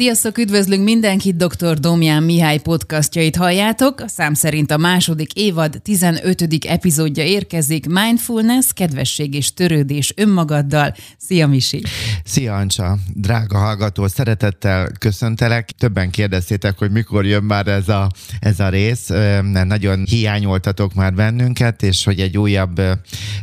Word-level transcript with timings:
Sziasztok, 0.00 0.38
üdvözlünk 0.38 0.84
mindenkit, 0.84 1.36
dr. 1.36 1.78
Domján 1.78 2.22
Mihály 2.22 2.58
podcastjait 2.58 3.36
halljátok. 3.36 4.00
A 4.00 4.08
szám 4.08 4.34
szerint 4.34 4.70
a 4.70 4.76
második 4.76 5.32
évad 5.32 5.80
15. 5.82 6.64
epizódja 6.66 7.24
érkezik. 7.24 7.86
Mindfulness, 7.86 8.72
kedvesség 8.74 9.34
és 9.34 9.54
törődés 9.54 10.12
önmagaddal. 10.16 10.94
Szia, 11.18 11.46
Misi! 11.46 11.82
Szia, 12.24 12.56
Ancsa! 12.56 12.98
Drága 13.14 13.58
hallgató, 13.58 14.06
szeretettel 14.06 14.90
köszöntelek. 14.98 15.70
Többen 15.70 16.10
kérdeztétek, 16.10 16.78
hogy 16.78 16.90
mikor 16.90 17.26
jön 17.26 17.42
már 17.42 17.66
ez 17.66 17.88
a, 17.88 18.10
ez 18.38 18.60
a 18.60 18.68
rész, 18.68 19.08
mert 19.42 19.66
nagyon 19.66 20.04
hiányoltatok 20.04 20.94
már 20.94 21.14
bennünket, 21.14 21.82
és 21.82 22.04
hogy 22.04 22.20
egy 22.20 22.38
újabb 22.38 22.80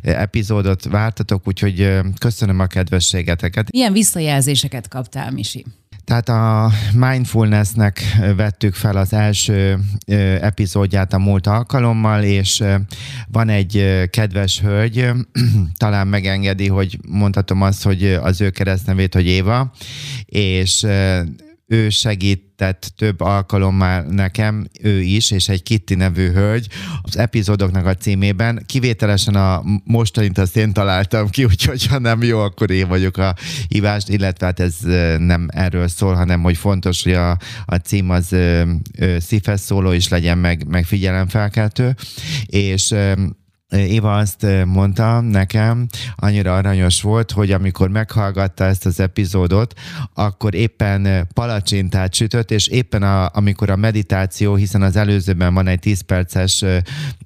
epizódot 0.02 0.84
vártatok, 0.84 1.48
úgyhogy 1.48 2.00
köszönöm 2.20 2.60
a 2.60 2.68
kedvességeteket. 2.68 3.72
Milyen 3.72 3.94
visszajelzéseket 3.94 4.88
kaptál, 4.88 5.32
Misi? 5.32 5.66
Tehát 6.08 6.30
a 6.30 6.72
mindfulnessnek 6.94 8.02
vettük 8.36 8.74
fel 8.74 8.98
az 8.98 9.14
első 9.14 9.80
epizódját 10.42 11.14
a 11.14 11.18
múlt 11.18 11.48
alkalommal, 11.48 12.24
és 12.24 12.64
van 13.28 13.50
egy 13.50 14.04
kedves 14.10 14.62
hölgy, 14.62 15.10
talán 15.78 16.08
megengedi, 16.08 16.68
hogy 16.68 17.00
mondhatom 17.08 17.62
azt, 17.62 17.84
hogy 17.84 18.14
az 18.14 18.42
ő 18.42 18.50
keresztnevét, 18.50 19.14
hogy 19.14 19.26
Éva, 19.26 19.72
és 20.26 20.86
ő 21.68 21.90
segített 21.90 22.92
több 22.98 23.22
alkalommal 23.22 24.02
nekem, 24.02 24.68
ő 24.82 25.02
is, 25.02 25.32
és 25.32 25.50
egy 25.50 25.64
Kitty 25.64 25.96
nevű 25.96 26.32
hölgy 26.32 26.68
az 27.02 27.18
epizódoknak 27.18 27.86
a 27.86 27.96
címében. 27.96 28.64
Kivételesen 28.66 29.36
a 29.36 29.64
mostanit 29.84 30.38
azt 30.38 30.58
én 30.58 30.74
találtam 30.74 31.30
ki, 31.30 31.44
úgyhogy 31.44 31.86
ha 31.86 32.00
nem 32.00 32.24
jó, 32.24 32.40
akkor 32.40 32.72
én 32.72 32.88
vagyok 32.88 33.18
a 33.18 33.36
hívást, 33.68 34.10
illetve 34.10 34.46
hát 34.46 34.60
ez 34.60 34.76
nem 35.18 35.48
erről 35.52 35.88
szól, 35.88 36.14
hanem 36.14 36.42
hogy 36.42 36.58
fontos, 36.58 37.04
hogy 37.04 37.14
a, 37.14 37.38
a 37.66 37.76
cím 37.76 38.10
az 38.10 38.36
szívhez 39.18 39.62
szóló 39.62 39.92
is 39.92 40.08
legyen, 40.08 40.38
meg, 40.38 40.68
meg 40.68 40.86
figyelemfelkeltő, 40.86 41.96
és 42.46 42.94
Éva 43.72 44.16
azt 44.16 44.46
mondta 44.66 45.22
nekem, 45.22 45.88
annyira 46.16 46.56
aranyos 46.56 47.02
volt, 47.02 47.32
hogy 47.32 47.52
amikor 47.52 47.90
meghallgatta 47.90 48.64
ezt 48.64 48.86
az 48.86 49.00
epizódot, 49.00 49.74
akkor 50.14 50.56
éppen 50.56 51.28
palacsintát 51.34 52.14
sütött, 52.14 52.52
és 52.52 52.68
éppen 52.68 53.04
a, 53.04 53.30
amikor 53.34 53.70
a 53.70 53.76
meditáció, 53.76 54.56
hiszen 54.56 54.82
az 54.82 54.96
előzőben 54.96 55.54
van 55.54 55.68
egy 55.68 55.80
10 55.80 56.02
perces 56.02 56.66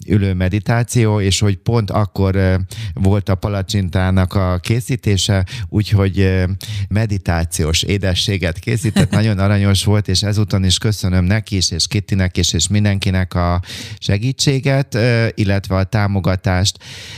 ülő 0.08 0.34
meditáció, 0.34 1.19
és 1.19 1.39
hogy 1.39 1.58
pont 1.58 1.92
akkor 1.92 2.59
volt 2.94 3.30
a 3.30 3.36
palacsintának 3.36 4.34
a 4.34 4.58
készítése, 4.58 5.45
úgyhogy 5.69 6.45
meditációs 6.89 7.84
édességet 7.84 8.59
készített, 8.59 9.12
nagyon 9.12 9.39
aranyos 9.45 9.84
volt, 9.84 10.08
és 10.08 10.23
ezúton 10.23 10.64
is 10.64 10.78
köszönöm 10.78 11.23
neki 11.23 11.56
is, 11.56 11.72
és 11.72 11.88
Kittinek 11.88 12.38
is, 12.38 12.53
és 12.53 12.67
mindenkinek 12.67 13.34
a 13.34 13.62
segítséget, 13.97 14.97
illetve 15.36 15.75
a 15.75 15.84
támogatást 15.84 16.30
támogatást. 16.35 16.77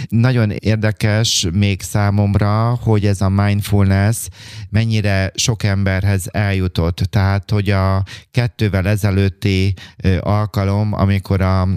Nagyon 0.09 0.51
érdekes 0.51 1.47
még 1.53 1.81
számomra, 1.81 2.79
hogy 2.81 3.05
ez 3.05 3.21
a 3.21 3.29
mindfulness 3.29 4.27
mennyire 4.69 5.31
sok 5.35 5.63
emberhez 5.63 6.27
eljutott. 6.31 6.97
Tehát, 6.97 7.51
hogy 7.51 7.69
a 7.69 8.03
kettővel 8.31 8.87
ezelőtti 8.87 9.73
alkalom, 10.19 10.93
amikor 10.93 11.41
a 11.41 11.67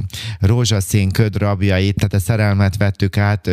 rózsaszín 0.40 1.10
köd 1.10 1.36
rabjait, 1.36 1.94
tehát 1.94 2.14
a 2.14 2.18
szerelmet 2.18 2.76
vettük 2.76 3.16
át, 3.16 3.50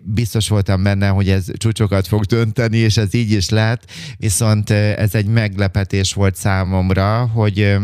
biztos 0.00 0.48
voltam 0.48 0.82
benne, 0.82 1.08
hogy 1.08 1.28
ez 1.28 1.46
csúcsokat 1.56 2.06
fog 2.06 2.24
dönteni, 2.24 2.76
és 2.76 2.96
ez 2.96 3.14
így 3.14 3.30
is 3.30 3.48
lett, 3.48 3.90
viszont 4.16 4.70
ez 4.70 5.14
egy 5.14 5.26
meglepetés 5.26 6.12
volt 6.12 6.36
számomra, 6.36 7.26
hogy 7.26 7.76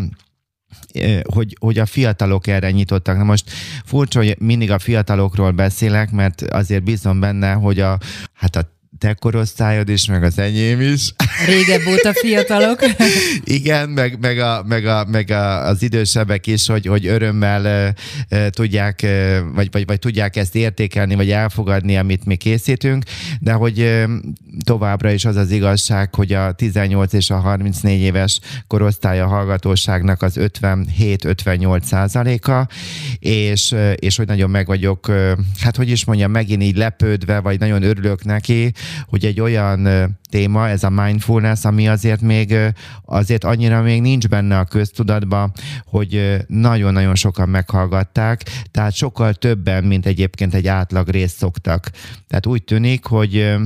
hogy, 1.34 1.56
hogy 1.60 1.78
a 1.78 1.86
fiatalok 1.86 2.46
erre 2.46 2.70
nyitottak. 2.70 3.16
Na 3.16 3.24
most 3.24 3.50
furcsa, 3.84 4.18
hogy 4.18 4.36
mindig 4.38 4.70
a 4.70 4.78
fiatalokról 4.78 5.50
beszélek, 5.50 6.10
mert 6.10 6.42
azért 6.42 6.82
bízom 6.82 7.20
benne, 7.20 7.52
hogy 7.52 7.80
a, 7.80 7.98
hát 8.32 8.56
a 8.56 8.74
te 8.98 9.14
korosztályod 9.14 9.88
is, 9.88 10.06
meg 10.06 10.22
az 10.22 10.38
enyém 10.38 10.80
is. 10.80 11.14
Régebb 11.46 11.86
óta 11.86 12.12
fiatalok. 12.12 12.80
Igen, 13.44 13.88
meg, 13.88 14.18
meg, 14.20 14.38
a, 14.38 14.64
meg, 14.66 14.86
a, 14.86 15.04
meg 15.10 15.30
a, 15.30 15.66
az 15.66 15.82
idősebbek 15.82 16.46
is, 16.46 16.66
hogy, 16.66 16.86
hogy 16.86 17.06
örömmel 17.06 17.66
e, 17.66 17.94
e, 18.28 18.50
tudják, 18.50 19.02
e, 19.02 19.40
vagy, 19.40 19.68
vagy, 19.70 19.86
vagy 19.86 19.98
tudják 19.98 20.36
ezt 20.36 20.54
értékelni, 20.54 21.14
vagy 21.14 21.30
elfogadni, 21.30 21.96
amit 21.96 22.24
mi 22.24 22.36
készítünk, 22.36 23.04
de 23.40 23.52
hogy 23.52 23.80
e, 23.80 24.08
továbbra 24.64 25.10
is 25.10 25.24
az 25.24 25.36
az 25.36 25.50
igazság, 25.50 26.14
hogy 26.14 26.32
a 26.32 26.52
18 26.52 27.12
és 27.12 27.30
a 27.30 27.36
34 27.36 28.00
éves 28.00 28.40
korosztálya 28.66 29.26
hallgatóságnak 29.26 30.22
az 30.22 30.36
57-58 30.40 31.82
százaléka, 31.82 32.68
és, 33.18 33.74
és 33.94 34.16
hogy 34.16 34.26
nagyon 34.26 34.50
meg 34.50 34.66
vagyok, 34.66 35.12
hát 35.60 35.76
hogy 35.76 35.90
is 35.90 36.04
mondjam, 36.04 36.30
megint 36.30 36.62
így 36.62 36.76
lepődve, 36.76 37.40
vagy 37.40 37.58
nagyon 37.58 37.82
örülök 37.82 38.24
neki, 38.24 38.72
hogy 39.08 39.24
egy 39.24 39.40
olyan 39.40 39.88
téma, 40.30 40.68
ez 40.68 40.82
a 40.82 40.90
mindfulness, 40.90 41.64
ami 41.64 41.88
azért 41.88 42.20
még 42.20 42.54
azért 43.04 43.44
annyira 43.44 43.82
még 43.82 44.00
nincs 44.00 44.28
benne 44.28 44.58
a 44.58 44.64
köztudatban, 44.64 45.52
hogy 45.86 46.36
nagyon-nagyon 46.46 47.14
sokan 47.14 47.48
meghallgatták, 47.48 48.42
tehát 48.70 48.94
sokkal 48.94 49.34
többen, 49.34 49.84
mint 49.84 50.06
egyébként 50.06 50.54
egy 50.54 50.66
átlag 50.66 51.08
részt 51.08 51.36
szoktak. 51.36 51.90
Tehát 52.28 52.46
úgy 52.46 52.62
tűnik, 52.64 53.04
hogy 53.04 53.56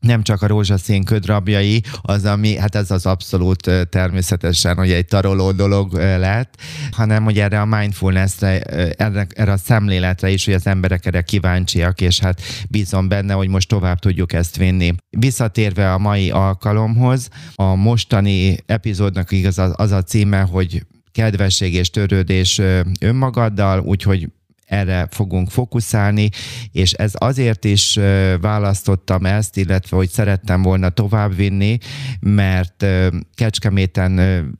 nem 0.00 0.22
csak 0.22 0.42
a 0.42 0.46
rózsaszín 0.46 1.04
ködrabjai, 1.04 1.82
az, 2.00 2.24
ami, 2.24 2.56
hát 2.56 2.74
ez 2.74 2.90
az 2.90 3.06
abszolút 3.06 3.70
természetesen, 3.90 4.76
hogy 4.76 4.90
egy 4.90 5.06
taroló 5.06 5.52
dolog 5.52 5.92
lett, 5.92 6.54
hanem 6.90 7.24
hogy 7.24 7.38
erre 7.38 7.60
a 7.60 7.64
mindfulnessre, 7.64 8.60
erre, 8.94 9.26
erre 9.34 9.52
a 9.52 9.56
szemléletre 9.56 10.30
is, 10.30 10.44
hogy 10.44 10.54
az 10.54 10.66
emberek 10.66 11.06
erre 11.06 11.22
kíváncsiak, 11.22 12.00
és 12.00 12.18
hát 12.18 12.40
bízom 12.68 13.08
benne, 13.08 13.32
hogy 13.32 13.48
most 13.48 13.68
tovább 13.68 13.98
tudjuk 13.98 14.32
ezt 14.32 14.56
vinni. 14.56 14.94
Visszatérve 15.10 15.92
a 15.92 15.98
mai 15.98 16.30
alkalomhoz, 16.30 17.28
a 17.54 17.74
mostani 17.74 18.56
epizódnak 18.66 19.32
igaz 19.32 19.58
az, 19.58 19.92
a 19.92 20.02
címe, 20.02 20.40
hogy 20.40 20.86
kedvesség 21.12 21.74
és 21.74 21.90
törődés 21.90 22.60
önmagaddal, 23.00 23.80
úgyhogy 23.80 24.28
erre 24.70 25.08
fogunk 25.10 25.50
fókuszálni, 25.50 26.28
és 26.72 26.92
ez 26.92 27.12
azért 27.14 27.64
is 27.64 27.98
választottam 28.40 29.26
ezt, 29.26 29.56
illetve 29.56 29.96
hogy 29.96 30.08
szerettem 30.08 30.62
volna 30.62 30.88
továbbvinni, 30.88 31.78
mert 32.20 32.86
Kecskeméten 33.34 34.18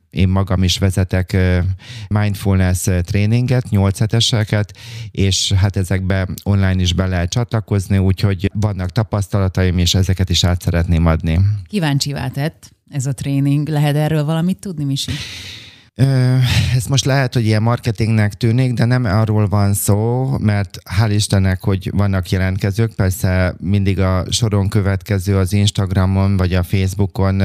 én 0.09 0.27
magam 0.27 0.63
is 0.63 0.77
vezetek 0.77 1.37
mindfulness 2.07 2.87
tréninget, 3.01 3.69
8 3.69 3.99
heteseket, 3.99 4.77
és 5.11 5.51
hát 5.51 5.77
ezekbe 5.77 6.27
online 6.43 6.81
is 6.81 6.93
be 6.93 7.05
lehet 7.05 7.29
csatlakozni, 7.29 7.97
úgyhogy 7.97 8.51
vannak 8.53 8.89
tapasztalataim, 8.89 9.77
és 9.77 9.93
ezeket 9.93 10.29
is 10.29 10.43
át 10.43 10.61
szeretném 10.61 11.05
adni. 11.05 11.39
Kíváncsi 11.67 12.15
tett 12.33 12.71
ez 12.89 13.05
a 13.05 13.13
tréning. 13.13 13.67
Lehet 13.67 13.95
erről 13.95 14.23
valamit 14.23 14.59
tudni, 14.59 14.83
Misi? 14.83 15.11
Ez 16.75 16.85
most 16.85 17.05
lehet, 17.05 17.33
hogy 17.33 17.45
ilyen 17.45 17.61
marketingnek 17.61 18.33
tűnik, 18.33 18.73
de 18.73 18.85
nem 18.85 19.05
arról 19.05 19.47
van 19.47 19.73
szó, 19.73 20.29
mert 20.39 20.77
hál' 20.99 21.11
Istennek, 21.11 21.63
hogy 21.63 21.91
vannak 21.93 22.29
jelentkezők, 22.29 22.93
persze 22.93 23.55
mindig 23.59 23.99
a 23.99 24.25
soron 24.29 24.69
következő 24.69 25.37
az 25.37 25.53
Instagramon 25.53 26.37
vagy 26.37 26.53
a 26.53 26.63
Facebookon 26.63 27.35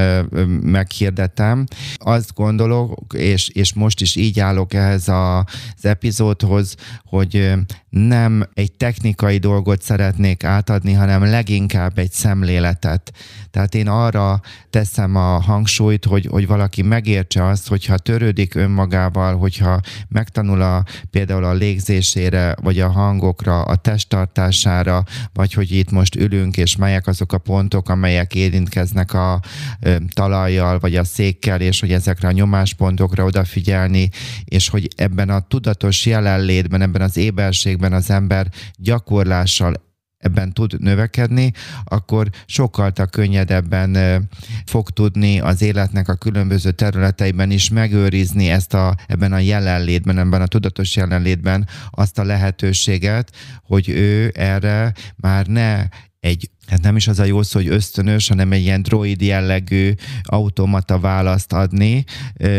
meghirdetem. 0.63 1.65
Azt 1.97 2.35
gondolok, 2.35 3.15
és, 3.15 3.49
és 3.49 3.75
most 3.75 4.01
is 4.01 4.17
így 4.17 4.41
állok 4.41 4.75
ehhez 4.75 5.09
a, 5.09 5.39
az 5.39 5.85
epizódhoz, 5.85 6.75
hogy 7.05 7.53
nem 7.89 8.49
egy 8.55 8.73
technikai 8.73 9.39
dolgot 9.39 9.83
szeretnék 9.83 10.45
átadni, 10.45 10.93
hanem 10.93 11.25
leginkább 11.25 11.99
egy 11.99 12.13
szemléletet. 12.13 13.13
Tehát 13.51 13.75
én 13.75 13.89
arra 13.89 14.41
teszem 14.71 15.17
a 15.17 15.41
hangsúlyt, 15.41 16.05
hogy, 16.05 16.27
hogy 16.31 16.47
valaki 16.47 16.83
megértse 16.83 17.47
azt, 17.47 17.69
hogyha 17.69 17.99
törődik 17.99 18.46
önmagával, 18.55 19.37
hogyha 19.37 19.81
megtanul 20.09 20.63
a, 20.63 20.85
például 21.11 21.45
a 21.45 21.53
légzésére, 21.53 22.55
vagy 22.63 22.81
a 22.81 22.91
hangokra, 22.91 23.63
a 23.63 23.77
testtartására, 23.77 25.05
vagy 25.33 25.53
hogy 25.53 25.71
itt 25.71 25.91
most 25.91 26.15
ülünk, 26.15 26.57
és 26.57 26.77
melyek 26.77 27.07
azok 27.07 27.33
a 27.33 27.39
pontok, 27.39 27.89
amelyek 27.89 28.35
érintkeznek 28.35 29.13
a 29.13 29.41
ö, 29.81 29.97
talajjal, 30.15 30.79
vagy 30.79 30.97
a 30.97 31.05
székkel, 31.05 31.61
és 31.61 31.81
hogy 31.81 31.93
ezekre 31.93 32.29
a 32.29 32.33
nyomáspontokra 32.33 33.25
odafigyelni, 33.25 34.11
és 34.45 34.69
hogy 34.69 34.89
ebben 34.97 35.31
a 35.31 35.41
tudatos 35.41 36.07
jelenlétben, 36.07 36.83
ebben 36.83 37.03
az 37.03 37.17
éberségben, 37.17 37.93
az 37.93 38.11
ember 38.11 38.47
gyakorlással 38.77 39.86
ebben 40.19 40.53
tud 40.53 40.81
növekedni, 40.81 41.53
akkor 41.85 42.29
sokkal 42.47 42.93
könnyedebben 43.11 44.29
fog 44.65 44.91
tudni 44.91 45.41
az 45.41 45.63
életnek 45.63 46.09
a 46.09 46.15
különböző 46.15 46.71
területeiben 46.71 47.51
is 47.51 47.71
megőrizni 47.71 48.51
ezt 48.51 48.75
a, 48.75 48.97
ebben 49.07 49.33
a 49.33 49.39
jelenlétben, 49.39 50.19
ebben 50.19 50.43
a 50.43 50.47
tudatos 50.47 50.97
jelenlétben 50.97 51.69
azt 51.91 52.19
a 52.19 52.25
lehetőséget, 52.25 53.33
hogy 53.63 53.89
ő 53.89 54.33
erre 54.35 54.93
már 55.17 55.47
ne 55.47 55.85
egy 56.21 56.51
hát 56.67 56.83
nem 56.83 56.97
is 56.97 57.09
az 57.09 57.19
a 57.19 57.25
jó 57.25 57.43
szó, 57.43 57.59
hogy 57.59 57.69
ösztönös, 57.69 58.29
hanem 58.29 58.53
egy 58.53 58.63
ilyen 58.63 58.83
droid 58.83 59.21
jellegű 59.23 59.93
automata 60.23 60.99
választ 60.99 61.53
adni, 61.53 62.05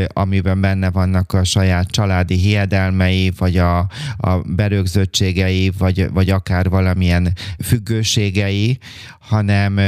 amiben 0.08 0.62
benne 0.62 0.92
vannak 0.92 1.34
a 1.34 1.44
saját 1.44 1.88
családi 1.88 2.36
hiedelmei, 2.36 3.34
vagy 3.38 3.58
a, 3.58 3.78
a 4.18 4.38
berögzöttségei, 4.46 5.72
vagy, 5.78 6.12
vagy 6.12 6.30
akár 6.30 6.70
valamilyen 6.70 7.34
függőségei, 7.64 8.78
hanem 9.20 9.80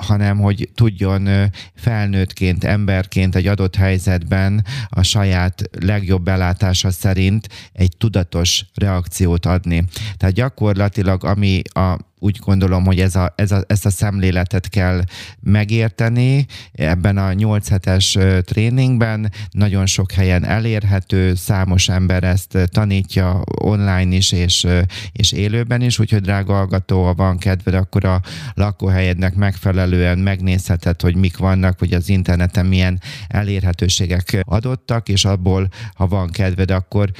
hanem 0.00 0.38
hogy 0.38 0.68
tudjon 0.74 1.28
felnőttként, 1.74 2.64
emberként 2.64 3.34
egy 3.34 3.46
adott 3.46 3.76
helyzetben 3.76 4.64
a 4.88 5.02
saját 5.02 5.62
legjobb 5.80 6.22
belátása 6.22 6.90
szerint 6.90 7.48
egy 7.72 7.96
tudatos 7.96 8.64
reakciót 8.74 9.46
adni. 9.46 9.84
Tehát 10.16 10.34
gyakorlatilag 10.34 11.24
ami 11.24 11.62
a 11.62 11.96
úgy 12.20 12.38
gondolom, 12.44 12.84
hogy 12.84 13.00
ez 13.00 13.16
a, 13.16 13.32
ez 13.36 13.52
a, 13.52 13.64
ezt 13.66 13.86
a 13.86 13.90
szemléletet 13.90 14.68
kell 14.68 15.02
megérteni 15.40 16.46
ebben 16.72 17.18
a 17.18 17.32
8 17.32 17.68
hetes 17.68 18.18
tréningben. 18.40 19.32
Nagyon 19.50 19.86
sok 19.86 20.12
helyen 20.12 20.44
elérhető, 20.44 21.34
számos 21.34 21.88
ember 21.88 22.24
ezt 22.24 22.58
tanítja 22.72 23.42
online 23.62 24.16
is 24.16 24.32
és, 24.32 24.66
és 25.12 25.32
élőben 25.32 25.82
is, 25.82 25.98
úgyhogy 25.98 26.20
drága 26.20 26.54
hallgató, 26.54 27.04
ha 27.04 27.14
van 27.14 27.38
kedved, 27.38 27.74
akkor 27.74 28.04
a 28.04 28.20
lakóhelyednek 28.54 29.34
megfelelően 29.34 30.18
megnézheted, 30.18 31.00
hogy 31.00 31.16
mik 31.16 31.36
vannak, 31.36 31.78
hogy 31.78 31.92
az 31.92 32.08
interneten 32.08 32.66
milyen 32.66 33.00
elérhetőségek 33.28 34.42
adottak, 34.44 35.08
és 35.08 35.24
abból, 35.24 35.68
ha 35.94 36.06
van 36.06 36.30
kedved, 36.30 36.70
akkor 36.70 37.10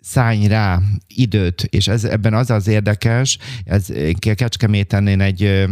szállj 0.00 0.46
rá 0.46 0.80
időt, 1.14 1.62
és 1.70 1.88
ez, 1.88 2.04
ebben 2.04 2.34
az 2.34 2.50
az 2.50 2.66
érdekes, 2.66 3.38
ez 3.64 3.86
Kecskeméten 4.18 5.06
én 5.06 5.20
egy 5.20 5.66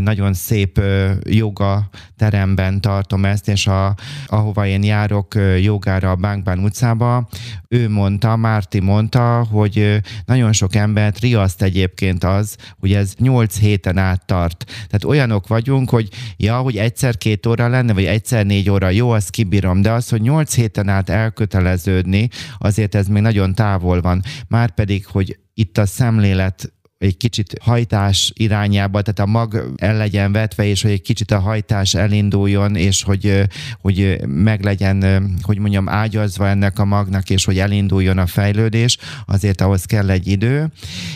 nagyon 0.00 0.34
szép 0.34 0.80
joga 1.28 1.88
teremben 2.16 2.80
tartom 2.80 3.24
ezt, 3.24 3.48
és 3.48 3.66
a, 3.66 3.94
ahova 4.26 4.66
én 4.66 4.82
járok 4.82 5.34
jogára 5.60 6.10
a 6.10 6.16
Bánkbán 6.16 6.58
utcába, 6.58 7.28
ő 7.68 7.88
mondta, 7.88 8.36
Márti 8.36 8.80
mondta, 8.80 9.46
hogy 9.50 10.00
nagyon 10.24 10.52
sok 10.52 10.74
embert 10.74 11.18
riaszt 11.18 11.62
egyébként 11.62 12.24
az, 12.24 12.56
hogy 12.78 12.92
ez 12.92 13.14
nyolc 13.18 13.58
héten 13.58 13.98
át 13.98 14.26
tart. 14.26 14.64
Tehát 14.64 15.04
olyanok 15.04 15.46
vagyunk, 15.46 15.90
hogy 15.90 16.08
ja, 16.36 16.56
hogy 16.56 16.76
egyszer 16.76 17.16
két 17.16 17.46
óra 17.46 17.68
lenne, 17.68 17.92
vagy 17.92 18.04
egyszer 18.04 18.46
négy 18.46 18.70
óra, 18.70 18.90
jó, 18.90 19.10
azt 19.10 19.30
kibírom, 19.30 19.82
de 19.82 19.90
az, 19.90 20.08
hogy 20.08 20.20
nyolc 20.20 20.54
héten 20.54 20.88
át 20.88 21.08
elköteleződni, 21.08 22.28
azért 22.58 22.94
ez 22.94 23.06
még 23.06 23.22
nagyon 23.22 23.54
távol 23.54 24.00
van. 24.00 24.22
Márpedig, 24.48 25.06
hogy 25.06 25.38
itt 25.54 25.78
a 25.78 25.86
szemlélet 25.86 26.72
egy 27.02 27.16
kicsit 27.16 27.56
hajtás 27.60 28.32
irányába, 28.34 29.02
tehát 29.02 29.30
a 29.30 29.32
mag 29.32 29.74
el 29.76 29.96
legyen 29.96 30.32
vetve, 30.32 30.64
és 30.64 30.82
hogy 30.82 30.90
egy 30.90 31.02
kicsit 31.02 31.30
a 31.30 31.38
hajtás 31.38 31.94
elinduljon, 31.94 32.76
és 32.76 33.02
hogy, 33.02 33.42
hogy 33.80 34.20
meg 34.26 34.62
legyen, 34.62 35.30
hogy 35.42 35.58
mondjam, 35.58 35.88
ágyazva 35.88 36.48
ennek 36.48 36.78
a 36.78 36.84
magnak, 36.84 37.30
és 37.30 37.44
hogy 37.44 37.58
elinduljon 37.58 38.18
a 38.18 38.26
fejlődés, 38.26 38.98
azért 39.26 39.60
ahhoz 39.60 39.84
kell 39.84 40.10
egy 40.10 40.26
idő, 40.26 40.72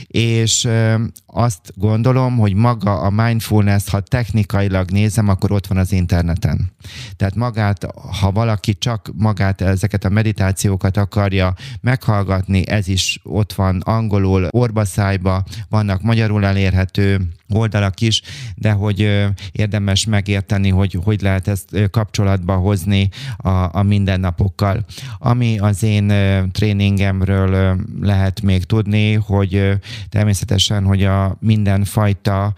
és 0.07 0.69
azt 1.27 1.73
gondolom, 1.75 2.37
hogy 2.37 2.55
maga 2.55 3.01
a 3.01 3.11
mindfulness, 3.11 3.89
ha 3.89 4.01
technikailag 4.01 4.91
nézem, 4.91 5.29
akkor 5.29 5.53
ott 5.53 5.67
van 5.67 5.79
az 5.79 5.93
interneten. 5.93 6.73
Tehát 7.17 7.35
magát, 7.35 7.87
ha 8.21 8.31
valaki 8.31 8.79
csak 8.79 9.11
magát 9.15 9.61
ezeket 9.61 10.05
a 10.05 10.09
meditációkat 10.09 10.97
akarja 10.97 11.55
meghallgatni, 11.81 12.69
ez 12.69 12.89
is 12.89 13.21
ott 13.23 13.53
van 13.53 13.81
angolul, 13.81 14.49
orbaszájba, 14.51 15.45
vannak 15.77 16.03
magyarul 16.03 16.45
elérhető 16.45 17.21
oldalak 17.49 18.01
is, 18.01 18.23
de 18.55 18.71
hogy 18.71 19.27
érdemes 19.53 20.07
megérteni, 20.07 20.69
hogy 20.69 20.99
hogy 21.05 21.21
lehet 21.21 21.49
ezt 21.49 21.91
kapcsolatba 21.91 22.57
hozni 22.57 23.09
a, 23.37 23.49
a 23.79 23.83
mindennapokkal. 23.83 24.85
Ami 25.19 25.59
az 25.59 25.83
én 25.83 26.13
tréningemről 26.53 27.77
lehet 28.01 28.41
még 28.43 28.65
tudni, 28.65 29.13
hogy 29.13 29.73
természetesen, 30.09 30.85
hogy 30.85 31.05
a 31.05 31.37
mindenfajta 31.41 32.55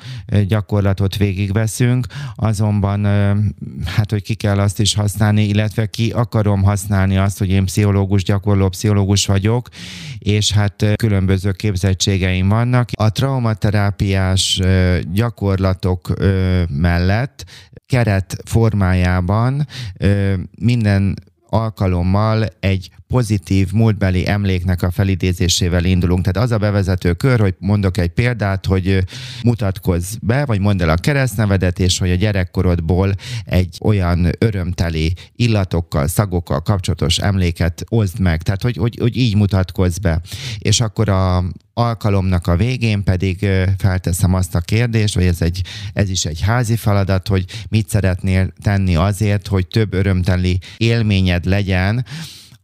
gyakorlatot 0.47 1.17
végigveszünk, 1.17 2.07
azonban 2.35 3.05
hát, 3.85 4.11
hogy 4.11 4.23
ki 4.23 4.35
kell 4.35 4.59
azt 4.59 4.81
is 4.81 4.95
használni, 4.95 5.45
illetve 5.45 5.87
ki 5.87 6.11
akarom 6.11 6.63
használni 6.63 7.17
azt, 7.17 7.39
hogy 7.39 7.51
én 7.51 7.65
pszichológus, 7.65 8.23
gyakorló 8.23 8.69
pszichológus 8.69 9.27
vagyok, 9.27 9.69
és 10.19 10.53
hát 10.53 10.87
különböző 10.97 11.53
képzettségeim 11.53 12.49
vannak. 12.49 12.89
A 12.93 13.08
traumaterápiás 13.09 14.61
gyakorlatok 15.13 16.13
mellett 16.69 17.45
keret 17.87 18.37
formájában 18.45 19.67
minden 20.59 21.17
alkalommal 21.49 22.47
egy 22.61 22.91
pozitív 23.09 23.73
múltbeli 23.73 24.29
emléknek 24.29 24.83
a 24.83 24.91
felidézésével 24.91 25.85
indulunk. 25.85 26.25
Tehát 26.25 26.49
az 26.49 26.55
a 26.55 26.59
bevezető 26.59 27.13
kör, 27.13 27.41
hogy 27.41 27.55
mondok 27.59 27.97
egy 27.97 28.09
példát, 28.09 28.67
hogy 28.67 29.05
mutatkozz 29.43 30.15
be, 30.21 30.45
vagy 30.45 30.61
mondd 30.61 30.83
el 30.83 30.89
a 30.89 30.95
keresztnevedet, 30.95 31.79
és 31.79 31.99
hogy 31.99 32.11
a 32.11 32.15
gyerekkorodból 32.15 33.15
egy 33.45 33.77
olyan 33.81 34.31
örömteli 34.39 35.15
illatokkal, 35.37 36.07
szagokkal 36.07 36.63
kapcsolatos 36.63 37.19
emléket 37.19 37.85
oszd 37.89 38.21
meg. 38.21 38.43
Tehát, 38.43 38.63
hogy, 38.63 38.77
hogy, 38.77 38.97
hogy 39.01 39.17
így 39.17 39.37
mutatkozz 39.37 39.99
be. 39.99 40.21
És 40.59 40.81
akkor 40.81 41.09
a, 41.09 41.45
alkalomnak 41.75 42.47
a 42.47 42.57
végén 42.57 43.03
pedig 43.05 43.47
felteszem 43.79 44.35
azt 44.35 44.55
a 44.55 44.61
kérdést, 44.61 45.15
vagy 45.15 45.25
ez, 45.25 45.43
egy, 45.43 45.63
ez 45.93 46.11
is 46.11 46.25
egy 46.25 46.41
házi 46.41 46.77
feladat, 46.77 47.29
hogy 47.29 47.45
mit 47.69 47.89
szeretnél 47.89 48.53
tenni 48.63 48.97
azért, 48.97 49.47
hogy 49.47 49.67
több 49.67 49.95
örömteli 49.95 50.59
élményed 50.77 51.45
legyen, 51.45 52.05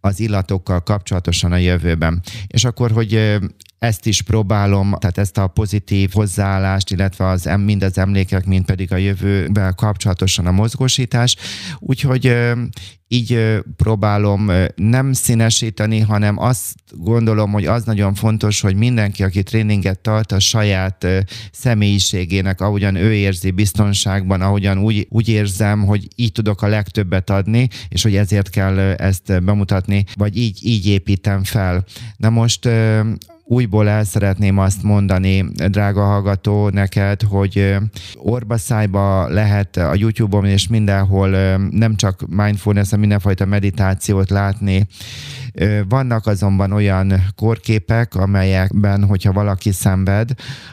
az 0.05 0.21
illatokkal 0.21 0.83
kapcsolatosan 0.83 1.53
a 1.53 1.56
jövőben. 1.56 2.23
És 2.47 2.65
akkor, 2.65 2.91
hogy 2.91 3.39
ezt 3.85 4.07
is 4.07 4.23
próbálom, 4.23 4.95
tehát 4.99 5.19
ezt 5.19 5.39
a 5.39 5.47
pozitív 5.47 6.11
hozzáállást, 6.13 6.91
illetve 6.91 7.27
az, 7.27 7.51
mind 7.65 7.83
az 7.83 7.99
emlékek, 7.99 8.47
mind 8.47 8.65
pedig 8.65 8.93
a 8.93 8.97
jövőben 8.97 9.75
kapcsolatosan 9.75 10.47
a 10.47 10.51
mozgósítás. 10.51 11.37
Úgyhogy 11.79 12.37
így 13.09 13.59
próbálom 13.77 14.51
nem 14.77 15.13
színesíteni, 15.13 16.01
hanem 16.01 16.39
azt 16.39 16.75
gondolom, 16.93 17.53
hogy 17.53 17.67
az 17.67 17.85
nagyon 17.85 18.15
fontos, 18.15 18.61
hogy 18.61 18.77
mindenki, 18.77 19.23
aki 19.23 19.43
tréninget 19.43 19.99
tart, 19.99 20.33
a 20.33 20.41
saját 20.41 21.07
személyiségének, 21.53 22.61
ahogyan 22.61 22.95
ő 22.95 23.15
érzi 23.15 23.51
biztonságban, 23.51 24.41
ahogyan 24.41 24.79
úgy, 24.79 25.07
úgy 25.11 25.29
érzem, 25.29 25.85
hogy 25.85 26.09
így 26.17 26.33
tudok 26.33 26.63
a 26.63 26.67
legtöbbet 26.67 27.31
adni, 27.31 27.69
és 27.89 28.03
hogy 28.03 28.17
ezért 28.17 28.51
kell 28.51 28.79
ezt 28.79 29.43
bemutatni, 29.45 30.05
vagy 30.15 30.37
így, 30.37 30.58
így 30.67 30.87
építem 30.87 31.44
fel. 31.44 31.85
Na 32.17 32.31
most 32.31 32.69
újból 33.44 33.89
el 33.89 34.05
szeretném 34.05 34.58
azt 34.58 34.82
mondani, 34.82 35.44
drága 35.69 36.05
hallgató, 36.05 36.69
neked, 36.69 37.22
hogy 37.22 37.77
orbaszájba 38.15 39.29
lehet 39.29 39.77
a 39.77 39.94
YouTube-on 39.94 40.44
és 40.44 40.69
mindenhol 40.69 41.29
nem 41.70 41.96
csak 41.96 42.27
mindfulness, 42.29 42.84
hanem 42.84 43.01
mindenfajta 43.01 43.44
meditációt 43.44 44.31
látni, 44.31 44.86
vannak 45.89 46.27
azonban 46.27 46.73
olyan 46.73 47.25
korképek, 47.37 48.15
amelyekben, 48.15 49.05
hogyha 49.05 49.32
valaki 49.32 49.73
szenved, 49.73 50.31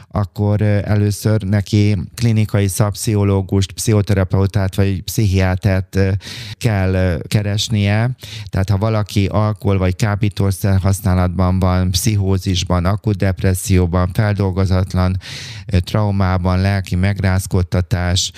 akkor 0.08 0.62
először 0.62 1.42
neki 1.42 1.98
klinikai 2.14 2.68
szapsziológust, 2.68 3.72
pszichoterapeutát 3.72 4.74
vagy 4.74 5.02
pszichiátert 5.02 5.98
kell 6.54 7.20
keresnie. 7.26 8.10
Tehát 8.48 8.70
ha 8.70 8.78
valaki 8.78 9.26
alkohol 9.26 9.78
vagy 9.78 9.96
kábítószer 9.96 10.80
használatban 10.80 11.58
van, 11.58 11.90
pszichózisban, 11.90 12.84
akut 12.84 13.16
depresszióban, 13.16 14.10
feldolgozatlan 14.12 15.16
traumában, 15.66 16.60
lelki 16.60 16.94
megrázkodtatás, 16.94 18.32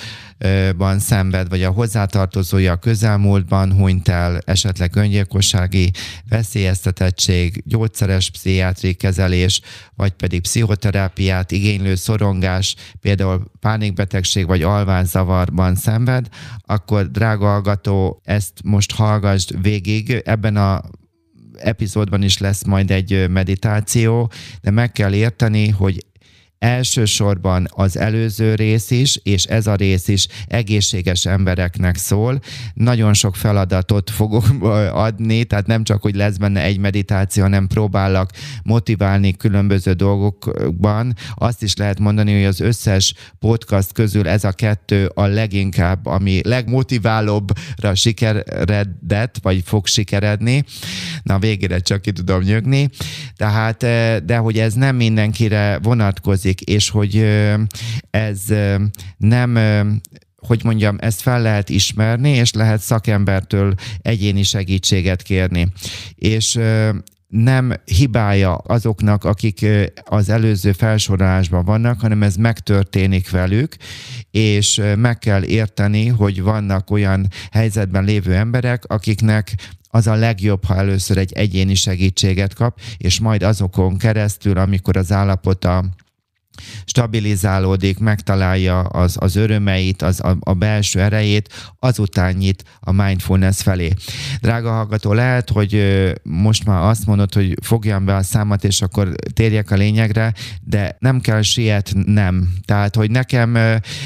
ban 0.76 0.98
szenved, 0.98 1.48
vagy 1.48 1.62
a 1.62 1.70
hozzátartozója 1.70 2.72
a 2.72 2.76
közelmúltban 2.76 3.72
hunyt 3.72 4.08
el, 4.08 4.38
esetleg 4.44 4.96
öngyilkossági 4.96 5.90
veszélyeztetettség, 6.28 7.62
gyógyszeres 7.66 8.30
pszichiátri 8.30 8.94
kezelés, 8.94 9.60
vagy 9.96 10.12
pedig 10.12 10.40
pszichoterápiát 10.40 11.50
igénylő 11.50 11.94
szorongás, 11.94 12.74
például 13.00 13.50
pánikbetegség 13.60 14.46
vagy 14.46 14.62
alványzavarban 14.62 15.74
szenved, 15.74 16.28
akkor 16.66 17.10
drága 17.10 17.46
hallgató, 17.46 18.20
ezt 18.24 18.52
most 18.64 18.94
hallgassd 18.94 19.62
végig, 19.62 20.22
ebben 20.24 20.56
a 20.56 20.82
epizódban 21.58 22.22
is 22.22 22.38
lesz 22.38 22.64
majd 22.64 22.90
egy 22.90 23.28
meditáció, 23.30 24.30
de 24.60 24.70
meg 24.70 24.92
kell 24.92 25.12
érteni, 25.12 25.68
hogy 25.68 26.04
elsősorban 26.64 27.66
az 27.70 27.98
előző 27.98 28.54
rész 28.54 28.90
is, 28.90 29.20
és 29.22 29.44
ez 29.44 29.66
a 29.66 29.74
rész 29.74 30.08
is 30.08 30.26
egészséges 30.46 31.26
embereknek 31.26 31.96
szól. 31.96 32.40
Nagyon 32.74 33.14
sok 33.14 33.36
feladatot 33.36 34.10
fogok 34.10 34.44
adni, 35.06 35.44
tehát 35.44 35.66
nem 35.66 35.84
csak, 35.84 36.02
hogy 36.02 36.14
lesz 36.14 36.36
benne 36.36 36.62
egy 36.62 36.78
meditáció, 36.78 37.42
hanem 37.42 37.66
próbálok 37.66 38.30
motiválni 38.62 39.32
különböző 39.32 39.92
dolgokban. 39.92 41.14
Azt 41.34 41.62
is 41.62 41.76
lehet 41.76 41.98
mondani, 41.98 42.34
hogy 42.34 42.44
az 42.44 42.60
összes 42.60 43.14
podcast 43.38 43.92
közül 43.92 44.28
ez 44.28 44.44
a 44.44 44.52
kettő 44.52 45.10
a 45.14 45.26
leginkább, 45.26 46.06
ami 46.06 46.40
legmotiválóbbra 46.44 47.94
sikeredett, 47.94 49.36
vagy 49.42 49.62
fog 49.64 49.86
sikeredni. 49.86 50.64
Na 51.22 51.38
végére 51.38 51.78
csak 51.78 52.02
ki 52.02 52.12
tudom 52.12 52.42
nyögni. 52.42 52.88
Tehát, 53.36 53.78
de 54.24 54.36
hogy 54.36 54.58
ez 54.58 54.74
nem 54.74 54.96
mindenkire 54.96 55.78
vonatkozik, 55.82 56.53
és 56.60 56.90
hogy 56.90 57.26
ez 58.10 58.40
nem 59.16 59.58
hogy 60.46 60.64
mondjam, 60.64 60.96
ezt 61.00 61.20
fel 61.20 61.42
lehet 61.42 61.68
ismerni, 61.68 62.30
és 62.30 62.52
lehet 62.52 62.80
szakembertől 62.80 63.74
egyéni 64.02 64.42
segítséget 64.42 65.22
kérni. 65.22 65.68
És 66.14 66.58
nem 67.28 67.72
hibája 67.84 68.54
azoknak, 68.54 69.24
akik 69.24 69.66
az 70.04 70.28
előző 70.28 70.72
felsorolásban 70.72 71.64
vannak, 71.64 72.00
hanem 72.00 72.22
ez 72.22 72.36
megtörténik 72.36 73.30
velük, 73.30 73.76
és 74.30 74.80
meg 74.96 75.18
kell 75.18 75.44
érteni, 75.44 76.06
hogy 76.06 76.42
vannak 76.42 76.90
olyan 76.90 77.28
helyzetben 77.50 78.04
lévő 78.04 78.34
emberek, 78.34 78.84
akiknek 78.84 79.54
az 79.88 80.06
a 80.06 80.14
legjobb, 80.14 80.64
ha 80.64 80.76
először 80.76 81.18
egy 81.18 81.32
egyéni 81.32 81.74
segítséget 81.74 82.54
kap, 82.54 82.80
és 82.96 83.20
majd 83.20 83.42
azokon 83.42 83.96
keresztül, 83.96 84.58
amikor 84.58 84.96
az 84.96 85.12
állapota 85.12 85.84
stabilizálódik, 86.84 87.98
megtalálja 87.98 88.80
az, 88.80 89.16
az 89.20 89.36
örömeit, 89.36 90.02
az, 90.02 90.20
a, 90.20 90.36
a 90.40 90.52
belső 90.52 91.00
erejét, 91.00 91.74
azután 91.78 92.34
nyit 92.34 92.64
a 92.80 92.92
mindfulness 92.92 93.62
felé. 93.62 93.92
Drága 94.40 94.70
hallgató, 94.70 95.12
lehet, 95.12 95.50
hogy 95.50 95.82
most 96.22 96.64
már 96.64 96.82
azt 96.82 97.06
mondod, 97.06 97.34
hogy 97.34 97.54
fogjam 97.62 98.04
be 98.04 98.14
a 98.14 98.22
számat, 98.22 98.64
és 98.64 98.82
akkor 98.82 99.14
térjek 99.32 99.70
a 99.70 99.74
lényegre, 99.74 100.34
de 100.62 100.96
nem 100.98 101.20
kell 101.20 101.42
nem. 102.06 102.52
Tehát, 102.64 102.94
hogy 102.94 103.10
nekem 103.10 103.56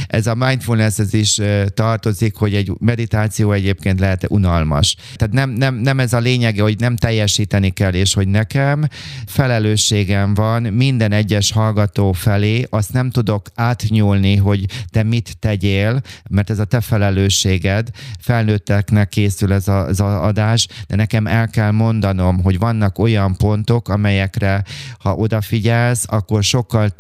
ez 0.07 0.27
a 0.27 0.35
mindfulness 0.35 0.99
ez 0.99 1.15
is 1.15 1.41
tartozik, 1.75 2.37
hogy 2.37 2.55
egy 2.55 2.73
meditáció 2.79 3.53
egyébként 3.53 4.01
lehet 4.01 4.27
unalmas. 4.29 4.97
Tehát 5.17 5.35
nem, 5.35 5.51
nem, 5.51 5.75
nem 5.75 6.01
ez 6.01 6.13
a 6.13 6.19
lényege, 6.19 6.63
hogy 6.63 6.79
nem 6.79 6.97
teljesíteni 6.97 7.71
kell, 7.71 7.93
és 7.93 8.15
hogy 8.15 8.29
nekem 8.29 8.89
felelősségem 9.27 10.35
van 10.35 10.63
minden 10.63 11.13
egyes 11.13 11.53
hallgató 11.53 12.13
fel 12.13 12.38
felé, 12.39 12.67
azt 12.71 12.93
nem 12.93 13.11
tudok 13.11 13.47
átnyúlni, 13.55 14.37
hogy 14.37 14.67
te 14.91 15.03
mit 15.03 15.39
tegyél, 15.39 16.01
mert 16.31 16.51
ez 16.51 16.59
a 16.59 16.65
te 16.65 16.81
felelősséged, 16.81 17.91
felnőtteknek 18.21 19.09
készül 19.09 19.53
ez, 19.53 19.69
a, 19.69 19.87
az 19.87 20.01
adás, 20.01 20.69
de 20.87 20.97
nekem 20.97 21.27
el 21.27 21.49
kell 21.49 21.71
mondanom, 21.71 22.43
hogy 22.43 22.59
vannak 22.59 22.99
olyan 22.99 23.37
pontok, 23.37 23.89
amelyekre, 23.89 24.65
ha 24.99 25.15
odafigyelsz, 25.15 26.05
akkor 26.09 26.43
sokkal 26.43 26.93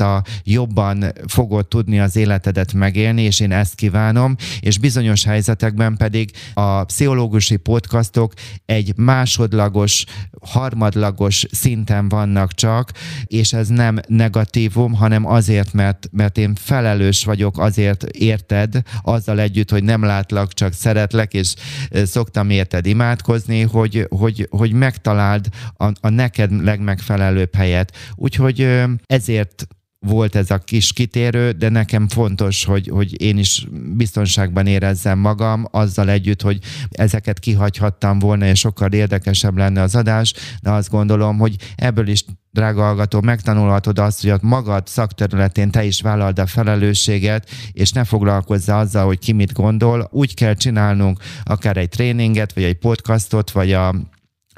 jobban 0.44 1.04
fogod 1.26 1.66
tudni 1.66 2.00
az 2.00 2.16
életedet 2.16 2.72
megélni, 2.72 3.22
és 3.22 3.40
én 3.40 3.52
ezt 3.52 3.74
kívánom, 3.74 4.36
és 4.60 4.78
bizonyos 4.78 5.24
helyzetekben 5.24 5.96
pedig 5.96 6.30
a 6.54 6.84
pszichológusi 6.84 7.56
podcastok 7.56 8.32
egy 8.66 8.92
másodlagos, 8.96 10.04
harmadlagos 10.40 11.46
szinten 11.50 12.08
vannak 12.08 12.52
csak, 12.52 12.92
és 13.24 13.52
ez 13.52 13.68
nem 13.68 13.98
negatívum, 14.06 14.94
hanem 14.94 15.26
azért, 15.26 15.72
mert, 15.72 16.08
mert 16.12 16.38
én 16.38 16.54
felelős 16.54 17.24
vagyok 17.24 17.58
azért 17.58 18.02
érted, 18.02 18.82
azzal 19.02 19.40
együtt, 19.40 19.70
hogy 19.70 19.84
nem 19.84 20.02
látlak, 20.02 20.52
csak 20.52 20.72
szeretlek, 20.72 21.34
és 21.34 21.54
szoktam 21.90 22.50
érted 22.50 22.86
imádkozni, 22.86 23.62
hogy, 23.62 24.06
hogy, 24.10 24.48
hogy 24.50 24.72
megtaláld 24.72 25.46
a, 25.76 25.84
a 26.00 26.08
neked 26.08 26.64
legmegfelelőbb 26.64 27.54
helyet. 27.54 27.96
Úgyhogy 28.14 28.68
ezért 29.06 29.66
volt 30.06 30.34
ez 30.34 30.50
a 30.50 30.58
kis 30.58 30.92
kitérő, 30.92 31.50
de 31.50 31.68
nekem 31.68 32.08
fontos, 32.08 32.64
hogy, 32.64 32.88
hogy 32.88 33.22
én 33.22 33.38
is 33.38 33.66
biztonságban 33.96 34.66
érezzem 34.66 35.18
magam, 35.18 35.66
azzal 35.70 36.10
együtt, 36.10 36.42
hogy 36.42 36.58
ezeket 36.90 37.38
kihagyhattam 37.38 38.18
volna, 38.18 38.46
és 38.46 38.58
sokkal 38.58 38.92
érdekesebb 38.92 39.56
lenne 39.56 39.82
az 39.82 39.94
adás, 39.94 40.32
de 40.62 40.70
azt 40.70 40.90
gondolom, 40.90 41.38
hogy 41.38 41.56
ebből 41.76 42.08
is 42.08 42.24
drága 42.50 42.82
hallgató, 42.82 43.20
megtanulhatod 43.20 43.98
azt, 43.98 44.20
hogy 44.20 44.30
a 44.30 44.38
magad 44.42 44.86
szakterületén 44.86 45.70
te 45.70 45.84
is 45.84 46.00
vállald 46.00 46.38
a 46.38 46.46
felelősséget, 46.46 47.50
és 47.72 47.92
ne 47.92 48.04
foglalkozz 48.04 48.68
azzal, 48.68 49.06
hogy 49.06 49.18
ki 49.18 49.32
mit 49.32 49.52
gondol. 49.52 50.08
Úgy 50.10 50.34
kell 50.34 50.54
csinálnunk 50.54 51.18
akár 51.42 51.76
egy 51.76 51.88
tréninget, 51.88 52.52
vagy 52.52 52.62
egy 52.62 52.78
podcastot, 52.78 53.50
vagy 53.50 53.72
a 53.72 53.94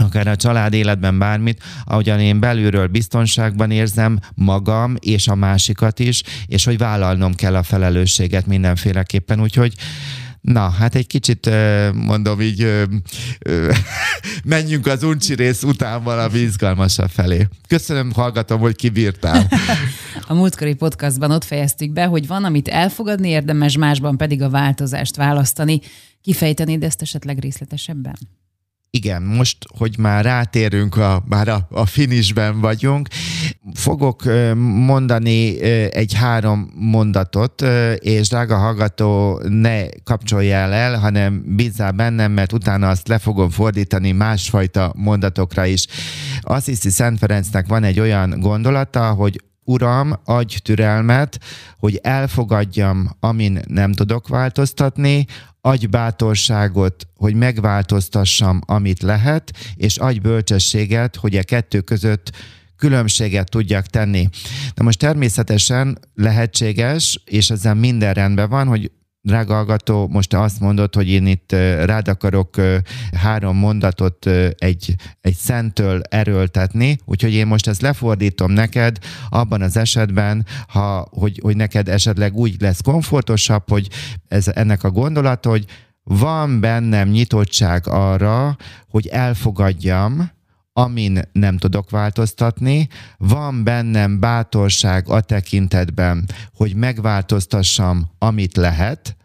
akár 0.01 0.27
a 0.27 0.37
család 0.37 0.73
életben 0.73 1.19
bármit, 1.19 1.63
ahogyan 1.85 2.21
én 2.21 2.41
belülről 2.41 2.87
biztonságban 2.87 3.71
érzem 3.71 4.19
magam 4.35 4.97
és 4.99 5.29
a 5.29 5.35
másikat 5.35 5.99
is, 5.99 6.23
és 6.47 6.65
hogy 6.65 6.79
vállalnom 6.79 7.35
kell 7.35 7.57
a 7.57 7.63
felelősséget 7.63 8.47
mindenféleképpen. 8.47 9.41
Úgyhogy 9.41 9.75
Na, 10.41 10.69
hát 10.71 10.95
egy 10.95 11.07
kicsit 11.07 11.51
mondom 11.95 12.41
így, 12.41 12.87
menjünk 14.45 14.87
az 14.87 15.03
uncsi 15.03 15.35
rész 15.35 15.63
után 15.63 16.03
valami 16.03 16.39
izgalmasabb 16.39 17.11
felé. 17.11 17.49
Köszönöm, 17.69 18.13
hallgatom, 18.13 18.61
hogy 18.61 18.77
kibírtál. 18.77 19.47
A 20.29 20.35
múltkori 20.35 20.75
podcastban 20.75 21.31
ott 21.31 21.45
fejeztük 21.45 21.93
be, 21.93 22.05
hogy 22.05 22.27
van, 22.27 22.45
amit 22.45 22.69
elfogadni 22.69 23.29
érdemes, 23.29 23.77
másban 23.77 24.17
pedig 24.17 24.43
a 24.43 24.51
változást 24.51 25.17
választani. 25.17 25.81
Kifejtenéd 26.23 26.83
ezt 26.83 27.03
esetleg 27.03 27.39
részletesebben? 27.39 28.40
Igen, 28.93 29.23
most, 29.23 29.57
hogy 29.79 29.99
már 29.99 30.25
rátérünk, 30.25 30.97
a, 30.97 31.23
már 31.29 31.49
a, 31.49 31.67
a 31.71 31.87
finishben 31.87 32.61
vagyunk, 32.61 33.09
fogok 33.75 34.23
mondani 34.85 35.61
egy 35.91 36.15
három 36.15 36.71
mondatot, 36.75 37.63
és 37.99 38.29
drága 38.29 38.57
hallgató, 38.57 39.41
ne 39.49 39.89
kapcsoljál 40.05 40.73
el, 40.73 40.99
hanem 40.99 41.43
bízzál 41.57 41.93
bennem, 41.93 42.33
mert 42.33 42.53
utána 42.53 42.89
azt 42.89 43.09
le 43.09 43.19
fogom 43.19 43.51
fordítani 43.51 44.13
másfajta 44.13 44.93
mondatokra 44.97 45.67
is. 45.67 45.87
Azt 46.41 46.67
hiszi 46.67 46.91
Szent 46.91 47.19
Ferencnek 47.19 47.67
van 47.67 47.85
egy 47.85 48.01
olyan 48.01 48.41
gondolata, 48.41 49.13
hogy 49.13 49.41
Uram, 49.65 50.13
adj 50.25 50.57
türelmet, 50.63 51.39
hogy 51.79 52.01
elfogadjam, 52.03 53.11
amin 53.21 53.61
nem 53.69 53.93
tudok 53.93 54.29
változtatni, 54.29 55.27
adj 55.61 55.87
hogy 57.17 57.35
megváltoztassam, 57.35 58.61
amit 58.67 59.03
lehet, 59.03 59.53
és 59.75 59.97
adj 59.97 60.19
hogy 61.17 61.35
a 61.35 61.39
e 61.39 61.43
kettő 61.43 61.81
között 61.81 62.31
különbséget 62.77 63.51
tudjak 63.51 63.87
tenni. 63.87 64.29
Na 64.75 64.85
most 64.85 64.99
természetesen 64.99 65.99
lehetséges, 66.15 67.23
és 67.25 67.51
ezzel 67.51 67.75
minden 67.75 68.15
rendben 68.15 68.49
van, 68.49 68.67
hogy 68.67 68.91
drága 69.23 69.55
hallgató, 69.55 70.09
most 70.09 70.35
azt 70.35 70.61
mondod, 70.61 70.95
hogy 70.95 71.09
én 71.09 71.27
itt 71.27 71.53
rád 71.85 72.09
akarok 72.09 72.57
három 73.13 73.57
mondatot 73.57 74.27
egy, 74.59 74.95
egy 75.21 75.35
szentől 75.35 76.01
erőltetni, 76.03 76.99
úgyhogy 77.05 77.33
én 77.33 77.47
most 77.47 77.67
ezt 77.67 77.81
lefordítom 77.81 78.53
neked 78.53 78.99
abban 79.29 79.63
az 79.63 79.77
esetben, 79.77 80.47
ha, 80.69 81.09
hogy, 81.11 81.39
hogy 81.43 81.57
neked 81.57 81.89
esetleg 81.89 82.35
úgy 82.35 82.61
lesz 82.61 82.81
komfortosabb, 82.81 83.69
hogy 83.69 83.89
ez, 84.29 84.49
ennek 84.49 84.85
a 84.85 84.91
gondolat, 84.91 85.45
hogy 85.45 85.65
van 86.03 86.61
bennem 86.61 87.09
nyitottság 87.09 87.87
arra, 87.87 88.57
hogy 88.89 89.07
elfogadjam, 89.07 90.31
amin 90.81 91.21
nem 91.33 91.57
tudok 91.57 91.91
változtatni, 91.91 92.89
van 93.17 93.65
bennem 93.65 94.21
bátorság 94.21 95.09
a 95.09 95.21
tekintetben, 95.21 96.29
hogy 96.55 96.75
megváltoztassam, 96.75 98.11
amit 98.19 98.57
lehet, 98.57 99.17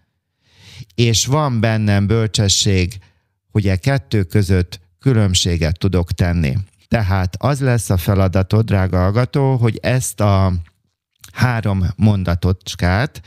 és 0.96 1.26
van 1.26 1.60
bennem 1.60 2.08
bölcsesség, 2.08 2.98
hogy 3.52 3.68
e 3.68 3.76
kettő 3.76 4.24
között 4.24 4.80
különbséget 5.00 5.80
tudok 5.80 6.12
tenni. 6.12 6.58
Tehát 6.88 7.36
az 7.40 7.60
lesz 7.60 7.90
a 7.90 7.98
feladatod, 7.98 8.66
drága 8.66 8.98
hallgató, 8.98 9.56
hogy 9.56 9.80
ezt 9.82 10.20
a 10.20 10.54
három 11.34 11.86
mondatocskát, 11.96 13.22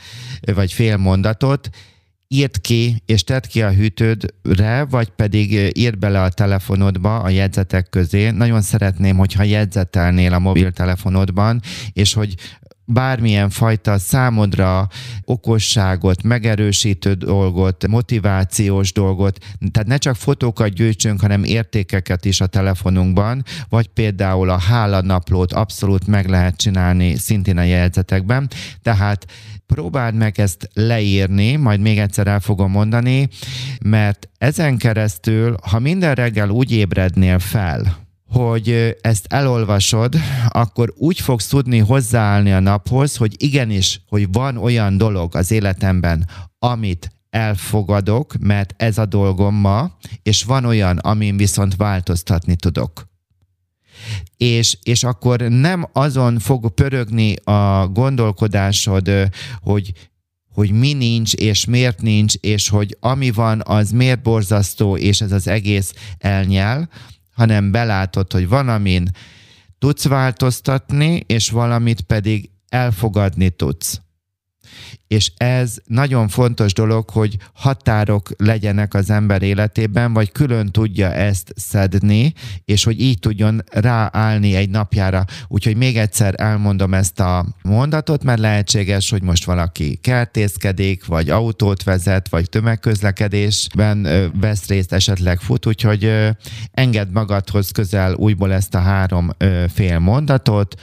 vagy 0.53 0.73
fél 0.73 0.97
mondatot 0.97 1.69
írd 2.31 2.61
ki, 2.61 3.01
és 3.05 3.23
tedd 3.23 3.47
ki 3.47 3.61
a 3.61 3.71
hűtődre, 3.71 4.85
vagy 4.89 5.09
pedig 5.09 5.71
írd 5.77 5.97
bele 5.97 6.21
a 6.21 6.29
telefonodba 6.29 7.19
a 7.19 7.29
jegyzetek 7.29 7.89
közé. 7.89 8.29
Nagyon 8.29 8.61
szeretném, 8.61 9.17
hogyha 9.17 9.43
jegyzetelnél 9.43 10.33
a 10.33 10.39
mobiltelefonodban, 10.39 11.61
és 11.93 12.13
hogy 12.13 12.35
bármilyen 12.85 13.49
fajta 13.49 13.97
számodra 13.97 14.87
okosságot, 15.25 16.23
megerősítő 16.23 17.13
dolgot, 17.13 17.87
motivációs 17.87 18.93
dolgot, 18.93 19.37
tehát 19.71 19.87
ne 19.87 19.97
csak 19.97 20.15
fotókat 20.15 20.73
gyűjtsünk, 20.73 21.21
hanem 21.21 21.43
értékeket 21.43 22.25
is 22.25 22.41
a 22.41 22.47
telefonunkban, 22.47 23.43
vagy 23.69 23.87
például 23.87 24.49
a 24.49 24.59
hálanaplót 24.59 25.53
abszolút 25.53 26.07
meg 26.07 26.27
lehet 26.27 26.57
csinálni 26.57 27.15
szintén 27.15 27.57
a 27.57 27.63
jegyzetekben. 27.63 28.49
Tehát 28.81 29.25
próbáld 29.73 30.15
meg 30.15 30.39
ezt 30.39 30.69
leírni, 30.73 31.55
majd 31.55 31.79
még 31.79 31.99
egyszer 31.99 32.27
el 32.27 32.39
fogom 32.39 32.71
mondani, 32.71 33.29
mert 33.83 34.29
ezen 34.37 34.77
keresztül, 34.77 35.55
ha 35.69 35.79
minden 35.79 36.15
reggel 36.15 36.49
úgy 36.49 36.71
ébrednél 36.71 37.39
fel, 37.39 37.97
hogy 38.27 38.97
ezt 39.01 39.25
elolvasod, 39.29 40.15
akkor 40.47 40.93
úgy 40.97 41.19
fogsz 41.19 41.47
tudni 41.47 41.77
hozzáállni 41.77 42.51
a 42.51 42.59
naphoz, 42.59 43.15
hogy 43.15 43.33
igenis, 43.37 44.01
hogy 44.07 44.27
van 44.31 44.57
olyan 44.57 44.97
dolog 44.97 45.35
az 45.35 45.51
életemben, 45.51 46.27
amit 46.59 47.11
elfogadok, 47.29 48.33
mert 48.39 48.73
ez 48.77 48.97
a 48.97 49.05
dolgom 49.05 49.55
ma, 49.55 49.91
és 50.23 50.43
van 50.43 50.65
olyan, 50.65 50.97
amin 50.97 51.37
viszont 51.37 51.75
változtatni 51.75 52.55
tudok. 52.55 53.08
És, 54.37 54.77
és 54.83 55.03
akkor 55.03 55.39
nem 55.39 55.89
azon 55.93 56.39
fog 56.39 56.73
pörögni 56.73 57.35
a 57.35 57.87
gondolkodásod, 57.87 59.11
hogy 59.61 59.91
hogy 60.53 60.71
mi 60.71 60.93
nincs, 60.93 61.33
és 61.33 61.65
miért 61.65 62.01
nincs, 62.01 62.33
és 62.35 62.69
hogy 62.69 62.97
ami 62.99 63.31
van, 63.31 63.61
az 63.65 63.91
miért 63.91 64.21
borzasztó, 64.21 64.97
és 64.97 65.21
ez 65.21 65.31
az 65.31 65.47
egész 65.47 65.93
elnyel, 66.17 66.89
hanem 67.31 67.71
belátod, 67.71 68.31
hogy 68.31 68.47
van, 68.47 68.69
amin 68.69 69.09
tudsz 69.77 70.05
változtatni, 70.05 71.23
és 71.27 71.49
valamit 71.49 72.01
pedig 72.01 72.49
elfogadni 72.69 73.49
tudsz. 73.49 74.01
És 75.07 75.31
ez 75.37 75.77
nagyon 75.85 76.27
fontos 76.27 76.73
dolog, 76.73 77.09
hogy 77.09 77.37
határok 77.53 78.29
legyenek 78.37 78.93
az 78.93 79.09
ember 79.09 79.41
életében, 79.41 80.13
vagy 80.13 80.31
külön 80.31 80.71
tudja 80.71 81.13
ezt 81.13 81.53
szedni, 81.55 82.33
és 82.65 82.83
hogy 82.83 83.01
így 83.01 83.19
tudjon 83.19 83.63
ráállni 83.71 84.55
egy 84.55 84.69
napjára. 84.69 85.25
Úgyhogy 85.47 85.77
még 85.77 85.97
egyszer 85.97 86.33
elmondom 86.37 86.93
ezt 86.93 87.19
a 87.19 87.45
mondatot, 87.63 88.23
mert 88.23 88.39
lehetséges, 88.39 89.09
hogy 89.09 89.21
most 89.21 89.45
valaki 89.45 89.95
kertészkedik, 89.95 91.05
vagy 91.05 91.29
autót 91.29 91.83
vezet, 91.83 92.29
vagy 92.29 92.49
tömegközlekedésben 92.49 94.07
vesz 94.39 94.67
részt, 94.67 94.93
esetleg 94.93 95.39
fut, 95.39 95.65
úgyhogy 95.65 96.11
engedd 96.71 97.11
magadhoz 97.11 97.71
közel 97.71 98.13
újból 98.13 98.53
ezt 98.53 98.75
a 98.75 98.79
három 98.79 99.29
fél 99.73 99.99
mondatot. 99.99 100.81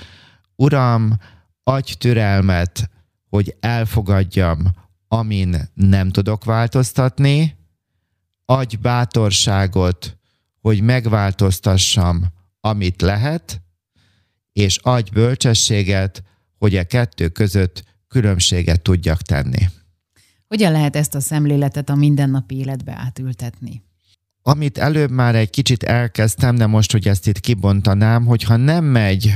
Uram, 0.57 1.19
adj 1.65 1.93
türelmet, 1.99 2.91
hogy 3.29 3.57
elfogadjam, 3.61 4.59
amin 5.09 5.57
nem 5.75 6.11
tudok 6.11 6.45
változtatni, 6.45 7.57
adj 8.45 8.77
bátorságot, 8.77 10.17
hogy 10.61 10.81
megváltoztassam, 10.81 12.25
amit 12.61 13.03
lehet, 13.03 13.63
és 14.53 14.79
adj 14.83 15.11
bölcsességet, 15.11 16.23
hogy 16.59 16.77
a 16.77 16.85
kettő 16.85 17.29
között 17.29 17.85
különbséget 18.09 18.83
tudjak 18.83 19.23
tenni. 19.23 19.67
Hogyan 20.49 20.73
lehet 20.73 20.97
ezt 20.97 21.15
a 21.15 21.21
szemléletet 21.21 21.89
a 21.89 21.95
mindennapi 21.95 22.57
életbe 22.57 22.93
átültetni? 22.97 23.83
Amit 24.43 24.79
előbb 24.79 25.11
már 25.11 25.35
egy 25.35 25.51
kicsit 25.51 25.83
elkezdtem, 25.83 26.57
de 26.57 26.67
most, 26.67 26.93
hogy 26.93 27.09
ezt 27.09 27.27
itt 27.27 27.41
kibontanám, 27.41 28.25
hogyha 28.25 28.57
nem 28.57 28.85
megy 28.85 29.35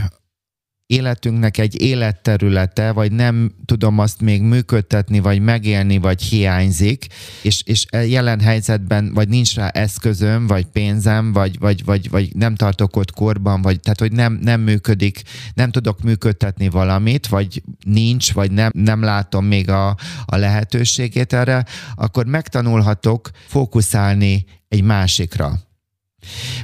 életünknek 0.90 1.58
egy 1.58 1.80
életterülete, 1.82 2.92
vagy 2.92 3.12
nem 3.12 3.54
tudom 3.64 3.98
azt 3.98 4.20
még 4.20 4.42
működtetni, 4.42 5.20
vagy 5.20 5.40
megélni, 5.40 5.98
vagy 5.98 6.22
hiányzik, 6.22 7.06
és, 7.42 7.62
és 7.66 7.86
e 7.90 8.06
jelen 8.06 8.40
helyzetben, 8.40 9.12
vagy 9.14 9.28
nincs 9.28 9.54
rá 9.54 9.68
eszközöm, 9.68 10.46
vagy 10.46 10.64
pénzem, 10.64 11.32
vagy, 11.32 11.58
vagy, 11.58 11.84
vagy, 11.84 12.10
vagy 12.10 12.36
nem 12.36 12.54
tartok 12.54 12.96
ott 12.96 13.10
korban, 13.10 13.62
vagy 13.62 13.80
tehát, 13.80 14.00
hogy 14.00 14.12
nem, 14.12 14.38
nem 14.42 14.60
működik, 14.60 15.22
nem 15.54 15.70
tudok 15.70 16.02
működtetni 16.02 16.68
valamit, 16.68 17.26
vagy 17.26 17.62
nincs, 17.84 18.32
vagy 18.32 18.50
nem, 18.50 18.70
nem 18.74 19.02
látom 19.02 19.44
még 19.44 19.70
a, 19.70 19.88
a 20.24 20.36
lehetőségét 20.36 21.32
erre, 21.32 21.64
akkor 21.94 22.26
megtanulhatok 22.26 23.30
fókuszálni 23.46 24.44
egy 24.68 24.82
másikra. 24.82 25.52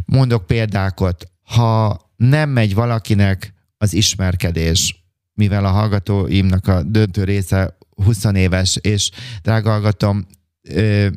Mondok 0.05 0.47
példákat. 0.47 1.25
Ha 1.43 2.01
nem 2.17 2.51
megy 2.51 2.75
valakinek 2.75 3.55
az 3.79 3.95
ismerkedés, 3.95 5.05
mivel 5.35 5.65
a 5.65 5.71
hallgatóimnak 5.71 6.69
a 6.69 6.83
döntő 6.83 7.25
része 7.25 7.77
20 8.05 8.25
éves, 8.25 8.79
és 8.81 9.11
drága 9.43 9.71
hallgatom, 9.71 10.27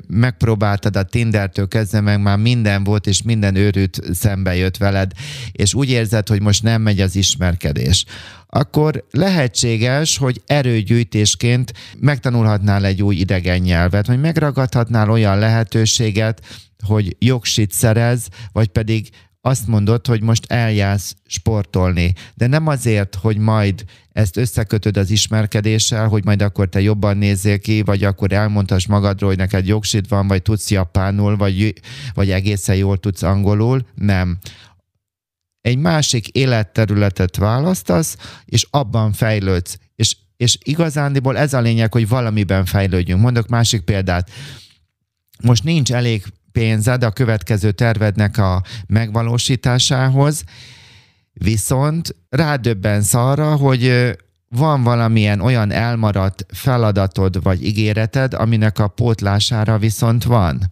megpróbáltad 0.08 0.96
a 0.96 1.04
Tindertől 1.04 1.68
kezdve, 1.68 2.02
meg 2.02 2.22
már 2.22 2.38
minden 2.38 2.84
volt, 2.84 3.08
és 3.08 3.22
minden 3.22 3.56
őrült 3.56 4.00
szembe 4.14 4.56
jött 4.56 4.78
veled, 4.78 5.12
és 5.52 5.74
úgy 5.74 5.90
érzed, 5.90 6.28
hogy 6.28 6.42
most 6.42 6.64
nem 6.64 6.82
megy 6.82 7.02
az 7.02 7.16
ismerkedés, 7.16 8.06
akkor 8.48 9.06
lehetséges, 9.12 10.18
hogy 10.18 10.42
erőgyűjtésként 10.46 11.74
megtanulhatnál 12.00 12.86
egy 12.86 13.04
új 13.04 13.16
idegen 13.16 13.60
nyelvet, 13.60 14.08
vagy 14.08 14.20
megragadhatnál 14.20 15.10
olyan 15.10 15.40
lehetőséget, 15.40 16.42
hogy 16.86 17.16
jogsit 17.20 17.72
szerez, 17.72 18.28
vagy 18.52 18.68
pedig 18.68 19.10
azt 19.42 19.68
mondod, 19.68 20.08
hogy 20.08 20.22
most 20.22 20.52
eljársz 20.52 21.16
sportolni, 21.26 22.14
de 22.34 22.48
nem 22.48 22.68
azért, 22.68 23.16
hogy 23.16 23.38
majd 23.38 23.86
ezt 24.12 24.38
összekötöd 24.38 24.98
az 24.98 25.10
ismerkedéssel, 25.10 26.08
hogy 26.08 26.26
majd 26.26 26.42
akkor 26.42 26.70
te 26.70 26.82
jobban 26.82 27.18
nézzél 27.18 27.60
ki, 27.60 27.82
vagy 27.82 28.04
akkor 28.04 28.32
elmondhass 28.32 28.86
magadról, 28.86 29.30
hogy 29.30 29.38
neked 29.38 29.68
jogsid 29.68 30.08
van, 30.08 30.28
vagy 30.28 30.42
tudsz 30.42 30.72
japánul, 30.72 31.38
vagy, 31.38 31.74
vagy 32.14 32.32
egészen 32.32 32.76
jól 32.76 32.98
tudsz 32.98 33.24
angolul. 33.24 33.86
Nem. 33.96 34.38
Egy 35.62 35.78
másik 35.78 36.28
életterületet 36.28 37.36
választasz, 37.36 38.18
és 38.46 38.68
abban 38.70 39.12
fejlődsz. 39.14 39.78
És, 39.96 40.18
és 40.38 40.58
igazándiból 40.64 41.38
ez 41.38 41.54
a 41.54 41.60
lényeg, 41.60 41.94
hogy 41.94 42.08
valamiben 42.08 42.66
fejlődjünk. 42.66 43.22
Mondok 43.22 43.48
másik 43.48 43.82
példát. 43.82 44.30
Most 45.44 45.64
nincs 45.64 45.92
elég 45.92 46.24
pénzed 46.52 47.04
a 47.04 47.12
következő 47.12 47.72
tervednek 47.72 48.38
a 48.38 48.62
megvalósításához, 48.88 50.44
viszont 51.34 52.16
rádöbbensz 52.30 53.14
arra, 53.14 53.56
hogy 53.56 54.14
van 54.50 54.84
valamilyen 54.84 55.42
olyan 55.42 55.72
elmaradt 55.72 56.46
feladatod 56.54 57.44
vagy 57.44 57.66
ígéreted, 57.66 58.34
aminek 58.34 58.80
a 58.80 58.88
pótlására 58.88 59.78
viszont 59.78 60.24
van. 60.24 60.72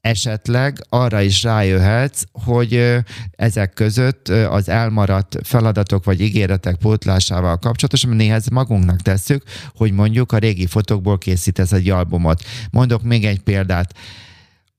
Esetleg 0.00 0.78
arra 0.88 1.20
is 1.20 1.42
rájöhetsz, 1.42 2.22
hogy 2.32 2.98
ezek 3.30 3.72
között 3.72 4.28
az 4.28 4.68
elmaradt 4.68 5.36
feladatok 5.42 6.04
vagy 6.04 6.20
ígéretek 6.20 6.76
pótlásával 6.76 7.58
kapcsolatosan 7.58 8.16
néha 8.16 8.38
magunknak 8.52 9.00
tesszük, 9.00 9.42
hogy 9.74 9.92
mondjuk 9.92 10.32
a 10.32 10.38
régi 10.38 10.66
fotókból 10.66 11.18
készítesz 11.18 11.72
egy 11.72 11.90
albumot. 11.90 12.42
Mondok 12.70 13.02
még 13.02 13.24
egy 13.24 13.40
példát 13.40 13.94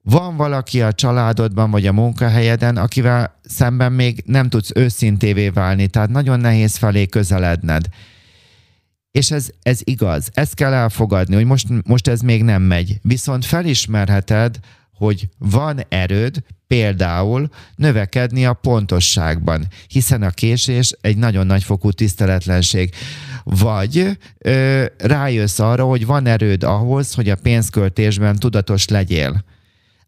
van 0.05 0.35
valaki 0.35 0.81
a 0.81 0.93
családodban 0.93 1.71
vagy 1.71 1.87
a 1.87 1.93
munkahelyeden, 1.93 2.77
akivel 2.77 3.39
szemben 3.43 3.91
még 3.91 4.23
nem 4.25 4.49
tudsz 4.49 4.71
őszintévé 4.75 5.49
válni, 5.49 5.87
tehát 5.87 6.09
nagyon 6.09 6.39
nehéz 6.39 6.75
felé 6.75 7.05
közeledned. 7.05 7.85
És 9.11 9.31
ez, 9.31 9.49
ez 9.61 9.79
igaz, 9.83 10.29
ezt 10.33 10.53
kell 10.53 10.73
elfogadni, 10.73 11.35
hogy 11.35 11.45
most, 11.45 11.67
most 11.85 12.07
ez 12.07 12.21
még 12.21 12.43
nem 12.43 12.61
megy. 12.61 12.99
Viszont 13.01 13.45
felismerheted, 13.45 14.59
hogy 14.93 15.29
van 15.37 15.79
erőd 15.89 16.43
például 16.67 17.49
növekedni 17.75 18.45
a 18.45 18.53
pontosságban, 18.53 19.67
hiszen 19.87 20.23
a 20.23 20.29
késés 20.29 20.93
egy 21.01 21.17
nagyon 21.17 21.45
nagyfokú 21.45 21.91
tiszteletlenség. 21.91 22.93
Vagy 23.43 24.17
ö, 24.37 24.85
rájössz 24.97 25.59
arra, 25.59 25.83
hogy 25.83 26.05
van 26.05 26.25
erőd 26.25 26.63
ahhoz, 26.63 27.13
hogy 27.13 27.29
a 27.29 27.35
pénzköltésben 27.35 28.35
tudatos 28.35 28.87
legyél 28.87 29.43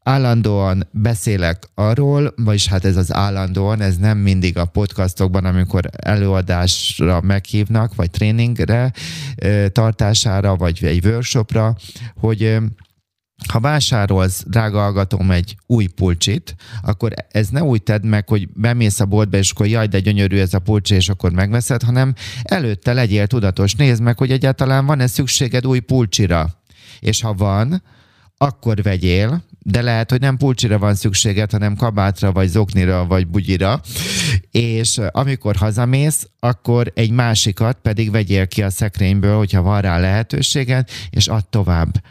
állandóan 0.07 0.87
beszélek 0.91 1.69
arról, 1.75 2.33
vagyis 2.35 2.67
hát 2.67 2.85
ez 2.85 2.95
az 2.95 3.13
állandóan, 3.13 3.81
ez 3.81 3.97
nem 3.97 4.17
mindig 4.17 4.57
a 4.57 4.65
podcastokban, 4.65 5.45
amikor 5.45 5.89
előadásra 5.97 7.21
meghívnak, 7.21 7.95
vagy 7.95 8.09
tréningre 8.09 8.93
tartására, 9.71 10.55
vagy 10.55 10.83
egy 10.83 11.05
workshopra, 11.05 11.75
hogy 12.15 12.57
ha 13.47 13.59
vásárolsz, 13.59 14.43
drága 14.47 14.79
hallgatom, 14.79 15.31
egy 15.31 15.57
új 15.65 15.85
pulcsit, 15.85 16.55
akkor 16.81 17.13
ez 17.31 17.49
ne 17.49 17.63
úgy 17.63 17.83
tedd 17.83 18.05
meg, 18.05 18.27
hogy 18.27 18.49
bemész 18.53 18.99
a 18.99 19.05
boltba, 19.05 19.37
és 19.37 19.51
akkor 19.51 19.67
jaj, 19.67 19.87
de 19.87 19.99
gyönyörű 19.99 20.37
ez 20.37 20.53
a 20.53 20.59
pulcsi, 20.59 20.95
és 20.95 21.09
akkor 21.09 21.31
megveszed, 21.31 21.83
hanem 21.83 22.13
előtte 22.43 22.93
legyél 22.93 23.27
tudatos. 23.27 23.75
Nézd 23.75 24.01
meg, 24.01 24.17
hogy 24.17 24.31
egyáltalán 24.31 24.85
van-e 24.85 25.07
szükséged 25.07 25.65
új 25.65 25.79
pulcsira. 25.79 26.49
És 26.99 27.21
ha 27.21 27.33
van, 27.33 27.83
akkor 28.37 28.81
vegyél, 28.81 29.43
de 29.69 29.81
lehet, 29.81 30.11
hogy 30.11 30.19
nem 30.19 30.37
pulcsira 30.37 30.77
van 30.77 30.95
szükséged, 30.95 31.51
hanem 31.51 31.75
kabátra, 31.75 32.31
vagy 32.31 32.47
zoknira, 32.47 33.05
vagy 33.05 33.27
bugyira, 33.27 33.81
és 34.51 34.99
amikor 35.11 35.55
hazamész, 35.55 36.29
akkor 36.39 36.91
egy 36.95 37.11
másikat 37.11 37.77
pedig 37.81 38.11
vegyél 38.11 38.47
ki 38.47 38.63
a 38.63 38.69
szekrényből, 38.69 39.37
hogyha 39.37 39.61
van 39.61 39.81
rá 39.81 39.99
lehetőséged, 39.99 40.89
és 41.09 41.27
add 41.27 41.41
tovább. 41.49 42.03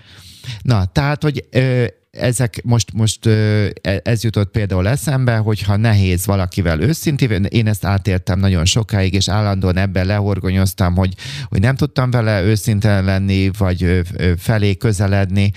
Na, 0.62 0.84
tehát, 0.84 1.22
hogy 1.22 1.44
ö, 1.50 1.84
ezek 2.10 2.60
most, 2.64 2.92
most 2.92 3.26
e, 3.26 3.70
ez 4.02 4.24
jutott 4.24 4.50
például 4.50 4.88
eszembe, 4.88 5.36
hogyha 5.36 5.76
nehéz 5.76 6.26
valakivel 6.26 6.80
őszintén, 6.80 7.44
én 7.44 7.66
ezt 7.66 7.84
átértem 7.84 8.38
nagyon 8.38 8.64
sokáig, 8.64 9.14
és 9.14 9.28
állandóan 9.28 9.76
ebben 9.76 10.06
lehorgonyoztam, 10.06 10.96
hogy, 10.96 11.14
hogy 11.44 11.60
nem 11.60 11.76
tudtam 11.76 12.10
vele 12.10 12.42
őszintén 12.42 13.04
lenni, 13.04 13.50
vagy 13.58 14.02
felé 14.36 14.76
közeledni, 14.76 15.52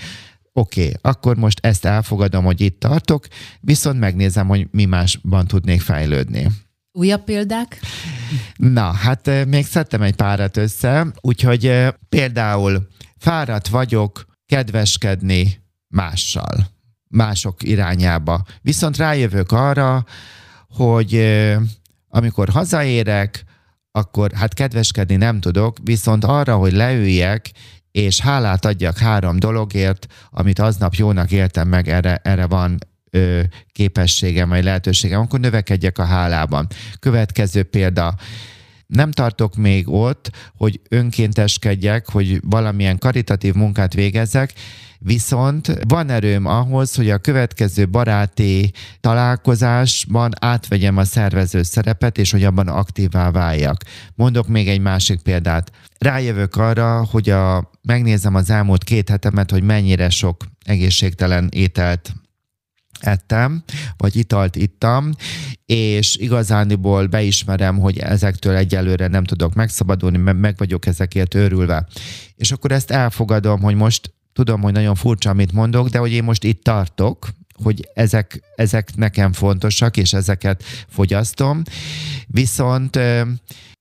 oké, 0.52 0.80
okay, 0.80 0.94
akkor 1.00 1.36
most 1.36 1.58
ezt 1.66 1.84
elfogadom, 1.84 2.44
hogy 2.44 2.60
itt 2.60 2.80
tartok, 2.80 3.26
viszont 3.60 3.98
megnézem, 3.98 4.46
hogy 4.46 4.68
mi 4.70 4.84
másban 4.84 5.46
tudnék 5.46 5.80
fejlődni. 5.80 6.50
Újabb 6.92 7.24
példák? 7.24 7.80
Na, 8.56 8.92
hát 8.92 9.46
még 9.46 9.66
szedtem 9.66 10.02
egy 10.02 10.14
párat 10.14 10.56
össze, 10.56 11.06
úgyhogy 11.20 11.72
például 12.08 12.88
fáradt 13.16 13.68
vagyok 13.68 14.26
kedveskedni 14.46 15.62
mással, 15.88 16.66
mások 17.08 17.62
irányába. 17.62 18.44
Viszont 18.62 18.96
rájövök 18.96 19.52
arra, 19.52 20.04
hogy 20.68 21.40
amikor 22.08 22.48
hazaérek, 22.48 23.44
akkor 23.90 24.32
hát 24.32 24.54
kedveskedni 24.54 25.16
nem 25.16 25.40
tudok, 25.40 25.76
viszont 25.82 26.24
arra, 26.24 26.56
hogy 26.56 26.72
leüljek, 26.72 27.50
és 27.92 28.20
hálát 28.20 28.64
adjak 28.64 28.98
három 28.98 29.38
dologért, 29.38 30.06
amit 30.30 30.58
aznap 30.58 30.94
jónak 30.94 31.30
éltem 31.30 31.68
meg, 31.68 31.88
erre, 31.88 32.20
erre 32.22 32.46
van 32.46 32.78
ö, 33.10 33.40
képességem, 33.72 34.48
vagy 34.48 34.64
lehetőségem, 34.64 35.20
akkor 35.20 35.40
növekedjek 35.40 35.98
a 35.98 36.04
hálában. 36.04 36.66
Következő 37.00 37.62
példa, 37.62 38.14
nem 38.90 39.10
tartok 39.10 39.56
még 39.56 39.88
ott, 39.88 40.30
hogy 40.56 40.80
önkénteskedjek, 40.88 42.10
hogy 42.10 42.40
valamilyen 42.44 42.98
karitatív 42.98 43.54
munkát 43.54 43.94
végezzek, 43.94 44.52
Viszont 45.02 45.78
van 45.88 46.10
erőm 46.10 46.46
ahhoz, 46.46 46.94
hogy 46.94 47.10
a 47.10 47.18
következő 47.18 47.88
baráti 47.88 48.72
találkozásban 49.00 50.30
átvegyem 50.40 50.96
a 50.96 51.04
szervező 51.04 51.62
szerepet, 51.62 52.18
és 52.18 52.30
hogy 52.30 52.44
abban 52.44 52.68
aktívá 52.68 53.30
váljak. 53.30 53.82
Mondok 54.14 54.48
még 54.48 54.68
egy 54.68 54.80
másik 54.80 55.22
példát. 55.22 55.72
Rájövök 55.98 56.56
arra, 56.56 57.04
hogy 57.04 57.30
a, 57.30 57.70
megnézem 57.82 58.34
az 58.34 58.50
elmúlt 58.50 58.84
két 58.84 59.08
hetemet, 59.08 59.50
hogy 59.50 59.62
mennyire 59.62 60.10
sok 60.10 60.36
egészségtelen 60.64 61.48
ételt 61.52 62.12
ettem, 63.00 63.62
vagy 63.96 64.16
italt 64.16 64.56
ittam, 64.56 65.10
és 65.66 66.16
igazániból 66.16 67.06
beismerem, 67.06 67.78
hogy 67.78 67.98
ezektől 67.98 68.56
egyelőre 68.56 69.06
nem 69.06 69.24
tudok 69.24 69.54
megszabadulni, 69.54 70.18
mert 70.18 70.38
meg 70.38 70.56
vagyok 70.56 70.86
ezekért 70.86 71.34
őrülve. 71.34 71.86
És 72.36 72.52
akkor 72.52 72.72
ezt 72.72 72.90
elfogadom, 72.90 73.60
hogy 73.60 73.74
most 73.74 74.14
tudom, 74.32 74.60
hogy 74.60 74.72
nagyon 74.72 74.94
furcsa, 74.94 75.30
amit 75.30 75.52
mondok, 75.52 75.88
de 75.88 75.98
hogy 75.98 76.12
én 76.12 76.24
most 76.24 76.44
itt 76.44 76.62
tartok, 76.62 77.28
hogy 77.62 77.88
ezek, 77.94 78.42
ezek 78.56 78.96
nekem 78.96 79.32
fontosak, 79.32 79.96
és 79.96 80.12
ezeket 80.12 80.64
fogyasztom. 80.88 81.62
Viszont 82.26 82.98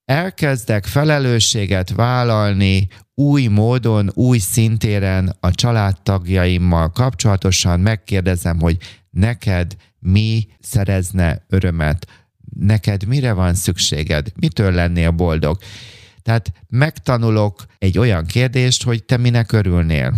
elkezdek 0.09 0.85
felelősséget 0.85 1.89
vállalni 1.89 2.87
új 3.15 3.47
módon, 3.47 4.09
új 4.13 4.37
szintéren 4.37 5.35
a 5.39 5.51
családtagjaimmal 5.51 6.91
kapcsolatosan, 6.91 7.79
megkérdezem, 7.79 8.59
hogy 8.59 8.77
neked 9.09 9.75
mi 9.99 10.47
szerezne 10.59 11.45
örömet, 11.49 12.07
neked 12.55 13.05
mire 13.05 13.33
van 13.33 13.53
szükséged, 13.53 14.31
mitől 14.35 14.71
lennél 14.71 15.11
boldog. 15.11 15.57
Tehát 16.21 16.51
megtanulok 16.67 17.65
egy 17.77 17.97
olyan 17.97 18.25
kérdést, 18.25 18.83
hogy 18.83 19.03
te 19.03 19.17
minek 19.17 19.51
örülnél. 19.51 20.13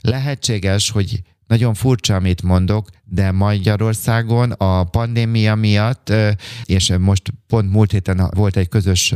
Lehetséges, 0.00 0.90
hogy 0.90 1.22
nagyon 1.46 1.74
furcsa, 1.74 2.14
amit 2.14 2.42
mondok, 2.42 2.90
de 3.08 3.30
Magyarországon 3.30 4.50
a 4.50 4.84
pandémia 4.84 5.54
miatt, 5.54 6.12
és 6.64 6.92
most 6.98 7.22
pont 7.46 7.70
múlt 7.70 7.90
héten 7.90 8.30
volt 8.34 8.56
egy 8.56 8.68
közös 8.68 9.14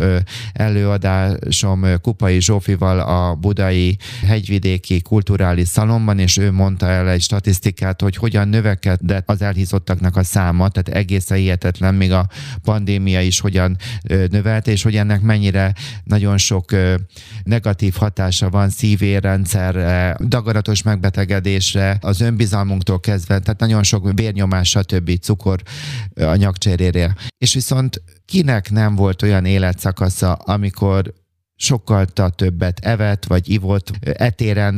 előadásom 0.53 1.87
Kupai 2.03 2.41
Zsófival 2.41 3.01
a 3.01 3.35
budai 3.35 3.97
hegyvidéki 4.27 5.01
kulturális 5.01 5.69
szalomban, 5.69 6.19
és 6.19 6.37
ő 6.37 6.53
mondta 6.53 6.87
el 6.87 7.09
egy 7.09 7.23
statisztikát, 7.23 8.01
hogy 8.01 8.17
hogyan 8.17 8.49
növekedett 8.49 9.31
az 9.31 9.43
elhízottaknak 9.43 10.17
a 10.17 10.23
száma, 10.23 10.69
tehát 10.69 11.01
egészen 11.01 11.37
hihetetlen, 11.37 11.95
még 11.95 12.13
a 12.13 12.29
pandémia 12.63 13.21
is 13.21 13.41
hogyan 13.41 13.77
növelte, 14.31 14.71
és 14.71 14.83
hogy 14.83 14.97
ennek 14.97 15.21
mennyire 15.21 15.73
nagyon 16.05 16.39
sok 16.39 16.71
negatív 17.45 17.95
hatása 17.95 18.51
van 18.51 18.69
szívérrendszerre, 18.69 20.17
daganatos 20.25 20.83
megbetegedésre, 20.83 21.99
az 22.01 22.21
önbizalmunktól 22.21 23.01
kezdve, 23.01 23.39
tehát 23.39 23.61
nagyon 23.61 23.80
sok 23.83 24.13
vérnyomás, 24.15 24.69
stb. 24.69 25.19
cukor 25.19 25.63
anyagcserére. 26.15 27.17
És 27.39 27.55
viszont 27.55 28.03
kinek 28.25 28.71
nem 28.71 28.95
volt 28.95 29.23
olyan 29.23 29.45
életszakasza, 29.45 30.33
amikor 30.33 31.15
sokkal 31.57 32.07
többet 32.37 32.79
evett, 32.79 33.25
vagy 33.25 33.49
ivott, 33.49 33.91
etéren 34.01 34.75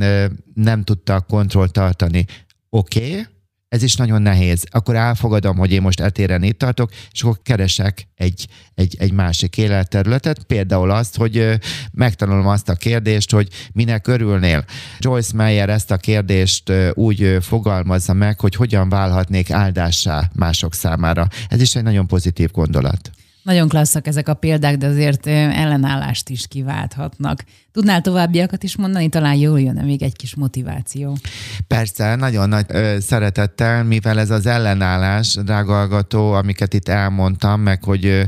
nem 0.55 0.85
tudta 0.85 1.21
kontrollt 1.21 1.73
tartani. 1.73 2.27
Oké, 2.71 3.11
okay, 3.11 3.27
ez 3.73 3.83
is 3.83 3.97
nagyon 3.97 4.23
nehéz. 4.23 4.65
Akkor 4.71 4.97
elfogadom, 4.97 5.57
hogy 5.57 5.73
én 5.73 5.83
most 5.83 6.01
etéren 6.01 6.43
itt 6.43 6.59
tartok, 6.59 6.91
és 7.13 7.23
akkor 7.23 7.39
keresek 7.43 8.09
egy, 8.15 8.47
egy, 8.75 8.97
egy 8.99 9.13
másik 9.13 9.57
életterületet, 9.57 10.45
például 10.45 10.91
azt, 10.91 11.17
hogy 11.17 11.59
megtanulom 11.93 12.47
azt 12.47 12.69
a 12.69 12.75
kérdést, 12.75 13.31
hogy 13.31 13.49
minek 13.73 14.07
örülnél. 14.07 14.65
Joyce 14.99 15.37
Meyer 15.37 15.69
ezt 15.69 15.91
a 15.91 15.97
kérdést 15.97 16.73
úgy 16.93 17.37
fogalmazza 17.41 18.13
meg, 18.13 18.41
hogy 18.41 18.55
hogyan 18.55 18.89
válhatnék 18.89 19.51
áldássá 19.51 20.31
mások 20.35 20.75
számára. 20.75 21.27
Ez 21.49 21.61
is 21.61 21.75
egy 21.75 21.83
nagyon 21.83 22.07
pozitív 22.07 22.51
gondolat. 22.51 23.11
Nagyon 23.43 23.69
klasszak 23.69 24.07
ezek 24.07 24.29
a 24.29 24.35
példák, 24.35 24.77
de 24.77 24.87
azért 24.87 25.27
ellenállást 25.27 26.29
is 26.29 26.47
kiválthatnak. 26.49 27.45
Tudnál 27.73 28.01
továbbiakat 28.01 28.63
is 28.63 28.77
mondani? 28.77 29.09
Talán 29.09 29.35
jól 29.35 29.61
jön 29.61 29.85
még 29.85 30.03
egy 30.03 30.17
kis 30.17 30.35
motiváció. 30.35 31.17
Persze, 31.67 32.15
nagyon 32.15 32.49
nagy 32.49 32.65
ö, 32.69 32.97
szeretettel, 33.01 33.85
mivel 33.85 34.19
ez 34.19 34.31
az 34.31 34.47
ellenállás, 34.47 35.35
drága 35.35 35.73
hallgató, 35.73 36.33
amiket 36.33 36.75
itt 36.75 36.89
elmondtam, 36.89 37.61
meg 37.61 37.85
hogy 37.85 38.07
ö, 38.07 38.21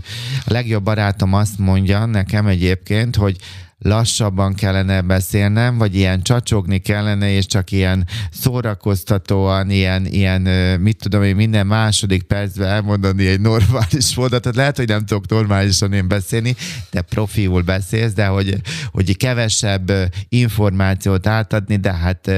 a 0.44 0.53
legjobb 0.53 0.85
barátom 0.85 1.33
azt 1.33 1.59
mondja 1.59 2.05
nekem 2.05 2.46
egyébként, 2.46 3.16
hogy 3.16 3.37
lassabban 3.85 4.55
kellene 4.55 5.01
beszélnem, 5.01 5.79
vagy 5.79 5.94
ilyen 5.94 6.23
csacsogni 6.23 6.79
kellene, 6.79 7.31
és 7.31 7.47
csak 7.47 7.70
ilyen 7.70 8.07
szórakoztatóan, 8.31 9.70
ilyen, 9.70 10.07
ilyen 10.07 10.42
mit 10.81 10.97
tudom 10.97 11.23
én, 11.23 11.37
minden 11.37 11.66
második 11.66 12.23
percben 12.23 12.68
elmondani 12.68 13.27
egy 13.27 13.40
normális 13.40 14.14
mondatot. 14.16 14.57
Lehet, 14.57 14.77
hogy 14.77 14.88
nem 14.88 15.07
tudok 15.07 15.29
normálisan 15.29 15.92
én 15.92 16.09
beszélni, 16.09 16.55
de 16.90 17.01
profiul 17.01 17.62
beszélsz, 17.62 18.12
de 18.12 18.27
hogy, 18.27 18.57
hogy 18.92 19.16
kevesebb 19.16 19.92
információt 20.29 21.27
átadni, 21.27 21.77
de 21.77 21.92
hát, 21.92 22.31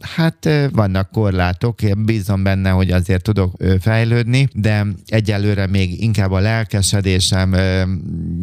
hát 0.00 0.48
vannak 0.72 1.10
korlátok, 1.10 1.82
én 1.82 2.04
bízom 2.04 2.42
benne, 2.42 2.70
hogy 2.70 2.90
azért 2.90 3.22
tudok 3.22 3.56
fejlődni, 3.80 4.48
de 4.52 4.86
egyelőre 5.06 5.66
még 5.66 6.02
inkább 6.02 6.30
a 6.30 6.38
lelkesedésem 6.38 7.56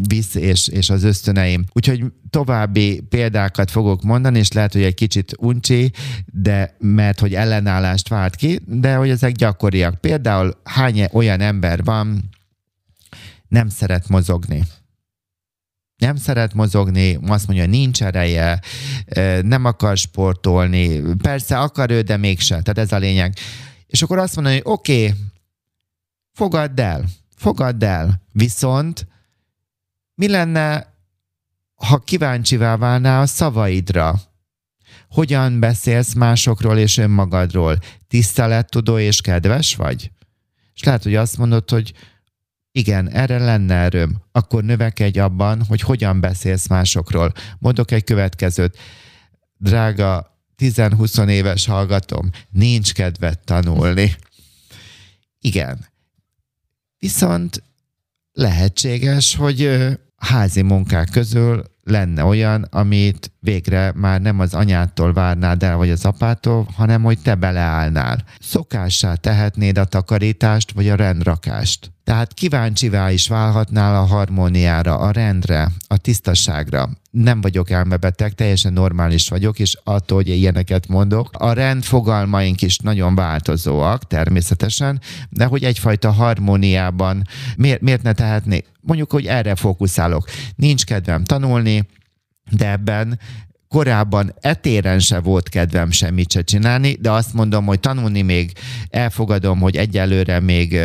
visz, 0.08 0.36
és, 0.36 0.68
és 0.68 0.90
az 0.90 1.04
ösztöneim. 1.04 1.64
Úgyhogy 1.74 2.04
további 2.34 3.02
példákat 3.10 3.72
fogok 3.72 4.04
mondani, 4.04 4.40
és 4.40 4.52
lehet, 4.52 4.74
hogy 4.74 4.84
egy 4.84 4.94
kicsit 4.94 5.36
uncsi, 5.40 5.92
de 6.26 6.76
mert 6.80 7.20
hogy 7.20 7.34
ellenállást 7.34 8.10
vált 8.10 8.36
ki, 8.36 8.60
de 8.66 8.96
hogy 8.96 9.10
ezek 9.10 9.32
gyakoriak. 9.32 10.02
Például 10.02 10.62
hány 10.64 11.08
olyan 11.12 11.42
ember 11.42 11.84
van, 11.84 12.30
nem 13.48 13.70
szeret 13.70 14.10
mozogni 14.10 14.64
nem 15.98 16.16
szeret 16.16 16.54
mozogni, 16.54 17.20
azt 17.28 17.48
mondja, 17.48 17.66
nincs 17.66 18.04
ereje, 18.04 18.60
nem 19.42 19.66
akar 19.66 19.98
sportolni, 19.98 21.02
persze 21.22 21.60
akar 21.60 21.92
ő, 21.92 22.02
de 22.02 22.18
mégse. 22.18 22.62
Tehát 22.62 22.78
ez 22.78 22.92
a 22.92 22.98
lényeg. 22.98 23.34
És 23.88 24.02
akkor 24.02 24.18
azt 24.18 24.36
mondja, 24.36 24.54
hogy 24.54 24.62
oké, 24.66 25.04
okay, 25.06 25.18
fogadd 26.34 26.80
el, 26.80 27.04
fogadd 27.36 27.84
el. 27.84 28.22
Viszont 28.32 29.08
mi 30.16 30.28
lenne, 30.28 30.93
ha 31.84 31.98
kíváncsivá 31.98 32.78
válnál 32.78 33.22
a 33.22 33.26
szavaidra, 33.26 34.22
hogyan 35.10 35.60
beszélsz 35.60 36.14
másokról 36.14 36.78
és 36.78 36.98
önmagadról? 36.98 37.78
Tisztelettudó 38.08 38.98
és 38.98 39.22
kedves 39.22 39.76
vagy? 39.76 40.12
És 40.74 40.84
lehet, 40.84 41.04
hogy 41.04 41.16
azt 41.16 41.38
mondod, 41.38 41.70
hogy 41.70 41.94
igen, 42.72 43.10
erre 43.10 43.38
lenne 43.38 43.76
erőm. 43.76 44.22
Akkor 44.32 44.64
növekedj 44.64 45.20
abban, 45.20 45.66
hogy 45.66 45.82
hogyan 45.82 46.20
beszélsz 46.20 46.68
másokról. 46.68 47.32
Mondok 47.60 47.92
egy 47.92 48.04
következőt. 48.04 48.78
Drága 49.58 50.38
10-20 50.58 51.28
éves 51.28 51.66
hallgatom, 51.66 52.30
nincs 52.50 52.94
kedvet 52.94 53.40
tanulni. 53.40 54.16
Igen. 55.40 55.86
Viszont 56.98 57.64
lehetséges, 58.32 59.36
hogy 59.36 59.88
házi 60.16 60.62
munkák 60.62 61.10
közül 61.10 61.73
lenne 61.84 62.24
olyan, 62.24 62.64
amit 62.72 63.33
végre 63.44 63.92
már 63.96 64.22
nem 64.22 64.40
az 64.40 64.54
anyától 64.54 65.14
várnád 65.14 65.64
el, 65.64 65.78
vagy 65.78 65.90
az 65.90 66.06
apától, 66.06 66.68
hanem 66.76 67.04
hogy 67.04 67.20
te 67.20 67.36
beleállnál. 67.36 68.24
Szokássá 68.40 69.16
tehetnéd 69.16 69.78
a 69.78 69.86
takarítást, 69.86 70.72
vagy 70.72 70.90
a 70.90 70.96
rendrakást. 70.96 71.92
Tehát 72.04 72.34
kíváncsivá 72.34 73.12
is 73.12 73.28
válhatnál 73.28 73.96
a 73.96 74.06
harmóniára, 74.06 74.98
a 74.98 75.12
rendre, 75.12 75.72
a 75.88 75.98
tisztaságra. 75.98 76.90
Nem 77.12 77.42
vagyok 77.42 77.70
elmebeteg, 77.70 78.34
teljesen 78.34 78.74
normális 78.74 79.30
vagyok, 79.30 79.60
és 79.60 79.78
attól, 79.84 80.18
hogy 80.18 80.28
ilyeneket 80.28 80.88
mondok. 80.88 81.30
A 81.34 81.54
rend 81.54 81.84
fogalmaink 81.84 82.62
is 82.62 82.78
nagyon 82.78 83.16
változóak, 83.16 84.08
természetesen, 84.08 85.02
de 85.30 85.46
hogy 85.46 85.64
egyfajta 85.64 86.12
harmóniában 86.12 87.28
miért, 87.58 87.82
miért 87.82 88.04
ne 88.04 88.14
tehetnék? 88.14 88.66
Mondjuk, 88.82 89.12
hogy 89.12 89.26
erre 89.26 89.56
fókuszálok. 89.56 90.30
Nincs 90.56 90.86
kedvem 90.86 91.24
tanulni, 91.24 91.88
de 92.52 92.72
ebben 92.72 93.20
korábban 93.74 94.34
etéren 94.42 95.00
se 95.00 95.20
volt 95.20 95.50
kedvem 95.50 95.92
semmit 95.92 96.32
se 96.32 96.42
csinálni, 96.42 96.98
de 97.02 97.12
azt 97.12 97.34
mondom, 97.34 97.66
hogy 97.66 97.80
tanulni 97.80 98.22
még 98.22 98.52
elfogadom, 98.90 99.60
hogy 99.60 99.76
egyelőre 99.76 100.40
még 100.40 100.80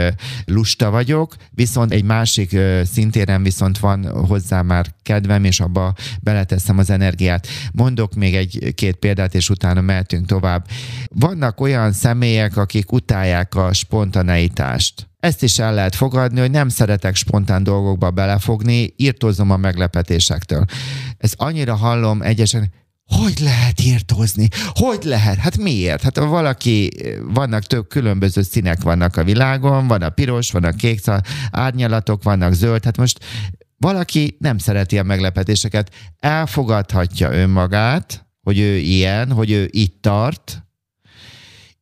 lusta 0.44 0.90
vagyok, 0.90 1.37
viszont 1.51 1.92
egy 1.92 2.05
másik 2.05 2.57
szintéren 2.85 3.42
viszont 3.42 3.79
van 3.79 4.27
hozzá 4.27 4.62
már 4.62 4.87
kedvem, 5.03 5.44
és 5.44 5.61
abba 5.61 5.94
beleteszem 6.21 6.79
az 6.79 6.90
energiát. 6.90 7.47
Mondok 7.73 8.14
még 8.14 8.35
egy-két 8.35 8.97
példát, 8.97 9.35
és 9.35 9.51
utána 9.51 9.81
mehetünk 9.81 10.27
tovább. 10.27 10.66
Vannak 11.09 11.61
olyan 11.61 11.92
személyek, 11.92 12.57
akik 12.57 12.92
utálják 12.92 13.55
a 13.55 13.73
spontaneitást 13.73 15.09
ezt 15.20 15.42
is 15.42 15.59
el 15.59 15.74
lehet 15.74 15.94
fogadni, 15.94 16.40
hogy 16.40 16.50
nem 16.50 16.68
szeretek 16.68 17.14
spontán 17.14 17.62
dolgokba 17.62 18.11
belefogni, 18.11 18.94
írtózom 18.96 19.50
a 19.50 19.57
meglepetésektől. 19.57 20.64
Ez 21.18 21.33
annyira 21.37 21.74
hallom 21.74 22.22
egyesen, 22.22 22.72
hogy 23.04 23.38
lehet 23.40 23.81
írtózni? 23.81 24.48
Hogy 24.66 25.02
lehet? 25.02 25.37
Hát 25.37 25.57
miért? 25.57 26.02
Hát 26.02 26.18
valaki, 26.18 26.90
vannak 27.22 27.64
több 27.64 27.88
különböző 27.88 28.42
színek 28.42 28.83
vannak 28.83 29.16
a 29.16 29.24
világon, 29.24 29.87
van 29.87 30.02
a 30.02 30.09
piros, 30.09 30.50
van 30.50 30.64
a 30.64 30.72
kék, 30.72 31.00
árnyalatok, 31.50 32.22
vannak 32.22 32.52
zöld, 32.52 32.85
hát 32.85 32.96
most 32.96 33.24
valaki 33.76 34.37
nem 34.38 34.59
szereti 34.59 34.98
a 34.98 35.02
meglepetéseket, 35.02 35.94
elfogadhatja 36.18 37.33
önmagát, 37.33 38.26
hogy 38.42 38.59
ő 38.59 38.76
ilyen, 38.76 39.33
hogy 39.33 39.50
ő 39.50 39.68
itt 39.70 40.02
tart, 40.02 40.62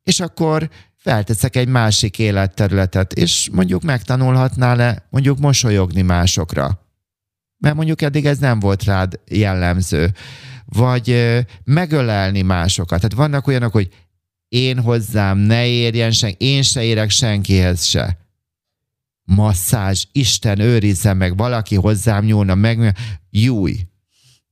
és 0.03 0.19
akkor 0.19 0.69
felteszek 1.07 1.55
egy 1.55 1.67
másik 1.67 2.19
életterületet, 2.19 3.13
és 3.13 3.49
mondjuk 3.51 3.83
megtanulhatnál-e 3.83 5.07
mondjuk 5.09 5.39
mosolyogni 5.39 6.01
másokra. 6.01 6.81
Mert 7.57 7.75
mondjuk 7.75 8.01
eddig 8.01 8.25
ez 8.25 8.37
nem 8.37 8.59
volt 8.59 8.83
rád 8.83 9.19
jellemző. 9.25 10.13
Vagy 10.65 11.35
megölelni 11.63 12.41
másokat. 12.41 12.97
Tehát 12.97 13.13
vannak 13.13 13.47
olyanok, 13.47 13.71
hogy 13.71 13.89
én 14.47 14.79
hozzám 14.79 15.37
ne 15.37 15.67
érjen 15.67 16.11
senki, 16.11 16.45
én 16.45 16.61
se 16.61 16.83
érek 16.83 17.09
senkihez 17.09 17.83
se. 17.83 18.17
Masszázs, 19.23 20.05
Isten 20.11 20.59
őrizze 20.59 21.13
meg, 21.13 21.37
valaki 21.37 21.75
hozzám 21.75 22.25
nyúlna 22.25 22.55
meg, 22.55 22.97
júj. 23.29 23.79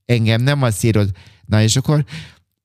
Engem 0.04 0.42
nem 0.42 0.62
azt 0.62 0.84
írod. 0.84 1.10
Na 1.44 1.62
és 1.62 1.76
akkor 1.76 2.04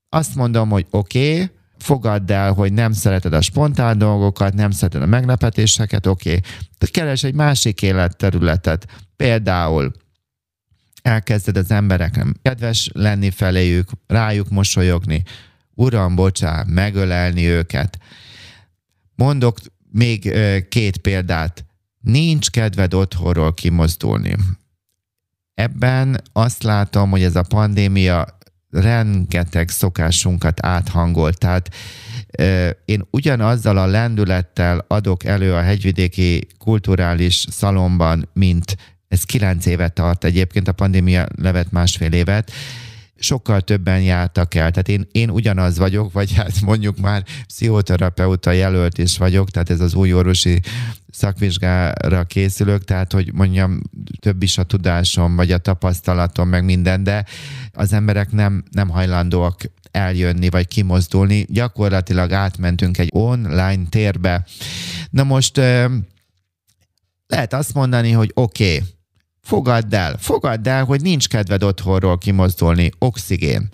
azt 0.09 0.35
mondom, 0.35 0.69
hogy 0.69 0.85
oké, 0.89 1.33
okay, 1.33 1.49
fogadd 1.81 2.31
el, 2.31 2.53
hogy 2.53 2.73
nem 2.73 2.91
szereted 2.91 3.33
a 3.33 3.41
spontán 3.41 3.97
dolgokat, 3.97 4.53
nem 4.53 4.71
szereted 4.71 5.01
a 5.01 5.05
meglepetéseket, 5.05 6.05
oké. 6.07 6.29
Okay. 6.29 6.89
Keres 6.91 7.23
egy 7.23 7.33
másik 7.33 7.81
életterületet. 7.81 8.87
Például 9.15 9.91
elkezded 11.01 11.57
az 11.57 11.71
embereknek 11.71 12.25
kedves 12.41 12.89
lenni 12.93 13.29
feléjük, 13.29 13.89
rájuk 14.07 14.49
mosolyogni, 14.49 15.23
uram, 15.73 16.15
bocsá, 16.15 16.63
megölelni 16.67 17.45
őket. 17.45 17.97
Mondok 19.15 19.57
még 19.91 20.33
két 20.69 20.97
példát. 20.97 21.65
Nincs 21.99 22.49
kedved 22.49 22.93
otthonról 22.93 23.53
kimozdulni. 23.53 24.35
Ebben 25.53 26.21
azt 26.33 26.63
látom, 26.63 27.09
hogy 27.09 27.23
ez 27.23 27.35
a 27.35 27.43
pandémia 27.43 28.37
rengeteg 28.71 29.69
szokásunkat 29.69 30.65
áthangolt. 30.65 31.37
Tehát 31.37 31.69
én 32.85 33.07
ugyanazzal 33.11 33.77
a 33.77 33.85
lendülettel 33.85 34.85
adok 34.87 35.23
elő 35.23 35.53
a 35.53 35.61
hegyvidéki 35.61 36.47
kulturális 36.57 37.45
szalomban, 37.49 38.29
mint 38.33 38.77
ez 39.07 39.23
kilenc 39.23 39.65
évet 39.65 39.93
tart 39.93 40.23
egyébként, 40.23 40.67
a 40.67 40.71
pandémia 40.71 41.25
levet 41.35 41.71
másfél 41.71 42.11
évet, 42.11 42.51
sokkal 43.21 43.61
többen 43.61 44.01
jártak 44.01 44.55
el. 44.55 44.71
Tehát 44.71 44.87
én, 44.87 45.07
én 45.11 45.29
ugyanaz 45.29 45.77
vagyok, 45.77 46.11
vagy 46.11 46.33
hát 46.33 46.61
mondjuk 46.61 46.99
már 46.99 47.23
pszichoterapeuta 47.45 48.51
jelölt 48.51 48.97
is 48.97 49.17
vagyok, 49.17 49.49
tehát 49.49 49.69
ez 49.69 49.79
az 49.79 49.93
új 49.93 50.13
orvosi 50.13 50.59
szakvizsgára 51.11 52.23
készülök, 52.23 52.83
tehát 52.83 53.11
hogy 53.11 53.33
mondjam, 53.33 53.81
több 54.19 54.43
is 54.43 54.57
a 54.57 54.63
tudásom, 54.63 55.35
vagy 55.35 55.51
a 55.51 55.57
tapasztalatom, 55.57 56.49
meg 56.49 56.65
minden, 56.65 57.03
de 57.03 57.25
az 57.71 57.93
emberek 57.93 58.31
nem, 58.31 58.63
nem 58.71 58.89
hajlandóak 58.89 59.61
eljönni, 59.91 60.49
vagy 60.49 60.67
kimozdulni. 60.67 61.45
Gyakorlatilag 61.49 62.31
átmentünk 62.31 62.97
egy 62.97 63.09
online 63.11 63.83
térbe. 63.89 64.45
Na 65.09 65.23
most 65.23 65.57
lehet 67.27 67.53
azt 67.53 67.73
mondani, 67.73 68.11
hogy 68.11 68.31
oké, 68.33 68.75
okay, 68.75 68.87
Fogadd 69.41 69.95
el, 69.95 70.17
fogadd 70.17 70.67
el, 70.67 70.83
hogy 70.83 71.01
nincs 71.01 71.27
kedved 71.27 71.63
otthonról 71.63 72.17
kimozdulni, 72.17 72.91
oxigén. 72.97 73.69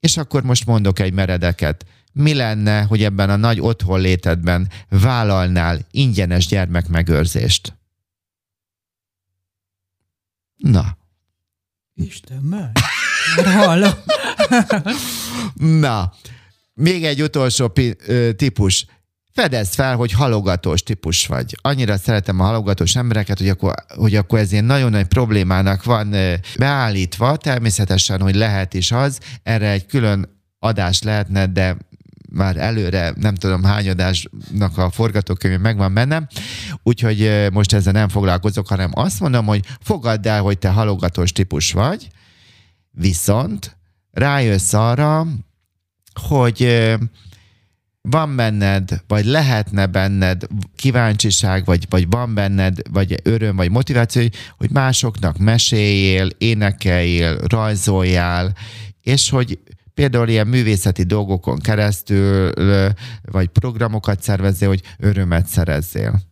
És 0.00 0.16
akkor 0.16 0.42
most 0.42 0.66
mondok 0.66 0.98
egy 0.98 1.12
meredeket. 1.12 1.86
Mi 2.12 2.34
lenne, 2.34 2.82
hogy 2.82 3.02
ebben 3.02 3.30
a 3.30 3.36
nagy 3.36 3.60
otthon 3.60 4.00
létedben 4.00 4.68
vállalnál 4.88 5.78
ingyenes 5.90 6.46
gyermekmegőrzést? 6.46 7.76
Na. 10.56 10.96
Isten, 11.94 12.42
már 12.42 12.72
hallom. 13.44 13.92
Na, 15.80 16.12
még 16.74 17.04
egy 17.04 17.22
utolsó 17.22 17.72
típus 18.36 18.86
fedezd 19.32 19.74
fel, 19.74 19.96
hogy 19.96 20.12
halogatós 20.12 20.82
típus 20.82 21.26
vagy. 21.26 21.56
Annyira 21.62 21.96
szeretem 21.96 22.40
a 22.40 22.44
halogatós 22.44 22.96
embereket, 22.96 23.38
hogy 23.38 23.48
akkor, 23.48 23.74
hogy 23.96 24.14
akkor 24.14 24.38
ez 24.38 24.52
ilyen 24.52 24.64
nagyon 24.64 24.90
nagy 24.90 25.06
problémának 25.06 25.84
van 25.84 26.14
beállítva, 26.58 27.36
természetesen, 27.36 28.20
hogy 28.20 28.34
lehet 28.34 28.74
is 28.74 28.92
az, 28.92 29.18
erre 29.42 29.70
egy 29.70 29.86
külön 29.86 30.40
adás 30.58 31.02
lehetne, 31.02 31.46
de 31.46 31.76
már 32.32 32.56
előre 32.56 33.12
nem 33.16 33.34
tudom 33.34 33.62
hány 33.62 33.88
adásnak 33.88 34.78
a 34.78 34.90
forgatókönyv 34.90 35.60
megvan 35.60 35.94
bennem, 35.94 36.26
úgyhogy 36.82 37.48
most 37.52 37.72
ezzel 37.72 37.92
nem 37.92 38.08
foglalkozok, 38.08 38.68
hanem 38.68 38.90
azt 38.94 39.20
mondom, 39.20 39.46
hogy 39.46 39.64
fogadd 39.80 40.28
el, 40.28 40.40
hogy 40.40 40.58
te 40.58 40.68
halogatós 40.68 41.32
típus 41.32 41.72
vagy, 41.72 42.08
viszont 42.90 43.76
rájössz 44.10 44.72
arra, 44.72 45.26
hogy 46.28 46.92
van 48.08 48.36
benned, 48.36 49.02
vagy 49.06 49.24
lehetne 49.24 49.86
benned 49.86 50.46
kíváncsiság, 50.76 51.64
vagy, 51.64 51.86
vagy 51.88 52.10
van 52.10 52.34
benned, 52.34 52.78
vagy 52.90 53.14
öröm, 53.22 53.56
vagy 53.56 53.70
motiváció, 53.70 54.28
hogy 54.56 54.70
másoknak 54.70 55.38
meséljél, 55.38 56.28
énekeljél, 56.38 57.38
rajzoljál, 57.46 58.54
és 59.02 59.30
hogy 59.30 59.58
például 59.94 60.28
ilyen 60.28 60.46
művészeti 60.46 61.02
dolgokon 61.02 61.58
keresztül, 61.58 62.52
vagy 63.22 63.48
programokat 63.48 64.22
szervezzél, 64.22 64.68
hogy 64.68 64.82
örömet 64.98 65.46
szerezzél. 65.46 66.31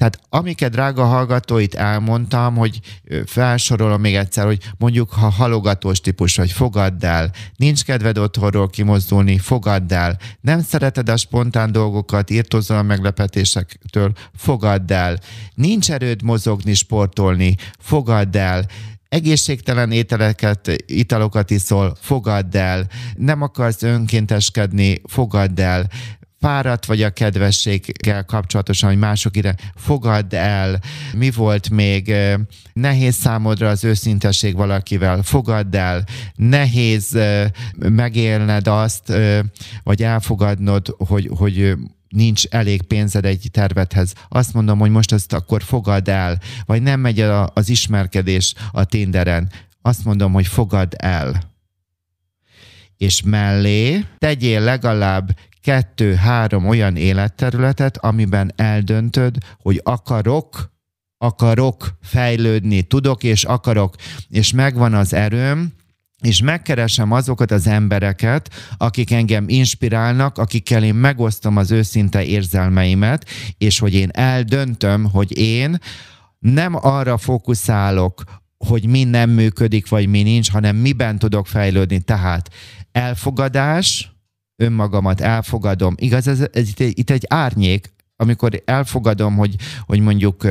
Tehát 0.00 0.20
amiket 0.28 0.70
drága 0.70 1.04
hallgatóit 1.04 1.74
elmondtam, 1.74 2.56
hogy 2.56 2.80
felsorolom 3.26 4.00
még 4.00 4.14
egyszer, 4.14 4.44
hogy 4.44 4.70
mondjuk 4.78 5.10
ha 5.10 5.28
halogatós 5.28 6.00
típus 6.00 6.36
vagy, 6.36 6.52
fogadd 6.52 7.04
el, 7.04 7.30
nincs 7.56 7.84
kedved 7.84 8.18
otthonról 8.18 8.68
kimozdulni, 8.68 9.38
fogadd 9.38 9.92
el, 9.92 10.18
nem 10.40 10.60
szereted 10.60 11.08
a 11.08 11.16
spontán 11.16 11.72
dolgokat, 11.72 12.30
írtozol 12.30 12.76
a 12.76 12.82
meglepetésektől, 12.82 14.12
fogadd 14.36 14.92
el, 14.92 15.18
nincs 15.54 15.90
erőd 15.90 16.22
mozogni, 16.22 16.74
sportolni, 16.74 17.54
fogadd 17.78 18.36
el, 18.36 18.66
egészségtelen 19.08 19.92
ételeket, 19.92 20.84
italokat 20.86 21.50
iszol, 21.50 21.96
fogadd 22.00 22.56
el, 22.56 22.86
nem 23.16 23.42
akarsz 23.42 23.82
önkénteskedni, 23.82 25.00
fogadd 25.04 25.60
el, 25.60 25.90
fáradt 26.40 26.86
vagy 26.86 27.02
a 27.02 27.10
kedvességgel 27.10 28.24
kapcsolatosan, 28.24 28.88
hogy 28.88 28.98
mások 28.98 29.36
ide 29.36 29.54
fogadd 29.74 30.34
el, 30.34 30.80
mi 31.12 31.30
volt 31.30 31.70
még 31.70 32.14
nehéz 32.72 33.14
számodra 33.14 33.68
az 33.68 33.84
őszintesség 33.84 34.54
valakivel, 34.54 35.22
fogadd 35.22 35.76
el, 35.76 36.04
nehéz 36.34 37.18
megélned 37.76 38.66
azt, 38.66 39.12
vagy 39.82 40.02
elfogadnod, 40.02 40.94
hogy, 40.98 41.30
hogy 41.36 41.74
nincs 42.08 42.44
elég 42.46 42.82
pénzed 42.82 43.24
egy 43.24 43.48
tervethez. 43.52 44.12
Azt 44.28 44.54
mondom, 44.54 44.78
hogy 44.78 44.90
most 44.90 45.12
ezt 45.12 45.32
akkor 45.32 45.62
fogadd 45.62 46.10
el, 46.10 46.38
vagy 46.64 46.82
nem 46.82 47.00
megy 47.00 47.20
el 47.20 47.50
az 47.54 47.68
ismerkedés 47.68 48.54
a 48.72 48.84
Tinderen. 48.84 49.50
Azt 49.82 50.04
mondom, 50.04 50.32
hogy 50.32 50.46
fogadd 50.46 50.92
el. 50.96 51.48
És 52.96 53.22
mellé 53.22 54.04
tegyél 54.18 54.60
legalább 54.60 55.30
kettő-három 55.62 56.68
olyan 56.68 56.96
életterületet, 56.96 57.96
amiben 57.96 58.52
eldöntöd, 58.56 59.36
hogy 59.58 59.80
akarok, 59.84 60.72
akarok 61.18 61.96
fejlődni, 62.02 62.82
tudok 62.82 63.22
és 63.22 63.44
akarok, 63.44 63.94
és 64.28 64.52
megvan 64.52 64.94
az 64.94 65.12
erőm, 65.14 65.72
és 66.20 66.42
megkeresem 66.42 67.12
azokat 67.12 67.50
az 67.50 67.66
embereket, 67.66 68.50
akik 68.76 69.10
engem 69.10 69.48
inspirálnak, 69.48 70.38
akikkel 70.38 70.84
én 70.84 70.94
megosztom 70.94 71.56
az 71.56 71.70
őszinte 71.70 72.24
érzelmeimet, 72.24 73.26
és 73.58 73.78
hogy 73.78 73.94
én 73.94 74.08
eldöntöm, 74.12 75.04
hogy 75.04 75.38
én 75.38 75.78
nem 76.38 76.74
arra 76.74 77.18
fókuszálok, 77.18 78.22
hogy 78.66 78.86
mi 78.86 79.04
nem 79.04 79.30
működik, 79.30 79.88
vagy 79.88 80.08
mi 80.08 80.22
nincs, 80.22 80.50
hanem 80.50 80.76
miben 80.76 81.18
tudok 81.18 81.46
fejlődni. 81.46 82.00
Tehát 82.00 82.50
elfogadás, 82.92 84.09
önmagamat 84.60 85.20
elfogadom. 85.20 85.94
Igaz, 85.96 86.28
ez, 86.28 86.40
ez 86.52 86.68
itt, 86.68 86.80
itt 86.80 87.10
egy 87.10 87.24
árnyék, 87.28 87.92
amikor 88.16 88.62
elfogadom, 88.64 89.36
hogy, 89.36 89.54
hogy 89.86 90.00
mondjuk 90.00 90.46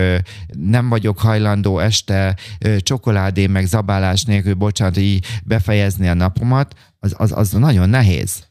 nem 0.54 0.90
vagyok 0.90 1.20
hajlandó 1.20 1.80
este 1.80 2.36
csokoládé 2.78 3.48
meg 3.48 3.66
zabálás 3.66 4.24
nélkül, 4.24 4.54
bocsánat, 4.54 4.98
így 4.98 5.26
befejezni 5.44 6.08
a 6.08 6.14
napomat, 6.14 6.74
az, 7.00 7.14
az, 7.18 7.32
az 7.36 7.52
nagyon 7.52 7.90
nehéz. 7.90 8.49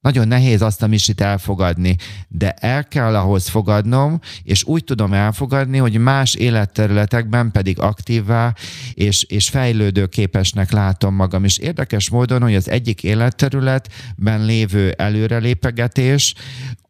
Nagyon 0.00 0.28
nehéz 0.28 0.62
azt 0.62 0.82
a 0.82 0.86
misit 0.86 1.20
elfogadni, 1.20 1.96
de 2.28 2.50
el 2.50 2.84
kell 2.84 3.16
ahhoz 3.16 3.48
fogadnom, 3.48 4.20
és 4.42 4.64
úgy 4.64 4.84
tudom 4.84 5.12
elfogadni, 5.12 5.78
hogy 5.78 5.98
más 5.98 6.34
életterületekben 6.34 7.50
pedig 7.50 7.78
aktívvá 7.78 8.54
és, 8.94 9.22
és 9.22 9.48
fejlődő 9.48 10.06
képesnek 10.06 10.70
látom 10.70 11.14
magam. 11.14 11.44
És 11.44 11.58
érdekes 11.58 12.10
módon, 12.10 12.42
hogy 12.42 12.54
az 12.54 12.68
egyik 12.68 13.02
életterületben 13.02 14.44
lévő 14.44 14.90
előrelépegetés, 14.90 16.34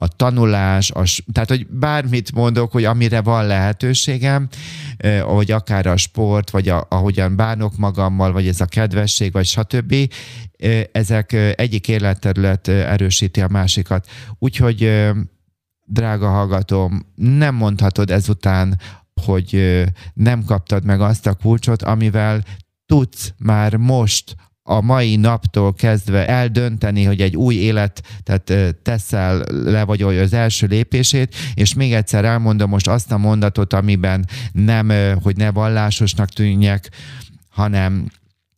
a 0.03 0.09
tanulás, 0.09 0.91
a, 0.91 1.03
tehát 1.33 1.49
hogy 1.49 1.67
bármit 1.67 2.33
mondok, 2.33 2.73
hogy 2.73 2.85
amire 2.85 3.21
van 3.21 3.47
lehetőségem, 3.47 4.49
hogy 5.23 5.51
akár 5.51 5.87
a 5.87 5.97
sport, 5.97 6.51
vagy 6.51 6.69
a, 6.69 6.87
ahogyan 6.89 7.37
bánok 7.37 7.77
magammal, 7.77 8.33
vagy 8.33 8.49
ez 8.49 8.61
a 8.61 8.67
kedvesség, 8.67 9.33
vagy 9.33 9.47
stb., 9.47 9.95
ezek 10.93 11.33
egyik 11.33 11.89
életterület 11.89 12.69
erősíti 12.69 13.41
a 13.41 13.49
másikat. 13.49 14.07
Úgyhogy 14.39 15.09
drága 15.85 16.29
hallgatom, 16.29 17.07
nem 17.15 17.55
mondhatod 17.55 18.11
ezután, 18.11 18.81
hogy 19.23 19.83
nem 20.15 20.45
kaptad 20.45 20.85
meg 20.85 21.01
azt 21.01 21.27
a 21.27 21.35
kulcsot, 21.35 21.83
amivel 21.83 22.43
tudsz 22.87 23.33
már 23.39 23.77
most 23.77 24.37
a 24.63 24.81
mai 24.81 25.17
naptól 25.17 25.75
kezdve 25.75 26.29
eldönteni, 26.29 27.05
hogy 27.05 27.21
egy 27.21 27.37
új 27.37 27.55
élet, 27.55 28.03
tehát 28.23 28.77
teszel 28.83 29.45
le 29.49 29.85
vagy 29.85 30.03
az 30.03 30.33
első 30.33 30.67
lépését, 30.67 31.35
és 31.55 31.75
még 31.75 31.93
egyszer 31.93 32.25
elmondom 32.25 32.71
most 32.71 32.89
azt 32.89 33.13
a 33.13 33.19
mondatot, 33.19 33.73
amiben 33.73 34.29
nem, 34.53 34.93
hogy 35.23 35.37
ne 35.37 35.51
vallásosnak 35.51 36.29
tűnjek, 36.29 36.91
hanem 37.49 38.11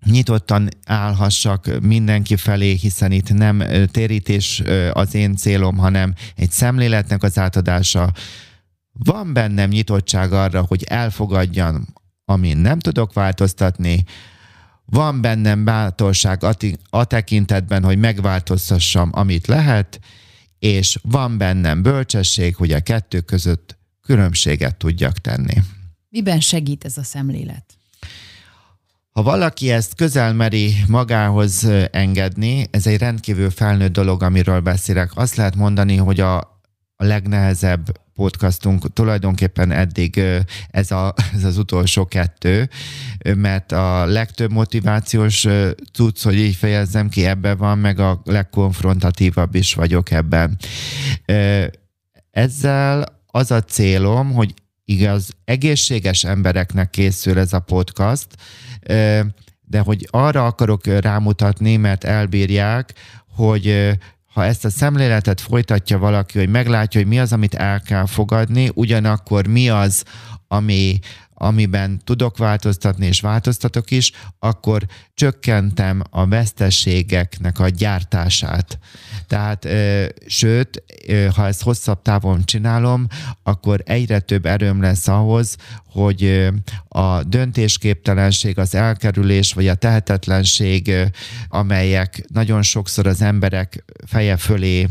nyitottan 0.04 0.68
állhassak 0.86 1.80
mindenki 1.82 2.36
felé, 2.36 2.72
hiszen 2.72 3.12
itt 3.12 3.32
nem 3.32 3.62
térítés 3.90 4.62
az 4.92 5.14
én 5.14 5.36
célom, 5.36 5.76
hanem 5.76 6.14
egy 6.36 6.50
szemléletnek 6.50 7.22
az 7.22 7.38
átadása. 7.38 8.12
Van 8.92 9.32
bennem 9.32 9.68
nyitottság 9.68 10.32
arra, 10.32 10.64
hogy 10.68 10.82
elfogadjam, 10.82 11.86
amin 12.24 12.56
nem 12.56 12.78
tudok 12.78 13.12
változtatni, 13.12 14.04
van 14.84 15.20
bennem 15.20 15.64
bátorság 15.64 16.44
a, 16.44 16.54
a 16.90 17.04
tekintetben, 17.04 17.84
hogy 17.84 17.98
megváltoztassam, 17.98 19.10
amit 19.12 19.46
lehet, 19.46 20.00
és 20.58 20.98
van 21.02 21.38
bennem 21.38 21.82
bölcsesség, 21.82 22.56
hogy 22.56 22.72
a 22.72 22.80
kettő 22.80 23.20
között 23.20 23.78
különbséget 24.02 24.76
tudjak 24.76 25.18
tenni. 25.18 25.54
Miben 26.08 26.40
segít 26.40 26.84
ez 26.84 26.96
a 26.96 27.02
szemlélet? 27.02 27.64
Ha 29.10 29.22
valaki 29.22 29.70
ezt 29.70 29.94
közel 29.94 30.32
meri 30.32 30.74
magához 30.88 31.68
engedni, 31.90 32.66
ez 32.70 32.86
egy 32.86 32.98
rendkívül 32.98 33.50
felnőtt 33.50 33.92
dolog, 33.92 34.22
amiről 34.22 34.60
beszélek. 34.60 35.10
Azt 35.14 35.34
lehet 35.34 35.56
mondani, 35.56 35.96
hogy 35.96 36.20
a, 36.20 36.38
a 36.96 37.04
legnehezebb 37.04 38.00
podcastunk 38.14 38.92
tulajdonképpen 38.92 39.70
eddig 39.70 40.22
ez, 40.70 40.90
a, 40.90 41.14
ez 41.34 41.44
az 41.44 41.58
utolsó 41.58 42.06
kettő, 42.06 42.68
mert 43.36 43.72
a 43.72 44.06
legtöbb 44.06 44.52
motivációs 44.52 45.46
tudsz, 45.92 46.22
hogy 46.22 46.36
így 46.36 46.54
fejezzem 46.54 47.08
ki, 47.08 47.26
ebben 47.26 47.56
van, 47.56 47.78
meg 47.78 47.98
a 47.98 48.20
legkonfrontatívabb 48.24 49.54
is 49.54 49.74
vagyok 49.74 50.10
ebben. 50.10 50.58
Ezzel 52.30 53.20
az 53.26 53.50
a 53.50 53.60
célom, 53.60 54.32
hogy 54.32 54.54
igaz, 54.84 55.30
egészséges 55.44 56.24
embereknek 56.24 56.90
készül 56.90 57.38
ez 57.38 57.52
a 57.52 57.60
podcast, 57.60 58.26
de 59.60 59.80
hogy 59.84 60.08
arra 60.10 60.46
akarok 60.46 60.86
rámutatni, 60.86 61.76
mert 61.76 62.04
elbírják, 62.04 62.94
hogy 63.28 63.98
ha 64.32 64.44
ezt 64.44 64.64
a 64.64 64.70
szemléletet 64.70 65.40
folytatja 65.40 65.98
valaki, 65.98 66.38
hogy 66.38 66.48
meglátja, 66.48 67.00
hogy 67.00 67.08
mi 67.08 67.18
az, 67.18 67.32
amit 67.32 67.54
el 67.54 67.80
kell 67.80 68.06
fogadni, 68.06 68.70
ugyanakkor 68.74 69.46
mi 69.46 69.68
az, 69.68 70.04
ami, 70.48 70.98
amiben 71.42 72.00
tudok 72.04 72.36
változtatni, 72.38 73.06
és 73.06 73.20
változtatok 73.20 73.90
is, 73.90 74.12
akkor 74.38 74.86
csökkentem 75.14 76.02
a 76.10 76.26
veszteségeknek 76.26 77.58
a 77.58 77.68
gyártását. 77.68 78.78
Tehát, 79.26 79.68
sőt, 80.26 80.82
ha 81.34 81.46
ezt 81.46 81.62
hosszabb 81.62 82.02
távon 82.02 82.44
csinálom, 82.44 83.06
akkor 83.42 83.82
egyre 83.84 84.18
több 84.18 84.46
erőm 84.46 84.80
lesz 84.80 85.08
ahhoz, 85.08 85.56
hogy 85.86 86.50
a 86.88 87.22
döntésképtelenség, 87.22 88.58
az 88.58 88.74
elkerülés, 88.74 89.52
vagy 89.52 89.68
a 89.68 89.74
tehetetlenség, 89.74 90.92
amelyek 91.48 92.24
nagyon 92.32 92.62
sokszor 92.62 93.06
az 93.06 93.22
emberek 93.22 93.84
feje 94.06 94.36
fölé 94.36 94.88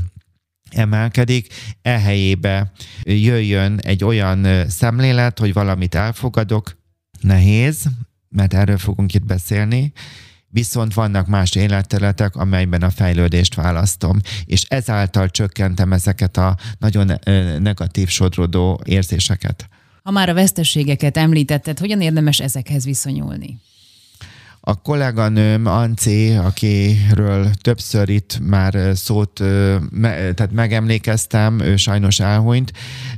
emelkedik, 0.74 1.54
ehelyébe 1.82 2.72
jöjjön 3.04 3.80
egy 3.82 4.04
olyan 4.04 4.70
szemlélet, 4.70 5.40
hogy 5.40 5.54
valamit 5.54 5.96
elfogadok, 5.96 6.78
nehéz, 7.22 7.86
mert 8.30 8.54
erről 8.54 8.78
fogunk 8.78 9.14
itt 9.14 9.26
beszélni, 9.26 9.92
viszont 10.48 10.94
vannak 10.94 11.28
más 11.28 11.56
életterületek, 11.56 12.36
amelyben 12.36 12.82
a 12.82 12.90
fejlődést 12.90 13.56
választom, 13.56 14.20
és 14.46 14.64
ezáltal 14.68 15.30
csökkentem 15.30 15.94
ezeket 15.94 16.38
a 16.38 16.58
nagyon 16.80 17.12
negatív 17.60 18.08
sodrodó 18.08 18.82
érzéseket. 18.86 19.70
Ha 20.04 20.12
már 20.12 20.30
a 20.30 20.34
veszteségeket 20.34 21.18
említetted, 21.18 21.80
hogyan 21.80 22.02
érdemes 22.02 22.40
ezekhez 22.40 22.86
viszonyulni? 22.86 23.60
A 24.64 24.82
kolléganőm, 24.82 25.66
Anci, 25.66 26.32
akiről 26.32 27.52
többször 27.62 28.10
itt 28.10 28.40
már 28.44 28.78
szót, 28.94 29.34
tehát 30.02 30.52
megemlékeztem, 30.52 31.60
ő 31.60 31.76
sajnos 31.76 32.20
elhunyt, 32.20 32.74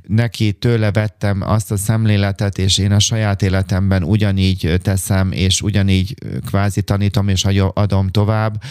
neki 0.07 0.51
tőle 0.51 0.91
vettem 0.91 1.41
azt 1.41 1.71
a 1.71 1.77
szemléletet, 1.77 2.57
és 2.57 2.77
én 2.77 2.91
a 2.91 2.99
saját 2.99 3.41
életemben 3.41 4.03
ugyanígy 4.03 4.79
teszem, 4.81 5.31
és 5.31 5.61
ugyanígy 5.61 6.15
kvázi 6.45 6.81
tanítom, 6.81 7.27
és 7.27 7.45
adom 7.73 8.07
tovább, 8.07 8.63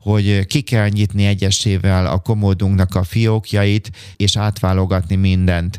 hogy 0.00 0.46
ki 0.46 0.60
kell 0.60 0.88
nyitni 0.88 1.24
egyesével 1.26 2.06
a 2.06 2.18
komódunknak 2.18 2.94
a 2.94 3.02
fiókjait, 3.02 3.90
és 4.16 4.36
átválogatni 4.36 5.16
mindent. 5.16 5.78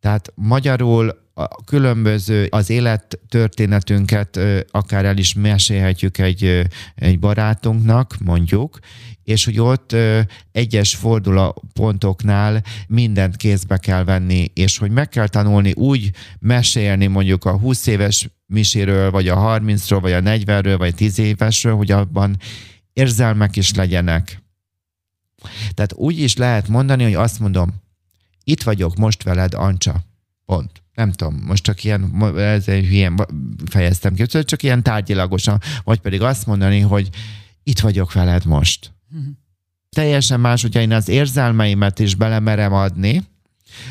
Tehát 0.00 0.32
magyarul 0.34 1.22
a 1.34 1.64
különböző 1.64 2.46
az 2.50 2.70
élettörténetünket 2.70 4.40
akár 4.70 5.04
el 5.04 5.18
is 5.18 5.34
mesélhetjük 5.34 6.18
egy, 6.18 6.62
egy 6.94 7.18
barátunknak, 7.18 8.16
mondjuk, 8.24 8.78
és 9.24 9.44
hogy 9.44 9.60
ott 9.60 9.96
egyes 10.52 10.94
fordulópontoknál 10.94 12.62
mindent 12.88 13.36
kézbe 13.36 13.76
kell 13.76 14.04
venni, 14.04 14.50
és 14.54 14.78
hogy 14.78 14.90
meg 14.90 15.08
kell 15.08 15.28
tanulni 15.28 15.72
úgy 15.72 16.10
mesélni 16.38 17.06
mondjuk 17.06 17.44
a 17.44 17.58
20 17.58 17.86
éves 17.86 18.28
miséről, 18.46 19.10
vagy 19.10 19.28
a 19.28 19.36
30-ról, 19.36 19.98
vagy 20.00 20.12
a 20.12 20.20
40-ről, 20.20 20.74
vagy 20.78 20.94
10 20.94 21.18
évesről, 21.18 21.76
hogy 21.76 21.90
abban 21.90 22.36
érzelmek 22.92 23.56
is 23.56 23.74
legyenek 23.74 24.42
Tehát 25.74 25.92
úgy 25.94 26.18
is 26.18 26.36
lehet 26.36 26.68
mondani, 26.68 27.02
hogy 27.02 27.14
azt 27.14 27.40
mondom, 27.40 27.74
itt 28.44 28.62
vagyok 28.62 28.96
most 28.96 29.22
veled, 29.22 29.54
Ancsa. 29.54 30.04
Pont. 30.44 30.83
Nem 30.94 31.12
tudom, 31.12 31.42
most 31.46 31.62
csak 31.62 31.84
ilyen, 31.84 32.32
ez 32.36 32.68
egy 32.68 32.86
hülyen 32.86 33.26
fejeztem 33.70 34.14
ki, 34.14 34.26
csak 34.26 34.62
ilyen 34.62 34.82
tárgyilagosan, 34.82 35.60
vagy 35.84 35.98
pedig 35.98 36.22
azt 36.22 36.46
mondani, 36.46 36.80
hogy 36.80 37.08
itt 37.62 37.80
vagyok 37.80 38.12
veled 38.12 38.44
most. 38.44 38.92
Uh-huh. 39.12 39.32
Teljesen 39.90 40.40
más, 40.40 40.62
hogyha 40.62 40.80
én 40.80 40.92
az 40.92 41.08
érzelmeimet 41.08 41.98
is 41.98 42.14
belemerem 42.14 42.72
adni, 42.72 43.22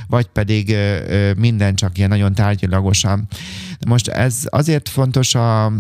vagy 0.08 0.26
pedig 0.26 0.70
ö, 0.70 1.34
minden 1.38 1.76
csak 1.76 1.98
ilyen 1.98 2.10
nagyon 2.10 2.34
tárgyilagosan. 2.34 3.28
Most 3.88 4.08
ez 4.08 4.40
azért 4.50 4.90
fontos 4.90 5.36
a 5.36 5.74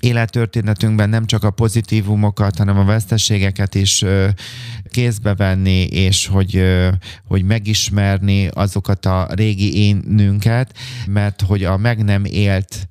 élettörténetünkben 0.00 1.08
nem 1.08 1.26
csak 1.26 1.44
a 1.44 1.50
pozitívumokat, 1.50 2.56
hanem 2.56 2.78
a 2.78 2.84
veszteségeket 2.84 3.74
is 3.74 4.04
kézbe 4.90 5.34
venni, 5.34 5.82
és 5.82 6.26
hogy, 6.26 6.62
hogy 7.26 7.44
megismerni 7.44 8.46
azokat 8.46 9.06
a 9.06 9.28
régi 9.30 9.76
énünket, 9.76 10.76
mert 11.06 11.42
hogy 11.42 11.64
a 11.64 11.76
meg 11.76 12.04
nem 12.04 12.24
élt 12.24 12.88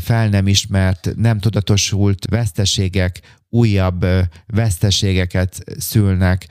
fel 0.00 0.28
nem 0.28 0.46
ismert, 0.46 1.10
nem 1.16 1.38
tudatosult 1.38 2.26
veszteségek 2.30 3.20
újabb 3.48 4.06
veszteségeket 4.46 5.64
szülnek. 5.78 6.46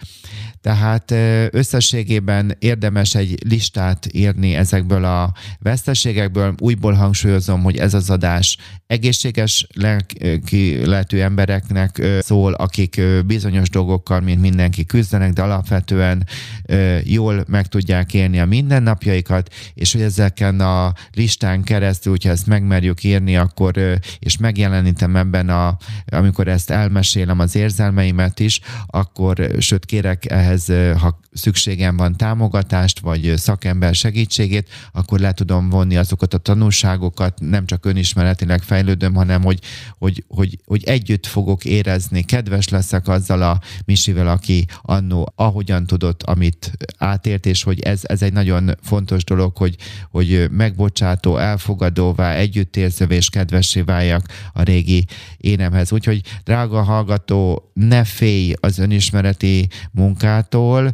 Tehát 0.63 1.11
összességében 1.53 2.55
érdemes 2.59 3.15
egy 3.15 3.37
listát 3.49 4.07
írni 4.11 4.55
ezekből 4.55 5.05
a 5.05 5.33
veszteségekből. 5.59 6.55
Újból 6.59 6.93
hangsúlyozom, 6.93 7.63
hogy 7.63 7.77
ez 7.77 7.93
az 7.93 8.09
adás 8.09 8.57
egészséges 8.87 9.67
lelkiletű 9.73 11.19
embereknek 11.19 12.01
szól, 12.19 12.53
akik 12.53 13.01
bizonyos 13.25 13.69
dolgokkal, 13.69 14.19
mint 14.19 14.41
mindenki 14.41 14.85
küzdenek, 14.85 15.33
de 15.33 15.41
alapvetően 15.41 16.27
jól 17.03 17.43
meg 17.47 17.67
tudják 17.67 18.13
élni 18.13 18.39
a 18.39 18.45
mindennapjaikat, 18.45 19.53
és 19.73 19.93
hogy 19.93 20.01
ezeken 20.01 20.59
a 20.59 20.93
listán 21.13 21.63
keresztül, 21.63 22.11
hogyha 22.11 22.29
ezt 22.29 22.47
megmerjük 22.47 23.03
írni, 23.03 23.37
akkor 23.37 23.99
és 24.19 24.37
megjelenítem 24.37 25.15
ebben, 25.15 25.49
a, 25.49 25.77
amikor 26.05 26.47
ezt 26.47 26.69
elmesélem 26.69 27.39
az 27.39 27.55
érzelmeimet 27.55 28.39
is, 28.39 28.59
akkor, 28.87 29.49
sőt 29.59 29.85
kérek 29.85 30.31
ehhez 30.31 30.52
ehhez, 30.53 30.69
ha 31.01 31.11
szükségem 31.33 31.97
van 31.97 32.17
támogatást, 32.17 32.99
vagy 32.99 33.33
szakember 33.35 33.95
segítségét, 33.95 34.69
akkor 34.91 35.19
le 35.19 35.31
tudom 35.31 35.69
vonni 35.69 35.97
azokat 35.97 36.33
a 36.33 36.37
tanulságokat, 36.37 37.39
nem 37.39 37.65
csak 37.65 37.85
önismeretileg 37.85 38.61
fejlődöm, 38.61 39.13
hanem 39.13 39.43
hogy, 39.43 39.59
hogy, 39.97 40.23
hogy, 40.27 40.59
hogy 40.65 40.83
együtt 40.83 41.25
fogok 41.25 41.65
érezni, 41.65 42.21
kedves 42.21 42.69
leszek 42.69 43.07
azzal 43.07 43.41
a 43.41 43.59
Misivel, 43.85 44.27
aki 44.27 44.65
annó 44.81 45.33
ahogyan 45.35 45.85
tudott, 45.85 46.23
amit 46.23 46.71
átért, 46.97 47.45
és 47.45 47.63
hogy 47.63 47.79
ez, 47.79 47.99
ez 48.03 48.21
egy 48.21 48.33
nagyon 48.33 48.77
fontos 48.81 49.23
dolog, 49.23 49.57
hogy, 49.57 49.75
hogy 50.11 50.47
megbocsátó, 50.51 51.37
elfogadóvá, 51.37 52.33
együttérzővé 52.33 53.15
és 53.15 53.29
kedvessé 53.29 53.81
váljak 53.81 54.25
a 54.53 54.63
régi 54.63 55.05
énemhez. 55.37 55.91
Úgyhogy 55.91 56.21
drága 56.43 56.81
hallgató, 56.81 57.71
ne 57.73 58.03
félj 58.03 58.53
az 58.59 58.79
önismereti 58.79 59.67
munkát, 59.91 60.43
munkától. 60.53 60.93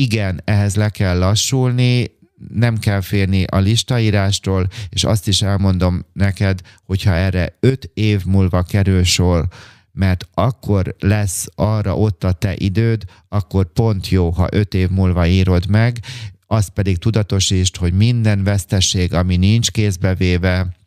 Igen, 0.00 0.40
ehhez 0.44 0.74
le 0.76 0.88
kell 0.88 1.18
lassulni, 1.18 2.10
nem 2.54 2.78
kell 2.78 3.00
férni 3.00 3.44
a 3.44 3.58
listaírástól, 3.58 4.68
és 4.88 5.04
azt 5.04 5.28
is 5.28 5.42
elmondom 5.42 6.04
neked, 6.12 6.60
hogyha 6.86 7.14
erre 7.14 7.56
öt 7.60 7.90
év 7.94 8.24
múlva 8.24 8.62
kerül 8.62 9.04
sor, 9.04 9.46
mert 9.92 10.28
akkor 10.34 10.94
lesz 10.98 11.46
arra 11.54 11.96
ott 11.96 12.24
a 12.24 12.32
te 12.32 12.54
időd, 12.56 13.02
akkor 13.28 13.72
pont 13.72 14.08
jó, 14.08 14.30
ha 14.30 14.46
öt 14.50 14.74
év 14.74 14.88
múlva 14.88 15.26
írod 15.26 15.68
meg, 15.68 15.98
azt 16.46 16.70
pedig 16.70 16.98
tudatosítsd, 16.98 17.76
hogy 17.76 17.92
minden 17.92 18.44
veszteség, 18.44 19.14
ami 19.14 19.36
nincs 19.36 19.70
kézbevéve, 19.70 20.77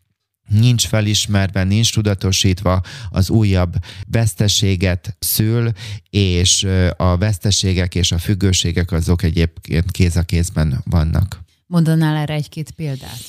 nincs 0.51 0.87
felismerve, 0.87 1.63
nincs 1.63 1.93
tudatosítva, 1.93 2.81
az 3.09 3.29
újabb 3.29 3.73
veszteséget 4.07 5.15
szül, 5.19 5.71
és 6.09 6.67
a 6.97 7.17
veszteségek 7.17 7.95
és 7.95 8.11
a 8.11 8.17
függőségek 8.17 8.91
azok 8.91 9.23
egyébként 9.23 9.91
kéz 9.91 10.15
a 10.15 10.21
kézben 10.21 10.81
vannak. 10.85 11.39
Mondanál 11.67 12.15
erre 12.15 12.33
egy-két 12.33 12.71
példát? 12.71 13.19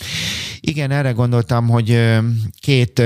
Igen, 0.61 0.91
erre 0.91 1.11
gondoltam, 1.11 1.69
hogy 1.69 2.09
két 2.61 3.03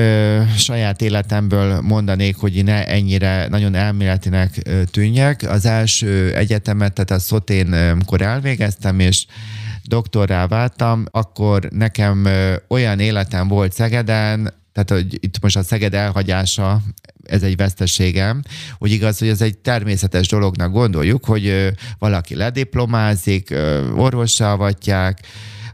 saját 0.57 1.03
életemből 1.03 1.81
mondanék, 1.81 2.37
hogy 2.37 2.65
ne 2.65 2.87
ennyire 2.87 3.47
nagyon 3.49 3.75
elméletinek 3.75 4.63
tűnjek. 4.91 5.43
Az 5.43 5.65
első 5.65 6.35
egyetemet, 6.35 6.93
tehát 6.93 7.11
a 7.11 7.19
szotén, 7.19 7.73
amikor 7.73 8.21
elvégeztem, 8.23 9.01
és 9.01 9.27
doktorrá 9.89 10.47
váltam, 10.47 11.05
akkor 11.11 11.69
nekem 11.71 12.29
olyan 12.69 12.99
életem 12.99 13.49
volt 13.49 13.73
Szegeden, 13.73 14.55
tehát 14.73 14.91
hogy 14.91 15.19
itt 15.25 15.43
most 15.43 15.57
a 15.57 15.63
Szeged 15.63 15.95
elhagyása 15.95 16.81
ez 17.23 17.43
egy 17.43 17.57
veszteségem, 17.57 18.43
hogy 18.79 18.91
igaz, 18.91 19.19
hogy 19.19 19.29
ez 19.29 19.41
egy 19.41 19.59
természetes 19.59 20.29
dolognak 20.29 20.73
gondoljuk, 20.73 21.25
hogy 21.25 21.73
valaki 21.99 22.35
lediplomázik, 22.35 23.55
orvossá 23.97 24.53
avatják, 24.53 25.21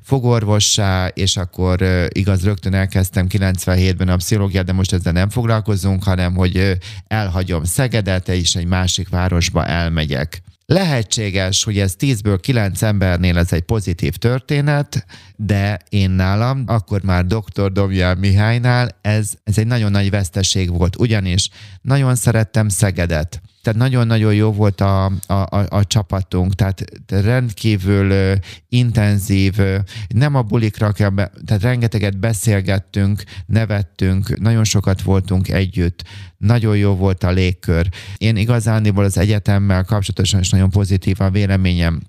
fogorvossá, 0.03 1.07
és 1.07 1.37
akkor 1.37 1.85
igaz, 2.09 2.45
rögtön 2.45 2.75
elkezdtem 2.75 3.27
97-ben 3.29 4.09
a 4.09 4.17
pszichológiát, 4.17 4.65
de 4.65 4.73
most 4.73 4.93
ezzel 4.93 5.13
nem 5.13 5.29
foglalkozunk, 5.29 6.05
hanem 6.05 6.35
hogy 6.35 6.79
elhagyom 7.07 7.65
Szegedet, 7.65 8.29
és 8.29 8.55
egy 8.55 8.67
másik 8.67 9.09
városba 9.09 9.67
elmegyek. 9.67 10.43
Lehetséges, 10.67 11.65
hogy 11.65 11.79
ez 11.79 11.95
10-ből 11.99 12.39
9 12.41 12.83
embernél 12.83 13.39
ez 13.39 13.53
egy 13.53 13.63
pozitív 13.63 14.17
történet, 14.17 15.07
de 15.37 15.79
én 15.89 16.11
nálam, 16.11 16.65
akkor 16.67 17.03
már 17.03 17.27
dr. 17.27 17.73
Domján 17.73 18.19
Mihálynál 18.19 18.99
ez, 19.01 19.33
ez 19.45 19.59
egy 19.59 19.67
nagyon 19.67 19.91
nagy 19.91 20.11
veszteség 20.11 20.71
volt, 20.71 20.97
ugyanis 20.97 21.49
nagyon 21.83 22.15
szerettem 22.15 22.69
Szegedet 22.69 23.43
tehát 23.63 23.79
nagyon-nagyon 23.79 24.35
jó 24.35 24.53
volt 24.53 24.81
a, 24.81 25.05
a, 25.05 25.33
a, 25.33 25.67
a 25.69 25.85
csapatunk, 25.85 26.55
tehát 26.55 26.85
rendkívül 27.07 28.11
uh, 28.11 28.33
intenzív, 28.69 29.59
uh, 29.59 29.77
nem 30.09 30.35
a 30.35 30.43
bulikra 30.43 30.93
kell, 30.93 31.09
be, 31.09 31.31
tehát 31.45 31.63
rengeteget 31.63 32.19
beszélgettünk, 32.19 33.23
nevettünk, 33.47 34.39
nagyon 34.39 34.65
sokat 34.65 35.03
voltunk 35.03 35.49
együtt, 35.49 36.05
nagyon 36.37 36.77
jó 36.77 36.95
volt 36.95 37.23
a 37.23 37.31
légkör. 37.31 37.89
Én 38.17 38.37
igazániból 38.37 39.05
az 39.05 39.19
egyetemmel 39.19 39.85
kapcsolatosan 39.85 40.41
is 40.41 40.51
nagyon 40.51 40.71
pozitív 40.71 41.21
a 41.21 41.31
véleményem. 41.31 42.01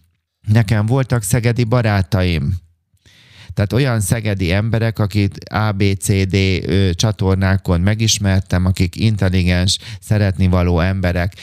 Nekem 0.47 0.85
voltak 0.85 1.23
szegedi 1.23 1.63
barátaim, 1.63 2.53
tehát 3.53 3.73
olyan 3.73 3.99
szegedi 3.99 4.51
emberek, 4.51 4.99
akik 4.99 5.33
ABCD 5.49 6.37
csatornákon 6.95 7.81
megismertem, 7.81 8.65
akik 8.65 8.95
intelligens, 8.95 9.77
szeretni 10.01 10.47
való 10.47 10.79
emberek. 10.79 11.33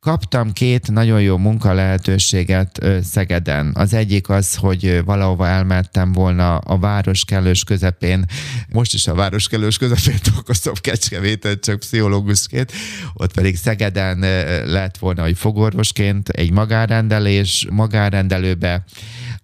Kaptam 0.00 0.52
két 0.52 0.90
nagyon 0.90 1.22
jó 1.22 1.36
munka 1.36 1.72
lehetőséget 1.72 2.86
Szegeden. 3.02 3.72
Az 3.74 3.94
egyik 3.94 4.28
az, 4.28 4.54
hogy 4.54 5.02
valahova 5.04 5.46
elmentem 5.46 6.12
volna 6.12 6.56
a 6.56 6.78
város 6.78 7.24
kellős 7.24 7.64
közepén. 7.64 8.24
Most 8.68 8.94
is 8.94 9.06
a 9.06 9.14
város 9.14 9.48
kellős 9.48 9.76
közepén 9.78 10.18
dolgozom 10.32 10.74
Kecskeméten, 10.80 11.58
csak 11.60 11.78
pszichológusként. 11.78 12.72
Ott 13.14 13.32
pedig 13.32 13.56
Szegeden 13.56 14.18
lett 14.66 14.98
volna, 14.98 15.22
hogy 15.22 15.38
fogorvosként 15.38 16.28
egy 16.28 16.50
magárendelés, 16.50 17.66
magárendelőbe 17.70 18.84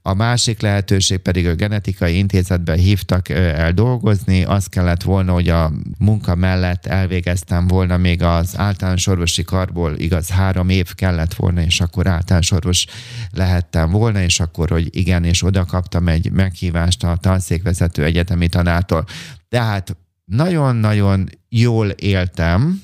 a 0.06 0.14
másik 0.14 0.60
lehetőség 0.60 1.18
pedig 1.18 1.46
a 1.46 1.54
genetikai 1.54 2.16
intézetben 2.16 2.78
hívtak 2.78 3.28
el 3.28 3.72
dolgozni. 3.72 4.44
Az 4.44 4.66
kellett 4.66 5.02
volna, 5.02 5.32
hogy 5.32 5.48
a 5.48 5.72
munka 5.98 6.34
mellett 6.34 6.86
elvégeztem 6.86 7.66
volna 7.66 7.96
még 7.96 8.22
az 8.22 8.58
általános 8.58 9.06
orvosi 9.06 9.44
karból, 9.44 9.94
igaz, 9.96 10.28
három 10.28 10.68
év 10.68 10.94
kellett 10.94 11.34
volna, 11.34 11.62
és 11.62 11.80
akkor 11.80 12.06
általános 12.06 12.50
orvos 12.50 12.86
lehettem 13.30 13.90
volna, 13.90 14.22
és 14.22 14.40
akkor, 14.40 14.70
hogy 14.70 14.96
igen, 14.96 15.24
és 15.24 15.42
oda 15.42 15.64
kaptam 15.64 16.08
egy 16.08 16.30
meghívást 16.30 17.04
a 17.04 17.16
tanszékvezető 17.20 18.04
egyetemi 18.04 18.48
tanától. 18.48 19.04
Tehát 19.48 19.96
nagyon-nagyon 20.24 21.28
jól 21.48 21.88
éltem, 21.88 22.82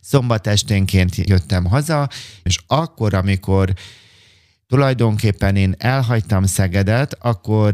szombat 0.00 0.46
esténként 0.46 1.16
jöttem 1.16 1.64
haza, 1.64 2.08
és 2.42 2.58
akkor, 2.66 3.14
amikor 3.14 3.74
tulajdonképpen 4.68 5.56
én 5.56 5.74
elhagytam 5.78 6.44
Szegedet, 6.44 7.16
akkor 7.20 7.72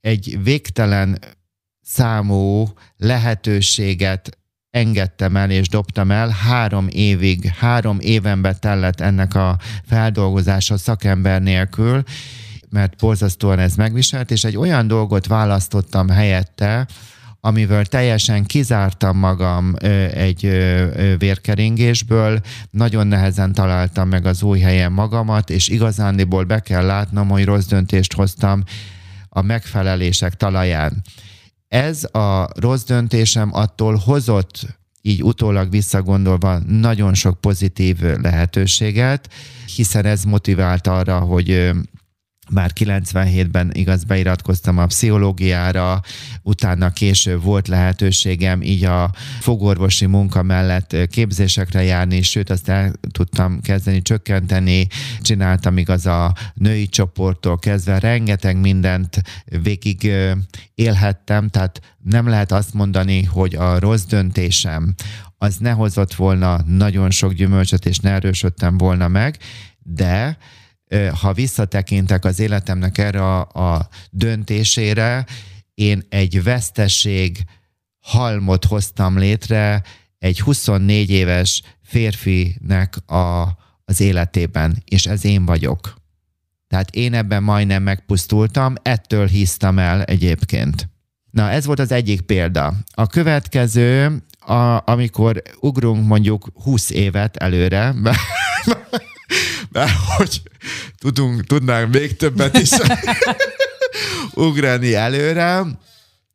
egy 0.00 0.38
végtelen 0.42 1.18
számú 1.82 2.68
lehetőséget 2.96 4.38
engedtem 4.70 5.36
el 5.36 5.50
és 5.50 5.68
dobtam 5.68 6.10
el. 6.10 6.28
Három 6.28 6.88
évig, 6.90 7.46
három 7.46 7.98
éven 8.00 8.56
tellett 8.60 9.00
ennek 9.00 9.34
a 9.34 9.58
feldolgozása 9.86 10.76
szakember 10.76 11.42
nélkül, 11.42 12.02
mert 12.68 12.96
borzasztóan 12.96 13.58
ez 13.58 13.74
megviselt, 13.74 14.30
és 14.30 14.44
egy 14.44 14.56
olyan 14.56 14.86
dolgot 14.86 15.26
választottam 15.26 16.08
helyette, 16.08 16.86
amivel 17.40 17.84
teljesen 17.84 18.44
kizártam 18.44 19.18
magam 19.18 19.74
egy 20.14 20.40
vérkeringésből, 21.18 22.40
nagyon 22.70 23.06
nehezen 23.06 23.52
találtam 23.52 24.08
meg 24.08 24.26
az 24.26 24.42
új 24.42 24.60
helyen 24.60 24.92
magamat, 24.92 25.50
és 25.50 25.68
igazándiból 25.68 26.44
be 26.44 26.60
kell 26.60 26.86
látnom, 26.86 27.28
hogy 27.28 27.44
rossz 27.44 27.66
döntést 27.66 28.12
hoztam 28.12 28.62
a 29.28 29.42
megfelelések 29.42 30.34
talaján. 30.34 31.02
Ez 31.68 32.04
a 32.04 32.48
rossz 32.54 32.84
döntésem 32.84 33.50
attól 33.52 33.94
hozott 33.94 34.78
így 35.02 35.22
utólag 35.22 35.70
visszagondolva 35.70 36.58
nagyon 36.58 37.14
sok 37.14 37.40
pozitív 37.40 38.00
lehetőséget, 38.22 39.28
hiszen 39.76 40.04
ez 40.04 40.24
motivált 40.24 40.86
arra, 40.86 41.18
hogy 41.18 41.70
már 42.52 42.70
97-ben 42.74 43.70
igaz 43.72 44.04
beiratkoztam 44.04 44.78
a 44.78 44.86
pszichológiára, 44.86 46.00
utána 46.42 46.90
később 46.90 47.42
volt 47.42 47.68
lehetőségem 47.68 48.62
így 48.62 48.84
a 48.84 49.10
fogorvosi 49.40 50.06
munka 50.06 50.42
mellett 50.42 50.96
képzésekre 51.10 51.82
járni, 51.82 52.22
sőt 52.22 52.50
azt 52.50 52.68
el 52.68 52.92
tudtam 53.10 53.60
kezdeni 53.60 54.02
csökkenteni, 54.02 54.86
csináltam 55.20 55.78
igaz 55.78 56.06
a 56.06 56.34
női 56.54 56.88
csoporttól 56.88 57.58
kezdve, 57.58 57.98
rengeteg 57.98 58.56
mindent 58.56 59.22
végig 59.62 60.12
élhettem, 60.74 61.48
tehát 61.48 61.80
nem 62.02 62.28
lehet 62.28 62.52
azt 62.52 62.74
mondani, 62.74 63.22
hogy 63.22 63.54
a 63.54 63.78
rossz 63.78 64.04
döntésem 64.04 64.94
az 65.38 65.56
ne 65.56 65.70
hozott 65.70 66.14
volna 66.14 66.60
nagyon 66.66 67.10
sok 67.10 67.32
gyümölcsöt, 67.32 67.86
és 67.86 67.98
ne 67.98 68.10
erősödtem 68.10 68.78
volna 68.78 69.08
meg, 69.08 69.38
de 69.82 70.38
ha 71.20 71.32
visszatekintek 71.32 72.24
az 72.24 72.40
életemnek 72.40 72.98
erre 72.98 73.22
a, 73.22 73.40
a 73.40 73.88
döntésére, 74.10 75.26
én 75.74 76.02
egy 76.08 76.42
veszteség 76.42 77.44
halmot 78.00 78.64
hoztam 78.64 79.18
létre 79.18 79.82
egy 80.18 80.40
24 80.40 81.10
éves 81.10 81.62
férfinek 81.82 82.96
a, 83.06 83.48
az 83.84 84.00
életében, 84.00 84.82
és 84.84 85.06
ez 85.06 85.24
én 85.24 85.44
vagyok. 85.44 85.94
Tehát 86.68 86.90
én 86.90 87.14
ebben 87.14 87.42
majdnem 87.42 87.82
megpusztultam, 87.82 88.74
ettől 88.82 89.26
hisztam 89.26 89.78
el 89.78 90.02
egyébként. 90.02 90.88
Na, 91.30 91.50
ez 91.50 91.66
volt 91.66 91.78
az 91.78 91.92
egyik 91.92 92.20
példa. 92.20 92.74
A 92.92 93.06
következő, 93.06 94.22
a, 94.38 94.90
amikor 94.90 95.42
ugrunk 95.60 96.06
mondjuk 96.06 96.48
20 96.54 96.90
évet 96.90 97.36
előre, 97.36 97.94
mert 99.72 99.90
hogy 100.16 100.42
tudunk, 100.98 101.46
tudnánk 101.46 101.92
még 101.92 102.16
többet 102.16 102.58
is 102.58 102.70
ugrani 104.34 104.94
előre, 104.94 105.62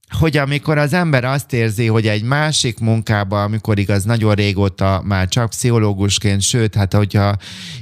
hogy 0.10 0.38
amikor 0.38 0.78
az 0.78 0.94
ember 0.94 1.24
azt 1.24 1.54
érzi, 1.54 1.88
hogy 1.88 2.08
egy 2.08 2.24
másik 2.24 2.80
munkában, 2.80 3.44
amikor 3.44 3.80
igaz 3.80 4.04
nagyon 4.04 4.34
régóta 4.34 5.02
már 5.06 5.28
csak 5.28 5.50
pszichológusként, 5.50 6.42
sőt, 6.42 6.76
hát 6.76 6.94
hogyha 6.94 7.36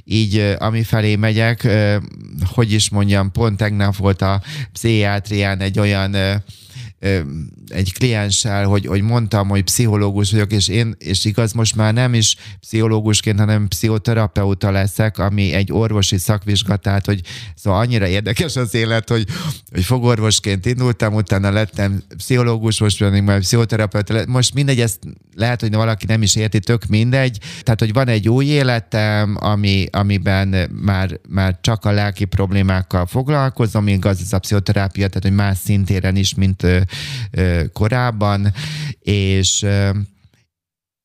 így 0.03 0.55
ami 0.59 0.83
felé 0.83 1.15
megyek, 1.15 1.67
hogy 2.53 2.71
is 2.71 2.89
mondjam, 2.89 3.31
pont 3.31 3.57
tegnap 3.57 3.95
volt 3.95 4.21
a 4.21 4.41
pszichiátrián 4.73 5.59
egy 5.59 5.79
olyan 5.79 6.15
egy 7.67 7.93
klienssel, 7.93 8.65
hogy, 8.65 8.85
hogy 8.85 9.01
mondtam, 9.01 9.49
hogy 9.49 9.63
pszichológus 9.63 10.31
vagyok, 10.31 10.51
és 10.51 10.67
én, 10.67 10.95
és 10.97 11.25
igaz, 11.25 11.53
most 11.53 11.75
már 11.75 11.93
nem 11.93 12.13
is 12.13 12.35
pszichológusként, 12.59 13.39
hanem 13.39 13.67
pszichoterapeuta 13.67 14.71
leszek, 14.71 15.17
ami 15.17 15.53
egy 15.53 15.71
orvosi 15.71 16.17
szakvizsgatát, 16.17 17.05
hogy 17.05 17.21
szóval 17.55 17.79
annyira 17.79 18.07
érdekes 18.07 18.55
az 18.55 18.75
élet, 18.75 19.09
hogy, 19.09 19.25
hogy 19.71 19.83
fogorvosként 19.83 20.65
indultam, 20.65 21.13
utána 21.13 21.51
lettem 21.51 22.03
pszichológus, 22.17 22.79
most 22.79 22.97
pedig 22.97 23.21
már 23.21 23.39
pszichoterapeuta, 23.39 24.23
most 24.27 24.53
mindegy, 24.53 24.79
ezt 24.79 24.99
lehet, 25.35 25.61
hogy 25.61 25.73
valaki 25.73 26.05
nem 26.05 26.21
is 26.21 26.35
érti, 26.35 26.59
tök 26.59 26.85
mindegy, 26.85 27.37
tehát, 27.61 27.79
hogy 27.79 27.93
van 27.93 28.07
egy 28.07 28.29
új 28.29 28.45
életem, 28.45 29.37
ami, 29.39 29.85
amiben 29.91 30.69
már, 30.81 31.19
már 31.29 31.57
csak 31.61 31.85
a 31.85 31.91
lelki 31.91 32.25
problémákkal 32.25 33.05
foglalkozom, 33.05 33.87
igaz, 33.87 34.21
ez 34.21 34.33
a 34.33 34.39
pszichoterápia, 34.39 35.07
tehát, 35.07 35.23
hogy 35.23 35.33
más 35.35 35.57
szintéren 35.57 36.15
is, 36.15 36.33
mint 36.35 36.65
korábban, 37.73 38.53
és, 38.99 39.65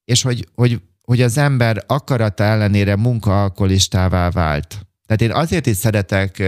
és 0.04 0.22
hogy, 0.22 0.48
hogy, 0.54 0.80
hogy 1.02 1.22
az 1.22 1.38
ember 1.38 1.84
akarata 1.86 2.44
ellenére 2.44 2.96
munkaalkolistává 2.96 4.30
vált. 4.30 4.86
Tehát 5.06 5.22
én 5.22 5.32
azért 5.32 5.66
is 5.66 5.76
szeretek 5.76 6.42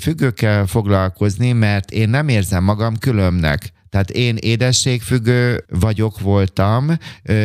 függőkkel 0.00 0.66
foglalkozni, 0.66 1.52
mert 1.52 1.90
én 1.90 2.08
nem 2.08 2.28
érzem 2.28 2.64
magam 2.64 2.96
különbnek. 2.96 3.72
Tehát 3.88 4.10
én 4.10 4.36
édességfüggő 4.36 5.64
vagyok, 5.68 6.20
voltam, 6.20 6.90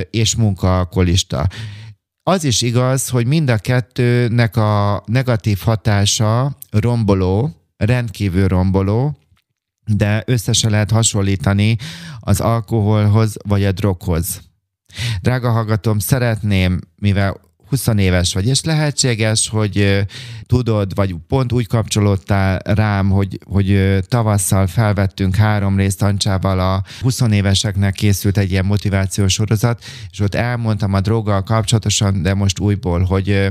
és 0.09 0.35
munkaalkolista. 0.35 1.47
Az 2.23 2.43
is 2.43 2.61
igaz, 2.61 3.09
hogy 3.09 3.25
mind 3.25 3.49
a 3.49 3.57
kettőnek 3.57 4.55
a 4.55 5.03
negatív 5.05 5.59
hatása 5.59 6.57
romboló, 6.69 7.55
rendkívül 7.77 8.47
romboló, 8.47 9.17
de 9.87 10.23
össze 10.25 10.69
lehet 10.69 10.91
hasonlítani 10.91 11.77
az 12.19 12.39
alkoholhoz 12.39 13.35
vagy 13.47 13.63
a 13.63 13.71
droghoz. 13.71 14.41
Drága 15.21 15.51
hallgatom, 15.51 15.99
szeretném, 15.99 16.79
mivel 16.95 17.39
20 17.69 17.87
éves 17.97 18.33
vagy, 18.33 18.47
és 18.47 18.63
lehetséges, 18.63 19.49
hogy 19.49 20.05
tudod, 20.45 20.95
vagy 20.95 21.15
pont 21.27 21.51
úgy 21.51 21.67
kapcsolódtál 21.67 22.59
rám, 22.63 23.09
hogy, 23.09 23.39
hogy 23.45 23.99
tavasszal 24.07 24.67
felvettünk 24.67 25.35
három 25.35 25.77
részt 25.77 26.01
Ancsával 26.01 26.59
a 26.59 26.83
20 27.01 27.21
éveseknek 27.31 27.93
készült 27.93 28.37
egy 28.37 28.51
ilyen 28.51 28.65
motivációs 28.65 29.33
sorozat, 29.33 29.83
és 30.11 30.19
ott 30.19 30.35
elmondtam 30.35 30.93
a 30.93 31.01
droggal 31.01 31.43
kapcsolatosan, 31.43 32.21
de 32.21 32.33
most 32.33 32.59
újból, 32.59 33.03
hogy 33.03 33.47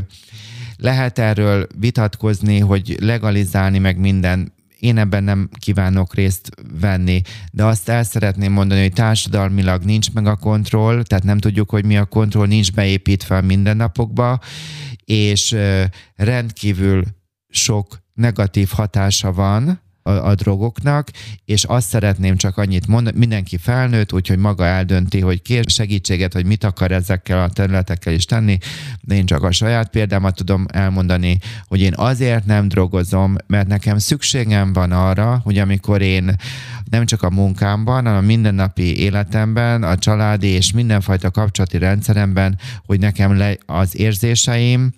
lehet 0.76 1.18
erről 1.18 1.66
vitatkozni, 1.78 2.58
hogy 2.58 2.96
legalizálni 3.00 3.78
meg 3.78 3.98
minden 3.98 4.52
én 4.78 4.98
ebben 4.98 5.24
nem 5.24 5.48
kívánok 5.58 6.14
részt 6.14 6.50
venni, 6.80 7.20
de 7.52 7.64
azt 7.64 7.88
el 7.88 8.02
szeretném 8.02 8.52
mondani, 8.52 8.80
hogy 8.80 8.92
társadalmilag 8.92 9.82
nincs 9.82 10.12
meg 10.12 10.26
a 10.26 10.36
kontroll, 10.36 11.02
tehát 11.02 11.24
nem 11.24 11.38
tudjuk, 11.38 11.70
hogy 11.70 11.84
mi 11.84 11.96
a 11.96 12.04
kontroll, 12.04 12.46
nincs 12.46 12.72
beépítve 12.72 13.36
a 13.36 13.40
mindennapokba, 13.40 14.40
és 15.04 15.56
rendkívül 16.14 17.04
sok 17.48 17.98
negatív 18.12 18.68
hatása 18.68 19.32
van 19.32 19.84
a, 20.06 20.28
a 20.28 20.34
drogoknak, 20.34 21.10
és 21.44 21.64
azt 21.64 21.88
szeretném 21.88 22.36
csak 22.36 22.56
annyit 22.56 22.86
mondani, 22.86 23.18
mindenki 23.18 23.56
felnőtt, 23.56 24.12
úgyhogy 24.12 24.38
maga 24.38 24.64
eldönti, 24.64 25.20
hogy 25.20 25.42
kér 25.42 25.64
segítséget, 25.68 26.32
hogy 26.32 26.46
mit 26.46 26.64
akar 26.64 26.92
ezekkel 26.92 27.42
a 27.42 27.48
területekkel 27.48 28.12
is 28.12 28.24
tenni, 28.24 28.58
de 29.00 29.14
én 29.14 29.26
csak 29.26 29.42
a 29.42 29.52
saját 29.52 29.90
példámat 29.90 30.34
tudom 30.34 30.66
elmondani, 30.72 31.38
hogy 31.68 31.80
én 31.80 31.92
azért 31.96 32.46
nem 32.46 32.68
drogozom, 32.68 33.36
mert 33.46 33.68
nekem 33.68 33.98
szükségem 33.98 34.72
van 34.72 34.92
arra, 34.92 35.40
hogy 35.44 35.58
amikor 35.58 36.02
én 36.02 36.36
nem 36.90 37.04
csak 37.06 37.22
a 37.22 37.30
munkámban, 37.30 37.94
hanem 37.94 38.16
a 38.16 38.20
mindennapi 38.20 38.98
életemben, 38.98 39.82
a 39.82 39.98
családi 39.98 40.46
és 40.46 40.72
mindenfajta 40.72 41.30
kapcsolati 41.30 41.78
rendszeremben, 41.78 42.58
hogy 42.86 43.00
nekem 43.00 43.36
le 43.36 43.56
az 43.66 43.98
érzéseim, 43.98 44.92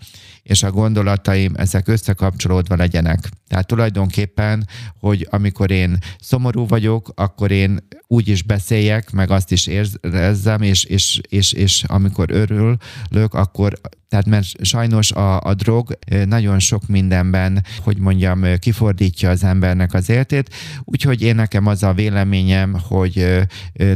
és 0.48 0.62
a 0.62 0.70
gondolataim 0.70 1.54
ezek 1.56 1.88
összekapcsolódva 1.88 2.76
legyenek. 2.76 3.18
Tehát 3.48 3.66
tulajdonképpen, 3.66 4.66
hogy 5.00 5.26
amikor 5.30 5.70
én 5.70 5.98
szomorú 6.20 6.66
vagyok, 6.66 7.12
akkor 7.14 7.50
én 7.50 7.78
úgy 8.06 8.28
is 8.28 8.42
beszéljek, 8.42 9.10
meg 9.10 9.30
azt 9.30 9.52
is 9.52 9.66
érzem, 9.66 10.62
és, 10.62 10.84
és, 10.84 11.20
és, 11.28 11.52
és 11.52 11.84
amikor 11.86 12.30
örülök, 12.30 13.34
akkor 13.34 13.80
tehát 14.08 14.26
mert 14.26 14.64
sajnos 14.64 15.12
a, 15.12 15.40
a 15.40 15.54
drog 15.54 15.98
nagyon 16.24 16.58
sok 16.58 16.86
mindenben, 16.86 17.64
hogy 17.82 17.98
mondjam, 17.98 18.44
kifordítja 18.58 19.30
az 19.30 19.44
embernek 19.44 19.94
az 19.94 20.08
életét, 20.08 20.54
úgyhogy 20.84 21.22
én 21.22 21.34
nekem 21.34 21.66
az 21.66 21.82
a 21.82 21.92
véleményem, 21.92 22.76
hogy 22.88 23.46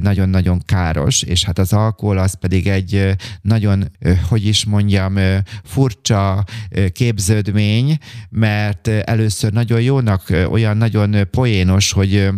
nagyon-nagyon 0.01 0.63
káros, 0.67 1.23
és 1.23 1.45
hát 1.45 1.59
az 1.59 1.73
alkohol 1.73 2.19
az 2.19 2.35
pedig 2.35 2.67
egy 2.67 3.17
nagyon, 3.43 3.91
hogy 4.29 4.47
is 4.47 4.65
mondjam, 4.65 5.19
furcsa 5.65 6.45
képződmény, 6.93 7.99
mert 8.29 8.89
először 8.89 9.53
nagyon 9.53 9.81
jónak, 9.81 10.33
olyan 10.51 10.77
nagyon 10.77 11.17
poénos, 11.31 11.93
hogy 11.93 12.31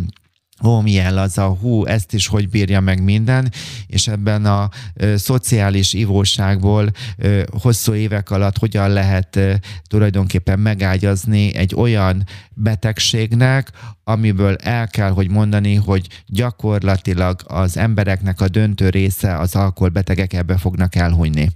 ó, 0.66 0.80
milyen 0.80 1.14
laza, 1.14 1.46
hú, 1.46 1.84
ezt 1.84 2.12
is 2.12 2.26
hogy 2.26 2.48
bírja 2.48 2.80
meg 2.80 3.02
minden, 3.02 3.52
és 3.86 4.08
ebben 4.08 4.46
a 4.46 4.68
ö, 4.94 5.16
szociális 5.16 5.92
ivóságból 5.92 6.90
ö, 7.16 7.42
hosszú 7.62 7.94
évek 7.94 8.30
alatt 8.30 8.58
hogyan 8.58 8.90
lehet 8.90 9.36
ö, 9.36 9.54
tulajdonképpen 9.86 10.58
megágyazni 10.58 11.54
egy 11.54 11.74
olyan 11.74 12.24
betegségnek, 12.54 13.70
amiből 14.04 14.56
el 14.56 14.88
kell, 14.88 15.10
hogy 15.10 15.30
mondani, 15.30 15.74
hogy 15.74 16.06
gyakorlatilag 16.26 17.40
az 17.46 17.76
embereknek 17.76 18.40
a 18.40 18.48
döntő 18.48 18.88
része 18.88 19.38
az 19.38 19.54
alkoholbetegek 19.54 20.32
ebbe 20.32 20.56
fognak 20.56 20.94
elhunyni. 20.94 21.50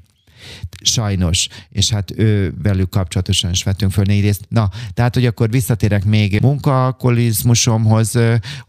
Sajnos. 0.83 1.49
És 1.71 1.91
hát 1.91 2.13
ő 2.17 2.55
velük 2.63 2.91
kapcsolatosan 2.91 3.51
is 3.51 3.63
vettünk 3.63 3.93
föl 3.93 4.05
négy 4.05 4.23
részt. 4.23 4.45
Na, 4.49 4.71
tehát, 4.95 5.15
hogy 5.15 5.27
akkor 5.27 5.51
visszatérek 5.51 6.05
még 6.05 6.41
munkaalkoholizmusomhoz, 6.41 8.19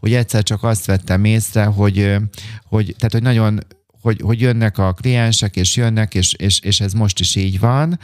hogy 0.00 0.14
egyszer 0.14 0.42
csak 0.42 0.62
azt 0.62 0.86
vettem 0.86 1.24
észre, 1.24 1.64
hogy, 1.64 2.16
hogy 2.64 2.94
tehát, 2.98 3.12
hogy 3.12 3.22
nagyon 3.22 3.60
hogy, 4.00 4.20
hogy 4.22 4.40
jönnek 4.40 4.78
a 4.78 4.92
kliensek, 4.92 5.56
és 5.56 5.76
jönnek, 5.76 6.14
és, 6.14 6.32
és, 6.32 6.60
és 6.60 6.80
ez 6.80 6.92
most 6.92 7.20
is 7.20 7.36
így 7.36 7.58
van, 7.58 7.98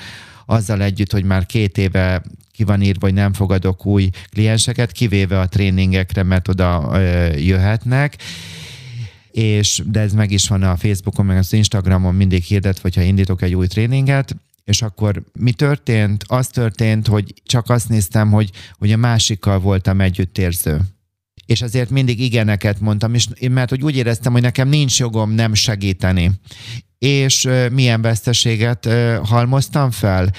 azzal 0.46 0.82
együtt, 0.82 1.12
hogy 1.12 1.24
már 1.24 1.46
két 1.46 1.78
éve 1.78 2.22
ki 2.52 2.64
van 2.64 2.82
írva, 2.82 3.06
hogy 3.06 3.14
nem 3.14 3.32
fogadok 3.32 3.86
új 3.86 4.10
klienseket, 4.30 4.92
kivéve 4.92 5.40
a 5.40 5.48
tréningekre, 5.48 6.22
mert 6.22 6.48
oda 6.48 6.90
ö, 6.92 7.26
jöhetnek, 7.36 8.16
és, 9.36 9.82
de 9.86 10.00
ez 10.00 10.12
meg 10.12 10.30
is 10.30 10.48
van 10.48 10.62
a 10.62 10.76
Facebookon, 10.76 11.26
meg 11.26 11.38
az 11.38 11.52
Instagramon 11.52 12.14
mindig 12.14 12.42
hirdet, 12.42 12.78
hogyha 12.78 13.02
indítok 13.02 13.42
egy 13.42 13.54
új 13.54 13.66
tréninget, 13.66 14.36
és 14.64 14.82
akkor 14.82 15.22
mi 15.32 15.52
történt? 15.52 16.24
Az 16.26 16.48
történt, 16.48 17.06
hogy 17.06 17.34
csak 17.44 17.70
azt 17.70 17.88
néztem, 17.88 18.30
hogy, 18.30 18.50
hogy 18.78 18.92
a 18.92 18.96
másikkal 18.96 19.60
voltam 19.60 20.00
együttérző 20.00 20.80
és 21.46 21.62
azért 21.62 21.90
mindig 21.90 22.20
igeneket 22.20 22.80
mondtam, 22.80 23.14
és 23.14 23.28
mert 23.50 23.70
hogy 23.70 23.82
úgy 23.82 23.96
éreztem, 23.96 24.32
hogy 24.32 24.42
nekem 24.42 24.68
nincs 24.68 24.98
jogom 24.98 25.30
nem 25.30 25.54
segíteni. 25.54 26.30
És 26.98 27.48
milyen 27.72 28.02
veszteséget 28.02 28.88
halmoztam 29.22 29.90
fel? 29.90 30.32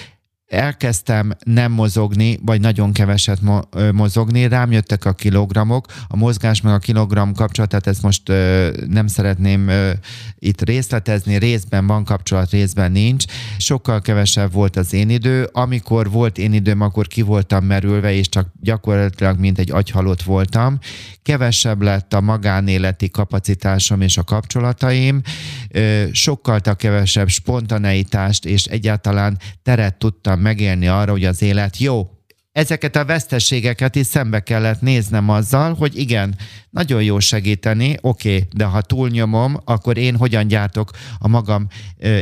Elkezdtem 0.47 1.31
nem 1.43 1.71
mozogni, 1.71 2.39
vagy 2.45 2.61
nagyon 2.61 2.93
keveset 2.93 3.41
mo- 3.41 3.67
mozogni, 3.91 4.47
rám 4.47 4.71
jöttek 4.71 5.05
a 5.05 5.13
kilogramok, 5.13 5.85
a 6.07 6.15
mozgás 6.15 6.61
meg 6.61 6.73
a 6.73 6.77
kilogram 6.77 7.33
kapcsolatát, 7.33 7.87
ezt 7.87 8.01
most 8.01 8.29
ö, 8.29 8.71
nem 8.87 9.07
szeretném 9.07 9.67
ö, 9.67 9.91
itt 10.39 10.61
részletezni, 10.61 11.37
részben 11.37 11.87
van 11.87 12.03
kapcsolat, 12.03 12.49
részben 12.49 12.91
nincs. 12.91 13.25
Sokkal 13.57 14.01
kevesebb 14.01 14.51
volt 14.53 14.75
az 14.75 14.93
én 14.93 15.09
idő, 15.09 15.49
amikor 15.51 16.09
volt 16.11 16.37
én 16.37 16.53
időm, 16.53 16.81
akkor 16.81 17.07
ki 17.07 17.21
voltam 17.21 17.65
merülve, 17.65 18.13
és 18.13 18.29
csak 18.29 18.47
gyakorlatilag 18.61 19.39
mint 19.39 19.59
egy 19.59 19.71
agyhalott 19.71 20.21
voltam. 20.21 20.79
Kevesebb 21.23 21.81
lett 21.81 22.13
a 22.13 22.21
magánéleti 22.21 23.09
kapacitásom 23.09 24.01
és 24.01 24.17
a 24.17 24.23
kapcsolataim, 24.23 25.21
ö, 25.69 26.03
sokkal 26.11 26.61
kevesebb 26.61 27.27
spontaneitást 27.27 28.45
és 28.45 28.65
egyáltalán 28.65 29.37
teret 29.63 29.97
tudtam 29.97 30.36
tudtam 30.37 30.39
megélni 30.39 30.87
arra, 30.87 31.11
hogy 31.11 31.25
az 31.25 31.41
élet 31.41 31.77
jó. 31.77 32.11
Ezeket 32.51 32.95
a 32.95 33.05
veszteségeket 33.05 33.95
is 33.95 34.05
szembe 34.05 34.39
kellett 34.39 34.81
néznem 34.81 35.29
azzal, 35.29 35.73
hogy 35.73 35.97
igen, 35.97 36.35
nagyon 36.69 37.03
jó 37.03 37.19
segíteni, 37.19 37.97
oké, 38.01 38.35
okay, 38.35 38.47
de 38.55 38.65
ha 38.65 38.81
túlnyomom, 38.81 39.57
akkor 39.65 39.97
én 39.97 40.15
hogyan 40.17 40.47
gyártok 40.47 40.91
a 41.19 41.27
magam 41.27 41.67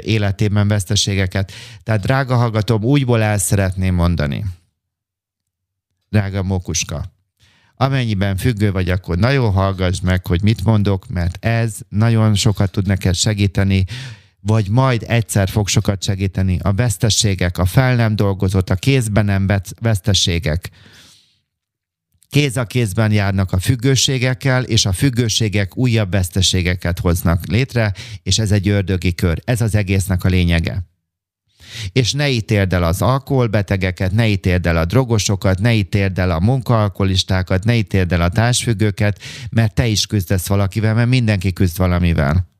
életében 0.01 0.67
veszteségeket. 0.67 1.51
Tehát 1.83 2.01
drága 2.01 2.35
hallgatom, 2.35 2.83
úgyból 2.83 3.21
el 3.21 3.37
szeretném 3.37 3.95
mondani. 3.95 4.45
Drága 6.09 6.43
mókuska, 6.43 7.03
amennyiben 7.75 8.37
függő 8.37 8.71
vagy, 8.71 8.89
akkor 8.89 9.17
nagyon 9.17 9.51
hallgass 9.51 9.99
meg, 10.01 10.27
hogy 10.27 10.41
mit 10.41 10.63
mondok, 10.63 11.07
mert 11.07 11.45
ez 11.45 11.77
nagyon 11.89 12.35
sokat 12.35 12.71
tud 12.71 12.87
neked 12.87 13.15
segíteni, 13.15 13.85
vagy 14.45 14.69
majd 14.69 15.03
egyszer 15.07 15.49
fog 15.49 15.67
sokat 15.67 16.03
segíteni 16.03 16.59
a 16.61 16.73
vesztességek, 16.73 17.57
a 17.57 17.65
fel 17.65 17.95
nem 17.95 18.15
dolgozott, 18.15 18.69
a 18.69 18.75
kézben 18.75 19.25
nem 19.25 19.47
vesztességek. 19.81 20.69
Kéz 22.29 22.57
a 22.57 22.65
kézben 22.65 23.11
járnak 23.11 23.51
a 23.51 23.59
függőségekkel, 23.59 24.63
és 24.63 24.85
a 24.85 24.91
függőségek 24.91 25.77
újabb 25.77 26.11
veszteségeket 26.11 26.99
hoznak 26.99 27.45
létre, 27.45 27.93
és 28.23 28.39
ez 28.39 28.51
egy 28.51 28.67
ördögi 28.67 29.13
kör. 29.13 29.41
Ez 29.43 29.61
az 29.61 29.75
egésznek 29.75 30.23
a 30.23 30.29
lényege. 30.29 30.85
És 31.91 32.13
ne 32.13 32.29
ítéld 32.29 32.73
el 32.73 32.83
az 32.83 33.01
alkoholbetegeket, 33.01 34.11
ne 34.11 34.27
ítéld 34.27 34.65
el 34.65 34.77
a 34.77 34.85
drogosokat, 34.85 35.59
ne 35.59 35.73
ítéld 35.73 36.19
el 36.19 36.31
a 36.31 36.39
munkaalkoholistákat, 36.39 37.63
ne 37.63 37.75
ítéld 37.75 38.11
el 38.11 38.21
a 38.21 38.29
társfüggőket, 38.29 39.21
mert 39.49 39.73
te 39.73 39.87
is 39.87 40.05
küzdesz 40.05 40.47
valakivel, 40.47 40.93
mert 40.93 41.09
mindenki 41.09 41.53
küzd 41.53 41.77
valamivel 41.77 42.53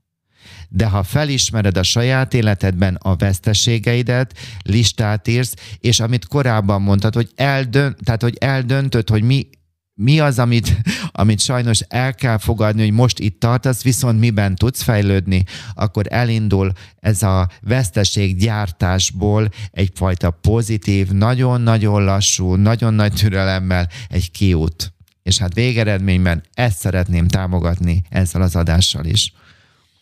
de 0.76 0.86
ha 0.86 1.04
felismered 1.04 1.78
a 1.78 1.84
saját 1.84 2.34
életedben 2.34 2.98
a 3.02 3.16
veszteségeidet, 3.16 4.38
listát 4.64 5.28
írsz, 5.28 5.54
és 5.80 6.00
amit 6.00 6.28
korábban 6.28 6.82
mondtad, 6.82 7.16
hogy, 7.16 7.30
eldönt, 7.36 7.98
tehát, 8.04 8.22
hogy 8.22 8.36
eldöntöd, 8.40 9.10
hogy 9.10 9.24
mi, 9.24 9.48
mi 9.94 10.20
az, 10.20 10.40
amit, 10.40 10.78
amit 11.12 11.40
sajnos 11.40 11.80
el 11.88 12.14
kell 12.14 12.38
fogadni, 12.38 12.82
hogy 12.82 12.92
most 12.92 13.20
itt 13.20 13.40
tartasz, 13.40 13.84
viszont 13.84 14.20
miben 14.20 14.56
tudsz 14.56 14.82
fejlődni, 14.82 15.44
akkor 15.74 16.06
elindul 16.10 16.72
ez 17.00 17.24
a 17.24 17.50
veszteség 17.62 18.38
gyártásból 18.38 19.50
egyfajta 19.72 20.30
pozitív, 20.30 21.10
nagyon-nagyon 21.10 22.04
lassú, 22.04 22.56
nagyon 22.56 22.94
nagy 22.94 23.14
türelemmel 23.14 23.88
egy 24.10 24.32
kiút. 24.32 24.94
És 25.24 25.38
hát 25.38 25.54
végeredményben 25.54 26.44
ezt 26.54 26.80
szeretném 26.80 27.28
támogatni 27.28 28.02
ezzel 28.10 28.42
az 28.42 28.56
adással 28.56 29.06
is. 29.06 29.34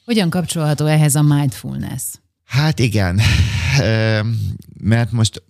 Hogyan 0.06 0.30
kapcsolható 0.30 0.86
ehhez 0.86 1.16
a 1.16 1.22
mindfulness? 1.22 2.04
Hát 2.46 2.80
igen, 2.80 3.20
mert 4.94 5.12
most 5.12 5.44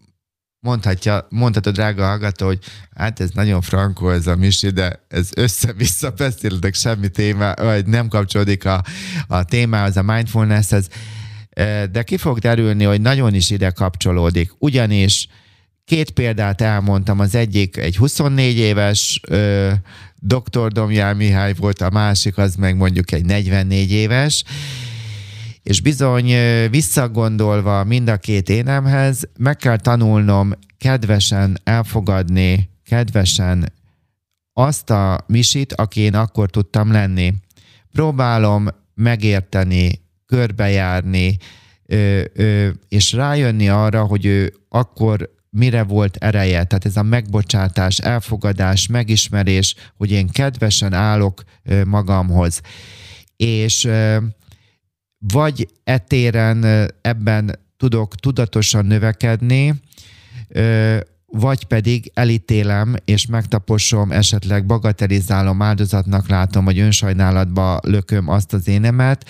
mondhatja, 0.60 1.28
mondhatod 1.30 1.74
drága 1.74 2.06
hallgató, 2.06 2.46
hogy 2.46 2.60
hát 2.96 3.20
ez 3.20 3.30
nagyon 3.30 3.62
frankó 3.62 4.10
ez 4.10 4.28
a 4.28 4.36
misi, 4.36 4.70
de 4.70 5.06
ez 5.08 5.30
össze-vissza 5.36 6.10
beszéltek 6.10 6.74
semmi 6.74 7.10
téma, 7.10 7.54
vagy 7.54 7.86
nem 7.86 8.08
kapcsolódik 8.08 8.66
a, 8.66 8.84
a 9.28 9.44
témához, 9.44 9.98
a 9.98 10.02
mindfulnesshez, 10.02 10.88
de 11.92 12.04
ki 12.04 12.18
fog 12.18 12.40
derülni, 12.40 12.84
hogy 12.84 13.02
nagyon 13.02 13.34
is 13.34 13.50
ide 13.50 13.70
kapcsolódik, 13.70 14.52
ugyanis 14.58 15.28
két 15.86 16.12
példát 16.12 16.62
elmondtam, 16.62 17.20
az 17.20 17.36
egyik 17.36 17.78
egy 17.78 17.98
24 17.98 18.58
éves 18.58 19.20
ö, 19.28 19.72
dr. 20.16 20.68
Domján 20.68 21.16
Mihály 21.16 21.54
volt, 21.54 21.82
a 21.82 21.90
másik 21.90 22.38
az 22.38 22.56
meg 22.56 22.76
mondjuk 22.76 23.12
egy 23.12 23.26
44 23.26 23.92
éves, 23.92 24.44
és 25.64 25.82
bizony 25.82 26.34
visszagondolva 26.70 27.84
mind 27.84 28.08
a 28.08 28.18
két 28.18 28.50
énemhez, 28.50 29.30
meg 29.38 29.58
kell 29.58 29.78
tanulnom 29.78 30.52
kedvesen 30.78 31.60
elfogadni, 31.64 32.70
kedvesen 32.86 33.74
azt 34.54 34.90
a 34.90 35.24
misit, 35.28 35.74
aki 35.74 36.00
én 36.02 36.16
akkor 36.16 36.50
tudtam 36.50 36.92
lenni. 36.92 37.34
Próbálom 37.92 38.68
megérteni, 38.94 40.02
körbejárni, 40.26 41.38
ö, 41.86 42.22
ö, 42.34 42.70
és 42.90 43.12
rájönni 43.12 43.70
arra, 43.70 44.04
hogy 44.04 44.26
ő 44.26 44.54
akkor 44.70 45.30
mire 45.54 45.84
volt 45.84 46.16
ereje. 46.16 46.64
Tehát 46.64 46.86
ez 46.86 46.98
a 46.98 47.04
megbocsátás, 47.04 47.98
elfogadás, 47.98 48.88
megismerés, 48.88 49.76
hogy 49.98 50.12
én 50.12 50.28
kedvesen 50.28 50.94
állok 50.94 51.44
magamhoz. 51.86 52.62
És 53.36 53.90
vagy 55.18 55.68
etéren 55.84 56.90
ebben 57.02 57.60
tudok 57.78 58.16
tudatosan 58.16 58.86
növekedni, 58.86 59.82
vagy 61.26 61.66
pedig 61.66 62.12
elítélem 62.14 62.96
és 63.06 63.26
megtaposom, 63.26 64.12
esetleg 64.12 64.66
bagatelizálom, 64.66 65.62
áldozatnak 65.62 66.28
látom, 66.28 66.66
vagy 66.66 66.80
önsajnálatba 66.80 67.80
lököm 67.84 68.28
azt 68.30 68.54
az 68.54 68.68
énemet, 68.68 69.30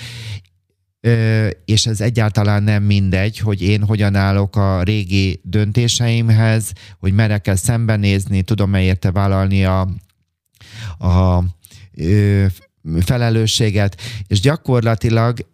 és 1.65 1.85
ez 1.85 2.01
egyáltalán 2.01 2.63
nem 2.63 2.83
mindegy, 2.83 3.37
hogy 3.37 3.61
én 3.61 3.83
hogyan 3.83 4.15
állok 4.15 4.55
a 4.55 4.83
régi 4.83 5.41
döntéseimhez, 5.43 6.71
hogy 6.99 7.13
merek-e 7.13 7.55
szembenézni, 7.55 8.41
tudom-e 8.41 8.81
érte 8.81 9.11
vállalni 9.11 9.65
a, 9.65 9.87
a 10.99 11.43
felelősséget, 12.99 14.01
és 14.27 14.39
gyakorlatilag 14.39 15.47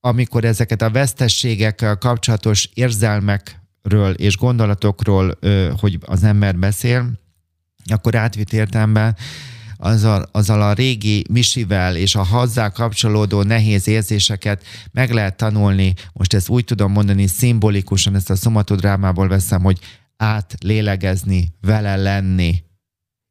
amikor 0.00 0.44
ezeket 0.44 0.82
a 0.82 0.90
vesztességekkel 0.90 1.96
kapcsolatos 1.96 2.68
érzelmekről 2.74 4.12
és 4.16 4.36
gondolatokról, 4.36 5.38
hogy 5.80 5.98
az 6.00 6.24
ember 6.24 6.56
beszél, 6.56 7.10
akkor 7.84 8.14
átvitt 8.14 8.52
értelemben 8.52 9.16
azzal, 9.80 10.28
azzal 10.32 10.62
a 10.62 10.72
régi 10.72 11.24
misivel 11.30 11.96
és 11.96 12.14
a 12.14 12.26
hozzá 12.26 12.68
kapcsolódó 12.68 13.42
nehéz 13.42 13.88
érzéseket 13.88 14.64
meg 14.92 15.10
lehet 15.10 15.36
tanulni. 15.36 15.94
Most 16.12 16.34
ezt 16.34 16.48
úgy 16.48 16.64
tudom 16.64 16.92
mondani 16.92 17.26
szimbolikusan, 17.26 18.14
ezt 18.14 18.30
a 18.30 18.36
szomatodrámából 18.36 19.28
veszem, 19.28 19.62
hogy 19.62 19.78
átlélegezni, 20.16 21.54
vele 21.60 21.96
lenni. 21.96 22.62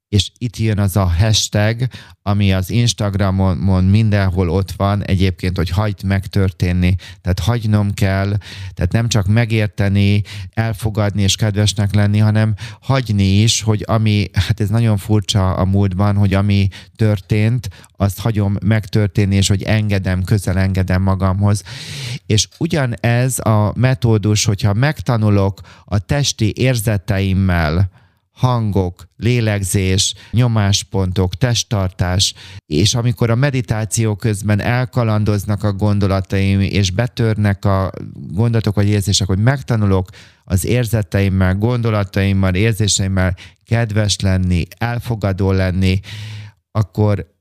És 0.10 0.32
itt 0.38 0.58
jön 0.58 0.80
az 0.80 0.96
a 0.96 1.12
hashtag, 1.20 1.88
ami 2.22 2.54
az 2.54 2.70
Instagramon 2.70 3.84
mindenhol 3.84 4.50
ott 4.50 4.72
van, 4.72 5.04
egyébként, 5.04 5.58
hogy 5.58 5.70
hagyd 5.70 6.04
megtörténni. 6.04 6.96
Tehát 7.22 7.40
hagynom 7.40 7.94
kell, 7.94 8.38
tehát 8.74 8.92
nem 8.92 9.08
csak 9.08 9.28
megérteni, 9.28 10.22
elfogadni 10.54 11.22
és 11.22 11.36
kedvesnek 11.36 11.94
lenni, 11.94 12.18
hanem 12.18 12.56
hagyni 12.82 13.42
is, 13.42 13.62
hogy 13.62 13.84
ami, 13.88 14.30
hát 14.34 14.60
ez 14.60 14.70
nagyon 14.70 14.98
furcsa 14.98 15.54
a 15.54 15.66
múltban, 15.66 16.16
hogy 16.16 16.34
ami 16.34 16.68
történt, 16.96 17.70
azt 17.98 18.20
hagyom 18.20 18.58
megtörténni, 18.66 19.36
és 19.36 19.48
hogy 19.48 19.64
engedem, 19.64 20.24
közel 20.24 20.58
engedem 20.58 21.02
magamhoz. 21.02 21.64
És 22.26 22.48
ugyanez 22.58 23.40
a 23.40 23.74
metódus, 23.76 24.46
hogyha 24.46 24.74
megtanulok 24.74 25.62
a 25.86 26.00
testi 26.00 26.54
érzeteimmel, 26.56 27.90
hangok, 28.40 29.08
lélegzés, 29.18 30.14
nyomáspontok, 30.32 31.36
testtartás, 31.36 32.34
és 32.66 32.96
amikor 32.96 33.30
a 33.30 33.36
meditáció 33.36 34.16
közben 34.16 34.60
elkalandoznak 34.60 35.64
a 35.64 35.74
gondolataim, 35.74 36.60
és 36.60 36.92
betörnek 36.92 37.66
a 37.66 37.92
gondolatok 38.14 38.76
vagy 38.76 38.88
érzések, 38.88 39.28
hogy 39.28 39.40
megtanulok 39.40 40.10
az 40.44 40.66
érzeteimmel, 40.66 41.56
gondolataimmal, 41.56 42.56
érzéseimmel 42.56 43.36
kedves 43.66 44.20
lenni, 44.20 44.66
elfogadó 44.78 45.52
lenni, 45.52 46.00
akkor 46.72 47.38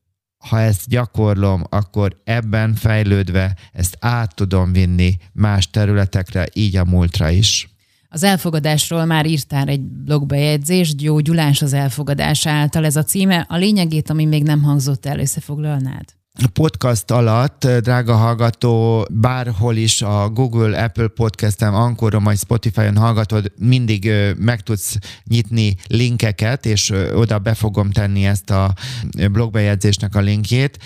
ha 0.48 0.60
ezt 0.60 0.88
gyakorlom, 0.88 1.62
akkor 1.68 2.20
ebben 2.24 2.74
fejlődve 2.74 3.56
ezt 3.72 3.96
át 4.00 4.34
tudom 4.34 4.72
vinni 4.72 5.16
más 5.32 5.70
területekre, 5.70 6.46
így 6.52 6.76
a 6.76 6.84
múltra 6.84 7.28
is. 7.30 7.68
Az 8.10 8.22
elfogadásról 8.22 9.04
már 9.04 9.26
írtál 9.26 9.68
egy 9.68 9.80
blogbejegyzést, 9.80 10.96
Gyógyulás 10.96 11.62
az 11.62 11.72
elfogadás 11.72 12.46
által. 12.46 12.84
Ez 12.84 12.96
a 12.96 13.02
címe. 13.02 13.46
A 13.48 13.56
lényegét, 13.56 14.10
ami 14.10 14.24
még 14.24 14.42
nem 14.42 14.62
hangzott 14.62 15.06
el, 15.06 15.18
összefoglalnád? 15.18 16.16
podcast 16.52 17.10
alatt, 17.10 17.66
drága 17.66 18.14
hallgató, 18.14 19.06
bárhol 19.10 19.76
is 19.76 20.02
a 20.02 20.28
Google, 20.28 20.82
Apple 20.82 21.08
podcastem, 21.08 21.74
Ankoron 21.74 22.24
vagy 22.24 22.38
Spotify-on 22.38 22.96
hallgatod, 22.96 23.52
mindig 23.58 24.10
meg 24.36 24.60
tudsz 24.60 24.96
nyitni 25.24 25.76
linkeket, 25.86 26.66
és 26.66 26.92
oda 27.14 27.38
be 27.38 27.54
fogom 27.54 27.90
tenni 27.90 28.26
ezt 28.26 28.50
a 28.50 28.74
blogbejegyzésnek 29.30 30.14
a 30.14 30.20
linkjét. 30.20 30.78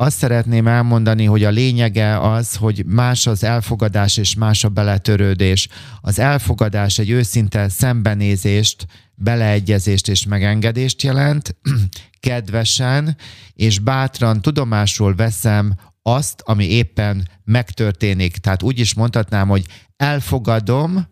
Azt 0.00 0.18
szeretném 0.18 0.66
elmondani, 0.66 1.24
hogy 1.24 1.44
a 1.44 1.50
lényege 1.50 2.20
az, 2.20 2.56
hogy 2.56 2.84
más 2.86 3.26
az 3.26 3.44
elfogadás 3.44 4.16
és 4.16 4.34
más 4.34 4.64
a 4.64 4.68
beletörődés. 4.68 5.68
Az 6.00 6.18
elfogadás 6.18 6.98
egy 6.98 7.10
őszinte 7.10 7.68
szembenézést, 7.68 8.86
beleegyezést 9.14 10.08
és 10.08 10.26
megengedést 10.26 11.02
jelent, 11.02 11.56
kedvesen 12.20 13.16
és 13.52 13.78
bátran 13.78 14.40
tudomásul 14.40 15.14
veszem 15.14 15.74
azt, 16.02 16.42
ami 16.44 16.64
éppen 16.64 17.28
megtörténik. 17.44 18.36
Tehát 18.36 18.62
úgy 18.62 18.78
is 18.78 18.94
mondhatnám, 18.94 19.48
hogy 19.48 19.66
elfogadom, 19.96 21.08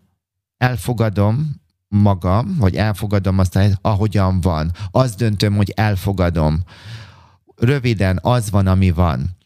elfogadom 0.57 1.61
magam, 1.87 2.55
vagy 2.59 2.75
elfogadom 2.75 3.39
azt, 3.39 3.59
ahogyan 3.81 4.41
van. 4.41 4.71
Azt 4.91 5.17
döntöm, 5.17 5.55
hogy 5.55 5.71
elfogadom. 5.75 6.63
Röviden 7.57 8.19
az 8.21 8.51
van, 8.51 8.67
ami 8.67 8.91
van. 8.91 9.37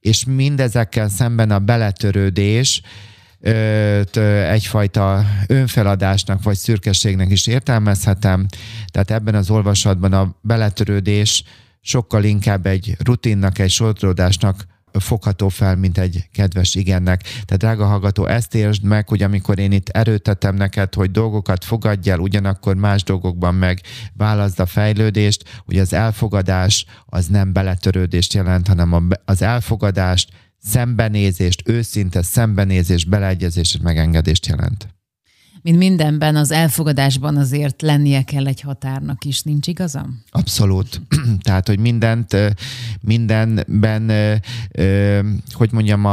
És 0.00 0.24
mindezekkel 0.24 1.08
szemben 1.08 1.50
a 1.50 1.58
beletörődés, 1.58 2.82
egyfajta 4.48 5.24
önfeladásnak 5.46 6.42
vagy 6.42 6.56
szürkességnek 6.56 7.30
is 7.30 7.46
értelmezhetem. 7.46 8.46
Tehát 8.86 9.10
ebben 9.10 9.34
az 9.34 9.50
olvasatban 9.50 10.12
a 10.12 10.36
beletörődés 10.40 11.44
sokkal 11.80 12.24
inkább 12.24 12.66
egy 12.66 12.96
rutinnak, 13.04 13.58
egy 13.58 13.70
sodródásnak 13.70 14.66
fogható 15.00 15.48
fel, 15.48 15.76
mint 15.76 15.98
egy 15.98 16.28
kedves 16.32 16.74
igennek. 16.74 17.22
Tehát 17.22 17.56
drága 17.56 17.86
hallgató, 17.86 18.26
ezt 18.26 18.54
értsd 18.54 18.84
meg, 18.84 19.08
hogy 19.08 19.22
amikor 19.22 19.58
én 19.58 19.72
itt 19.72 19.88
erőtetem 19.88 20.54
neked, 20.54 20.94
hogy 20.94 21.10
dolgokat 21.10 21.64
fogadj 21.64 22.10
el, 22.10 22.18
ugyanakkor 22.18 22.76
más 22.76 23.02
dolgokban 23.02 23.54
meg 23.54 23.80
válaszd 24.16 24.60
a 24.60 24.66
fejlődést, 24.66 25.62
hogy 25.64 25.78
az 25.78 25.92
elfogadás 25.92 26.86
az 27.06 27.26
nem 27.26 27.52
beletörődést 27.52 28.32
jelent, 28.32 28.68
hanem 28.68 29.08
az 29.24 29.42
elfogadást 29.42 30.30
szembenézést, 30.62 31.62
őszinte 31.68 32.22
szembenézést, 32.22 33.08
beleegyezést 33.08 33.74
és 33.74 33.80
megengedést 33.80 34.46
jelent. 34.46 34.88
Mint 35.62 35.78
mindenben, 35.78 36.36
az 36.36 36.50
elfogadásban 36.50 37.36
azért 37.36 37.82
lennie 37.82 38.22
kell 38.22 38.46
egy 38.46 38.60
határnak 38.60 39.24
is, 39.24 39.42
nincs 39.42 39.66
igazam? 39.66 40.22
Abszolút. 40.30 41.00
Tehát, 41.46 41.66
hogy 41.66 41.78
mindent, 41.78 42.36
mindenben, 43.00 44.10
hogy 45.52 45.72
mondjam, 45.72 46.06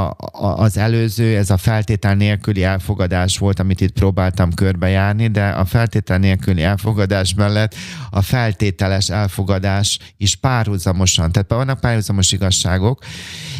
az 0.56 0.78
előző, 0.78 1.38
ez 1.38 1.50
a 1.50 1.58
feltétel 1.58 2.16
nélküli 2.16 2.64
elfogadás 2.64 3.38
volt, 3.38 3.60
amit 3.60 3.82
itt 3.82 3.92
próbáltam 3.92 4.54
körbejárni, 4.54 5.28
de 5.28 5.48
a 5.48 5.66
feltétel 5.66 6.18
nélküli 6.18 6.64
elfogadás 6.64 7.34
mellett 7.34 7.76
a 8.10 8.22
feltételes 8.22 9.10
elfogadás 9.10 10.00
is 10.18 10.36
párhuzamosan, 10.36 11.32
tehát 11.32 11.50
vannak 11.50 11.80
párhuzamos 11.80 12.32
igazságok, 12.32 13.04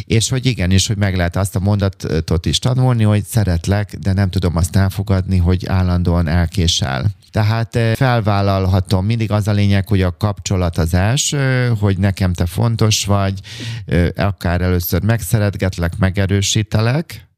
és 0.04 0.28
hogy 0.28 0.46
igenis, 0.46 0.86
hogy 0.86 0.96
meg 0.96 1.16
lehet 1.16 1.36
azt 1.36 1.56
a 1.56 1.60
mondatot 1.60 2.46
is 2.46 2.58
tanulni, 2.58 3.02
hogy 3.02 3.24
szeretlek, 3.24 3.96
de 3.96 4.12
nem 4.12 4.30
tudom 4.30 4.56
azt 4.56 4.76
elfogadni, 4.76 5.36
hogy 5.36 5.66
állandóan 5.80 6.28
elkésel. 6.28 7.10
Tehát 7.30 7.76
eh, 7.76 7.94
felvállalhatom, 7.94 9.06
mindig 9.06 9.30
az 9.30 9.48
a 9.48 9.52
lényeg, 9.52 9.88
hogy 9.88 10.02
a 10.02 10.16
kapcsolat 10.16 10.78
az 10.78 10.94
első, 10.94 11.72
hogy 11.80 11.98
nekem 11.98 12.32
te 12.32 12.46
fontos 12.46 13.04
vagy, 13.04 13.40
akár 14.16 14.60
először 14.60 15.02
megszeretgetlek, 15.02 15.98
megerősítelek, 15.98 17.28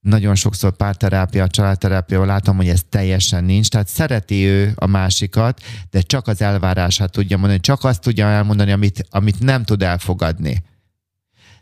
nagyon 0.00 0.34
sokszor 0.34 0.76
párterápia, 0.76 1.46
családterápia, 1.46 2.24
látom, 2.24 2.56
hogy 2.56 2.68
ez 2.68 2.82
teljesen 2.88 3.44
nincs. 3.44 3.68
Tehát 3.68 3.88
szereti 3.88 4.44
ő 4.44 4.72
a 4.74 4.86
másikat, 4.86 5.60
de 5.90 6.00
csak 6.00 6.26
az 6.26 6.42
elvárását 6.42 7.10
tudja 7.10 7.36
mondani, 7.36 7.60
csak 7.60 7.84
azt 7.84 8.00
tudja 8.00 8.26
elmondani, 8.26 8.72
amit, 8.72 9.06
amit 9.10 9.40
nem 9.40 9.64
tud 9.64 9.82
elfogadni. 9.82 10.62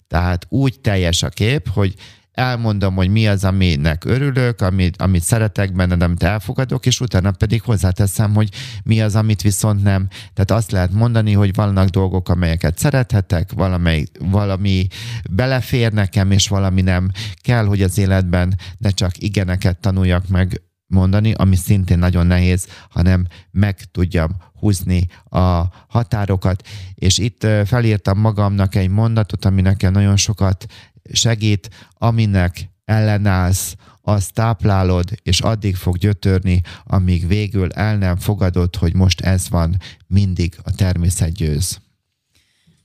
Tehát 0.07 0.47
úgy 0.49 0.81
teljes 0.81 1.23
a 1.23 1.29
kép, 1.29 1.69
hogy 1.69 1.95
elmondom, 2.39 2.95
hogy 2.95 3.09
mi 3.09 3.29
az, 3.29 3.45
aminek 3.45 4.05
örülök, 4.05 4.61
amit, 4.61 5.03
amit 5.03 5.23
szeretek 5.23 5.73
benne, 5.73 6.05
amit 6.05 6.23
elfogadok, 6.23 6.87
és 6.87 7.01
utána 7.01 7.31
pedig 7.31 7.63
hozzáteszem, 7.63 8.35
hogy 8.35 8.49
mi 8.85 9.01
az, 9.01 9.15
amit 9.15 9.43
viszont 9.43 9.83
nem. 9.83 10.09
Tehát 10.35 10.51
azt 10.51 10.71
lehet 10.71 10.93
mondani, 10.93 11.33
hogy 11.33 11.55
vannak 11.55 11.89
dolgok, 11.89 12.29
amelyeket 12.29 12.79
szerethetek, 12.79 13.53
valamely, 13.53 14.05
valami 14.19 14.87
belefér 15.31 15.93
nekem, 15.93 16.31
és 16.31 16.49
valami 16.49 16.81
nem. 16.81 17.11
Kell, 17.43 17.65
hogy 17.65 17.83
az 17.83 17.99
életben 17.99 18.59
ne 18.79 18.91
csak 18.91 19.23
igeneket 19.23 19.81
tanuljak 19.81 20.29
meg 20.29 20.63
mondani, 20.87 21.33
ami 21.33 21.57
szintén 21.57 21.99
nagyon 21.99 22.27
nehéz, 22.27 22.67
hanem 22.91 23.27
meg 23.51 23.77
tudjam 23.93 24.37
húzni 24.59 25.07
a 25.31 25.63
határokat. 25.89 26.67
És 26.95 27.19
itt 27.19 27.47
felírtam 27.65 28.19
magamnak 28.19 28.75
egy 28.75 28.89
mondatot, 28.89 29.45
ami 29.45 29.61
nekem 29.61 29.93
nagyon 29.93 30.17
sokat 30.17 30.67
segít, 31.13 31.71
aminek 31.93 32.71
ellenállsz, 32.85 33.75
azt 34.03 34.33
táplálod, 34.33 35.11
és 35.23 35.41
addig 35.41 35.77
fog 35.77 35.97
gyötörni, 35.97 36.61
amíg 36.85 37.27
végül 37.27 37.73
el 37.73 37.97
nem 37.97 38.17
fogadod, 38.17 38.77
hogy 38.77 38.95
most 38.95 39.21
ez 39.21 39.49
van, 39.49 39.77
mindig 40.07 40.59
a 40.63 40.71
természet 40.75 41.33
győz. 41.33 41.81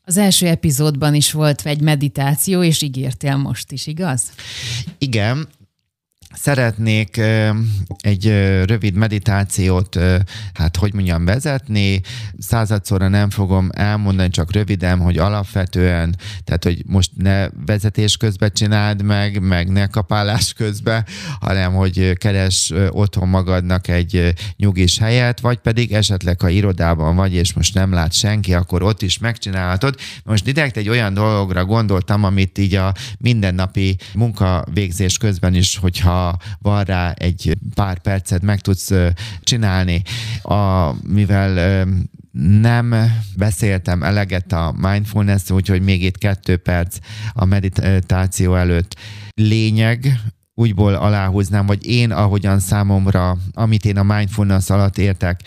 Az 0.06 0.18
első 0.18 0.48
epizódban 0.48 1.14
is 1.14 1.32
volt 1.32 1.66
egy 1.66 1.82
meditáció, 1.82 2.64
és 2.64 2.82
ígértél 2.82 3.36
most 3.36 3.72
is, 3.72 3.88
igaz? 3.88 4.24
Igen, 4.98 5.48
Szeretnék 6.34 7.22
egy 7.98 8.26
rövid 8.66 8.96
meditációt, 8.96 10.00
hát 10.54 10.78
hogy 10.78 10.94
mondjam, 10.94 11.26
vezetni. 11.26 12.02
Századszorra 12.40 13.08
nem 13.08 13.30
fogom 13.30 13.70
elmondani, 13.74 14.30
csak 14.30 14.52
röviden, 14.52 15.00
hogy 15.00 15.18
alapvetően, 15.18 16.16
tehát 16.44 16.64
hogy 16.64 16.84
most 16.86 17.12
ne 17.16 17.48
vezetés 17.66 18.18
közben 18.18 18.52
csináld 18.54 19.04
meg, 19.04 19.42
meg 19.42 19.72
ne 19.72 19.88
kapálás 19.88 20.54
közben, 20.54 21.06
hanem 21.40 21.74
hogy 21.74 22.14
keres 22.18 22.74
otthon 22.90 23.28
magadnak 23.28 23.88
egy 23.88 24.34
nyugis 24.58 24.98
helyet, 24.98 25.40
vagy 25.40 25.58
pedig 25.58 25.92
esetleg, 25.92 26.42
ha 26.42 26.50
irodában 26.50 27.16
vagy, 27.16 27.34
és 27.34 27.54
most 27.54 27.74
nem 27.74 27.92
lát 27.92 28.14
senki, 28.14 28.54
akkor 28.54 28.84
ott 28.84 29.02
is 29.02 29.18
megcsinálhatod. 29.18 29.96
Most 30.24 30.44
direkt 30.44 30.78
egy 30.78 30.90
olyan 30.90 31.14
dologra 31.14 31.66
gondoltam, 31.66 32.24
amit 32.24 32.58
így 32.58 32.76
a 32.76 32.94
mindennapi 33.18 33.98
munkavégzés 34.14 35.18
közben 35.18 35.54
is, 35.54 35.78
hogyha 35.78 36.23
van 36.60 36.84
rá 36.84 37.12
egy 37.12 37.58
pár 37.76 38.00
percet 38.00 38.42
meg 38.42 38.60
tudsz 38.60 38.92
csinálni. 39.42 40.02
A, 40.42 40.92
mivel 41.08 41.86
nem 42.62 42.96
beszéltem 43.38 44.04
eleget 44.04 44.52
a 44.52 44.74
mindfulness, 44.78 45.50
úgyhogy 45.50 45.82
még 45.82 46.04
itt 46.04 46.18
kettő 46.18 46.58
perc 46.58 46.98
a 47.34 47.46
meditáció 47.46 48.56
előtt. 48.56 48.96
Lényeg, 49.34 50.20
úgyból 50.54 50.94
aláhúznám, 50.94 51.66
vagy 51.66 51.86
én, 51.86 52.12
ahogyan 52.12 52.60
számomra, 52.60 53.38
amit 53.54 53.86
én 53.86 53.98
a 53.98 54.04
mindfulness 54.04 54.70
alatt 54.70 54.98
értek, 54.98 55.42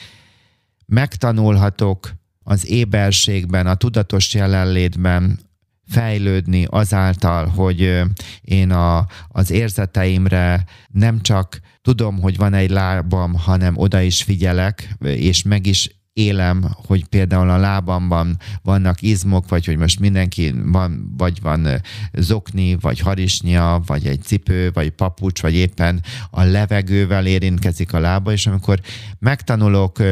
megtanulhatok 0.87 2.13
az 2.43 2.71
éberségben, 2.71 3.67
a 3.67 3.75
tudatos 3.75 4.35
jelenlétben 4.35 5.39
fejlődni 5.89 6.67
azáltal, 6.71 7.47
hogy 7.47 8.03
én 8.41 8.71
a, 8.71 9.07
az 9.29 9.51
érzeteimre 9.51 10.65
nem 10.89 11.21
csak 11.21 11.61
tudom, 11.83 12.21
hogy 12.21 12.37
van 12.37 12.55
egy 12.55 12.71
lábam, 12.71 13.35
hanem 13.35 13.77
oda 13.77 14.01
is 14.01 14.23
figyelek, 14.23 14.97
és 15.01 15.43
meg 15.43 15.67
is 15.67 15.96
élem, 16.17 16.65
hogy 16.87 17.05
például 17.05 17.51
a 17.51 17.57
lábamban 17.57 18.37
vannak 18.63 19.03
izmok, 19.03 19.49
vagy 19.49 19.65
hogy 19.65 19.77
most 19.77 20.01
mindenki 20.01 20.55
van, 20.65 21.15
vagy 21.17 21.41
van 21.43 21.69
zokni, 22.13 22.77
vagy 22.81 22.99
harisnya, 22.99 23.83
vagy 23.87 24.07
egy 24.07 24.23
cipő, 24.23 24.71
vagy 24.73 24.91
papucs, 24.91 25.43
vagy 25.43 25.55
éppen 25.55 26.03
a 26.31 26.43
levegővel 26.43 27.27
érintkezik 27.27 27.93
a 27.93 27.99
lába, 27.99 28.33
és 28.33 28.47
amikor 28.47 28.81
megtanulok 29.19 30.03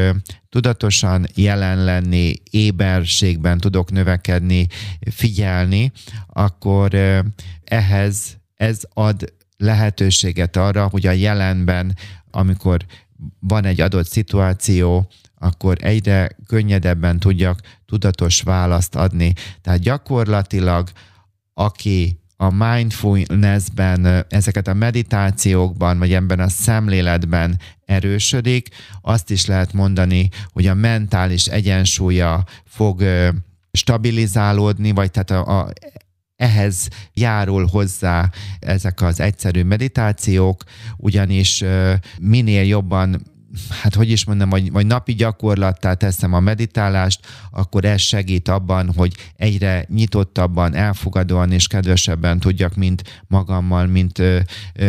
tudatosan 0.48 1.26
jelen 1.34 1.84
lenni, 1.84 2.34
éberségben 2.50 3.59
tudok 3.59 3.90
növekedni, 3.90 4.66
figyelni, 5.11 5.92
akkor 6.26 6.94
ehhez 7.64 8.36
ez 8.55 8.80
ad 8.94 9.32
lehetőséget 9.57 10.57
arra, 10.57 10.88
hogy 10.88 11.07
a 11.07 11.12
jelenben, 11.12 11.96
amikor 12.30 12.84
van 13.40 13.64
egy 13.64 13.80
adott 13.80 14.07
szituáció, 14.09 15.09
akkor 15.45 15.76
egyre 15.80 16.36
könnyedebben 16.47 17.18
tudjak 17.18 17.61
tudatos 17.86 18.42
választ 18.42 18.95
adni. 18.95 19.32
Tehát 19.62 19.80
gyakorlatilag, 19.80 20.88
aki 21.55 22.18
a 22.36 22.51
mindfulnessben, 22.51 24.24
ezeket 24.28 24.68
a 24.68 24.74
meditációkban, 24.74 25.99
vagy 25.99 26.12
ebben 26.12 26.40
a 26.40 26.49
szemléletben 26.49 27.59
erősödik, 27.84 28.68
azt 29.01 29.30
is 29.30 29.47
lehet 29.47 29.72
mondani, 29.72 30.28
hogy 30.53 30.66
a 30.66 30.74
mentális 30.74 31.47
egyensúlya 31.47 32.45
fog 32.64 33.03
stabilizálódni, 33.72 34.92
vagy 34.92 35.11
tehát 35.11 35.30
a, 35.30 35.61
a 35.61 35.72
ehhez 36.36 36.88
járul 37.12 37.66
hozzá 37.66 38.30
ezek 38.59 39.03
az 39.03 39.20
egyszerű 39.20 39.62
meditációk, 39.62 40.64
ugyanis 40.97 41.64
minél 42.20 42.64
jobban 42.64 43.34
hát 43.82 43.94
hogy 43.94 44.11
is 44.11 44.24
mondom, 44.24 44.48
vagy, 44.48 44.72
vagy 44.72 44.86
napi 44.86 45.14
gyakorlattá 45.14 45.94
teszem 45.94 46.32
a 46.32 46.40
meditálást, 46.40 47.26
akkor 47.50 47.84
ez 47.84 48.00
segít 48.00 48.48
abban, 48.48 48.92
hogy 48.96 49.14
egyre 49.36 49.86
nyitottabban, 49.88 50.74
elfogadóan 50.74 51.52
és 51.52 51.66
kedvesebben 51.66 52.40
tudjak 52.40 52.74
mint 52.74 53.22
magammal, 53.26 53.86
mint 53.86 54.22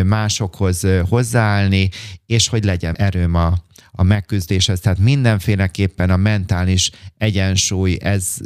másokhoz 0.03 0.87
hozzáállni, 1.09 1.89
és 2.25 2.47
hogy 2.47 2.63
legyen 2.63 2.95
erőm 2.95 3.35
a, 3.35 3.53
a 3.91 4.03
megküzdéshez. 4.03 4.79
Tehát 4.79 4.97
mindenféleképpen 4.97 6.09
a 6.09 6.17
mentális 6.17 6.91
egyensúly, 7.17 7.97
ez, 8.01 8.37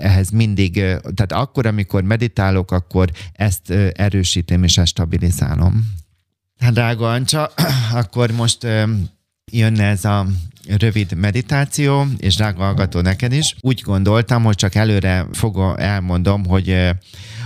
ehhez 0.00 0.30
mindig, 0.30 0.72
tehát 1.14 1.32
akkor, 1.32 1.66
amikor 1.66 2.02
meditálok, 2.02 2.70
akkor 2.70 3.10
ezt 3.32 3.70
erősítem 3.92 4.62
és 4.64 4.78
ezt 4.78 4.90
stabilizálom. 4.90 6.00
Hát 6.58 6.72
drága 6.72 7.12
Ancsa, 7.12 7.52
akkor 8.02 8.30
most 8.30 8.66
jönne 9.52 9.84
ez 9.84 10.04
a 10.04 10.26
rövid 10.78 11.14
meditáció, 11.14 12.06
és 12.18 12.36
drága 12.36 12.62
hallgató 12.62 13.00
neked 13.00 13.32
is. 13.32 13.56
Úgy 13.60 13.80
gondoltam, 13.80 14.44
hogy 14.44 14.54
csak 14.54 14.74
előre 14.74 15.26
fogom, 15.32 15.74
elmondom, 15.76 16.44
hogy 16.46 16.76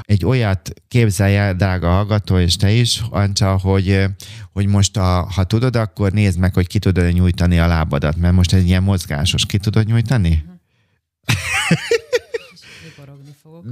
egy 0.01 0.25
olyat 0.25 0.71
képzelje, 0.89 1.53
drága 1.53 1.91
hallgató, 1.91 2.39
és 2.39 2.57
te 2.57 2.71
is, 2.71 3.03
Ancsa, 3.11 3.59
hogy, 3.59 4.05
hogy 4.53 4.67
most, 4.67 4.97
a, 4.97 5.29
ha 5.35 5.45
tudod, 5.45 5.77
akkor 5.77 6.13
nézd 6.13 6.39
meg, 6.39 6.55
hogy 6.55 6.67
ki 6.67 6.79
tudod 6.79 7.13
nyújtani 7.13 7.59
a 7.59 7.67
lábadat, 7.67 8.17
mert 8.17 8.35
most 8.35 8.53
egy 8.53 8.67
ilyen 8.67 8.83
mozgásos. 8.83 9.47
Ki 9.47 9.59
tudod 9.59 9.87
nyújtani? 9.87 10.45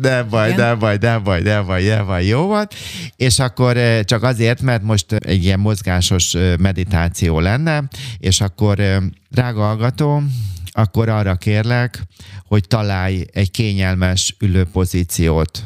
Nem 0.00 0.28
baj, 0.28 0.50
Igen? 0.50 0.60
nem 0.60 0.78
baj, 0.78 0.96
nem 1.00 1.22
baj, 1.22 1.42
nem 1.42 1.66
baj, 1.66 1.84
nem 1.84 2.06
baj, 2.06 2.24
jó 2.24 2.46
van. 2.46 2.68
És 3.16 3.38
akkor 3.38 3.76
eh, 3.76 4.02
csak 4.02 4.22
azért, 4.22 4.62
mert 4.62 4.82
most 4.82 5.12
egy 5.12 5.44
ilyen 5.44 5.60
mozgásos 5.60 6.34
eh, 6.34 6.56
meditáció 6.56 7.40
lenne, 7.40 7.84
és 8.18 8.40
akkor 8.40 8.80
eh, 8.80 9.02
drága 9.30 9.62
hallgató, 9.62 10.22
akkor 10.70 11.08
arra 11.08 11.36
kérlek, 11.36 12.02
hogy 12.46 12.66
találj 12.68 13.24
egy 13.32 13.50
kényelmes 13.50 14.36
ülőpozíciót. 14.40 15.64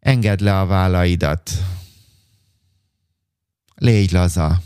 Engedd 0.00 0.42
le 0.44 0.58
a 0.58 0.66
vállaidat. 0.66 1.50
Légy 3.74 4.12
laza. 4.12 4.62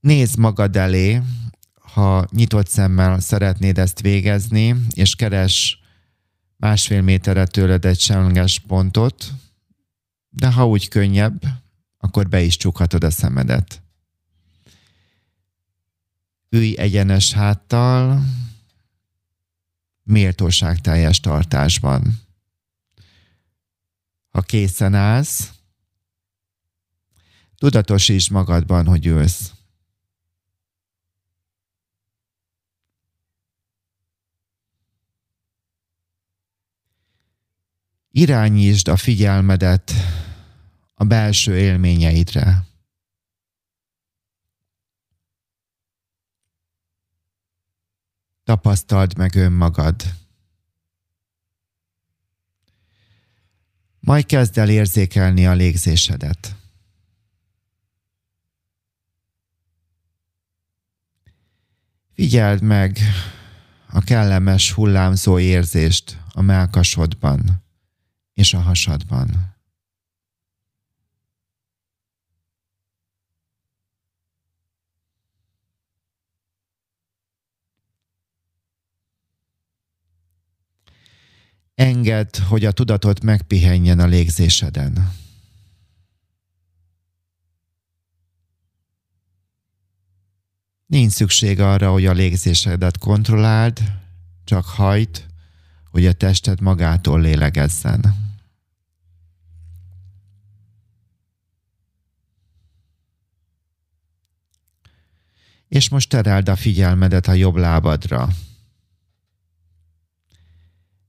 Nézd 0.00 0.38
magad 0.38 0.76
elé, 0.76 1.20
ha 1.92 2.26
nyitott 2.30 2.68
szemmel 2.68 3.20
szeretnéd 3.20 3.78
ezt 3.78 4.00
végezni, 4.00 4.76
és 4.90 5.14
keres 5.14 5.80
másfél 6.56 7.02
méterre 7.02 7.46
tőled 7.46 7.84
egy 7.84 8.00
semleges 8.00 8.58
pontot, 8.58 9.32
de 10.28 10.52
ha 10.52 10.68
úgy 10.68 10.88
könnyebb, 10.88 11.42
akkor 11.98 12.28
be 12.28 12.40
is 12.42 12.56
csukhatod 12.56 13.04
a 13.04 13.10
szemedet. 13.10 13.82
Ülj 16.48 16.78
egyenes 16.78 17.32
háttal, 17.32 18.24
méltóság 20.02 20.80
teljes 20.80 21.20
tartásban. 21.20 22.20
Ha 24.30 24.40
készen 24.40 24.94
állsz, 24.94 25.50
tudatosíts 27.56 28.30
magadban, 28.30 28.86
hogy 28.86 29.06
ülsz. 29.06 29.52
Irányítsd 38.12 38.88
a 38.88 38.96
figyelmedet 38.96 39.92
a 40.94 41.04
belső 41.04 41.58
élményeidre. 41.58 42.66
Tapasztald 48.44 49.16
meg 49.16 49.34
önmagad. 49.34 50.02
Majd 54.00 54.26
kezd 54.26 54.58
el 54.58 54.68
érzékelni 54.68 55.46
a 55.46 55.52
légzésedet. 55.52 56.56
Figyeld 62.14 62.62
meg 62.62 62.98
a 63.86 64.00
kellemes 64.00 64.72
hullámzó 64.72 65.38
érzést 65.38 66.18
a 66.32 66.42
melkasodban 66.42 67.62
és 68.34 68.54
a 68.54 68.60
hasadban. 68.60 69.52
Engedd, 81.74 82.40
hogy 82.48 82.64
a 82.64 82.72
tudatot 82.72 83.22
megpihenjen 83.22 84.00
a 84.00 84.06
légzéseden. 84.06 85.12
Nincs 90.86 91.12
szükség 91.12 91.60
arra, 91.60 91.90
hogy 91.90 92.06
a 92.06 92.12
légzésedet 92.12 92.98
kontrolláld, 92.98 93.82
csak 94.44 94.64
hajt, 94.64 95.31
hogy 95.92 96.06
a 96.06 96.12
tested 96.12 96.60
magától 96.60 97.20
lélegezzen. 97.20 98.30
És 105.68 105.88
most 105.88 106.08
tereld 106.08 106.48
a 106.48 106.56
figyelmedet 106.56 107.26
a 107.26 107.32
jobb 107.32 107.56
lábadra. 107.56 108.28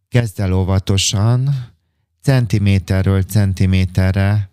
Kezd 0.08 0.40
el 0.40 0.54
óvatosan, 0.54 1.72
centiméterről 2.22 3.24
centiméterre, 3.24 4.50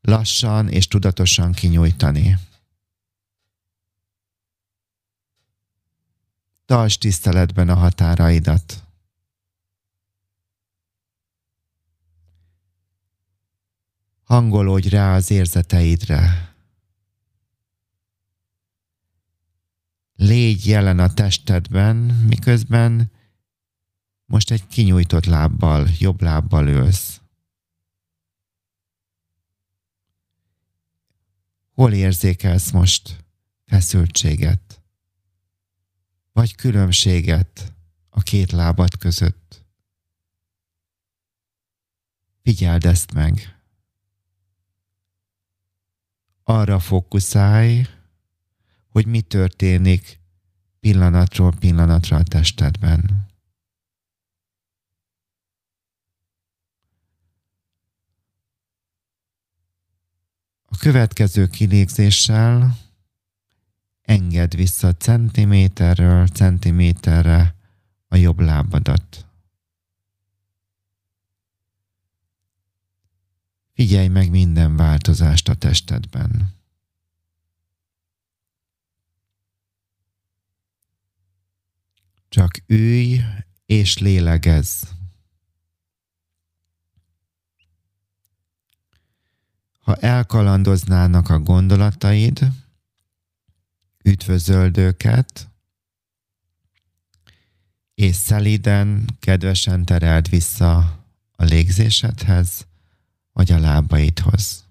lassan 0.00 0.68
és 0.68 0.88
tudatosan 0.88 1.52
kinyújtani. 1.52 2.38
Tartsd 6.66 7.00
tiszteletben 7.00 7.68
a 7.68 7.74
határaidat. 7.74 8.83
Hangolódj 14.24 14.88
rá 14.88 15.14
az 15.14 15.30
érzeteidre. 15.30 16.54
Légy 20.16 20.66
jelen 20.66 20.98
a 20.98 21.14
testedben, 21.14 21.96
miközben 22.28 23.10
most 24.24 24.50
egy 24.50 24.66
kinyújtott 24.66 25.24
lábbal, 25.24 25.88
jobb 25.98 26.20
lábbal 26.20 26.68
ülsz. 26.68 27.20
Hol 31.72 31.92
érzékelsz 31.92 32.70
most 32.70 33.24
feszültséget, 33.64 34.82
vagy 36.32 36.54
különbséget 36.54 37.72
a 38.08 38.20
két 38.20 38.52
lábad 38.52 38.96
között. 38.98 39.64
Figyeld 42.42 42.84
ezt 42.84 43.12
meg. 43.12 43.53
Arra 46.44 46.78
fókuszálj, 46.78 47.86
hogy 48.88 49.06
mi 49.06 49.20
történik 49.20 50.20
pillanatról 50.80 51.52
pillanatra 51.58 52.16
a 52.16 52.22
testedben. 52.22 53.26
A 60.64 60.76
következő 60.76 61.46
kilégzéssel 61.46 62.76
engedd 64.02 64.56
vissza 64.56 64.92
centiméterről 64.92 66.26
centiméterre 66.26 67.54
a 68.08 68.16
jobb 68.16 68.40
lábadat. 68.40 69.23
Figyelj 73.74 74.08
meg 74.08 74.30
minden 74.30 74.76
változást 74.76 75.48
a 75.48 75.54
testedben. 75.54 76.54
Csak 82.28 82.50
ülj 82.66 83.20
és 83.66 83.98
lélegezz. 83.98 84.82
Ha 89.78 89.96
elkalandoznának 89.96 91.28
a 91.28 91.38
gondolataid, 91.38 92.50
üdvözöld 94.02 94.76
őket, 94.76 95.48
és 97.94 98.16
szeliden, 98.16 99.04
kedvesen 99.20 99.84
tereld 99.84 100.28
vissza 100.28 100.76
a 101.36 101.44
légzésedhez, 101.44 102.66
vagy 103.34 103.52
a 103.52 103.58
lábaidhoz. 103.58 104.64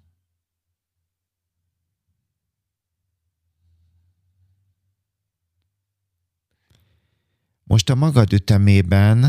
Most 7.63 7.89
a 7.89 7.95
magad 7.95 8.33
ütemében 8.33 9.23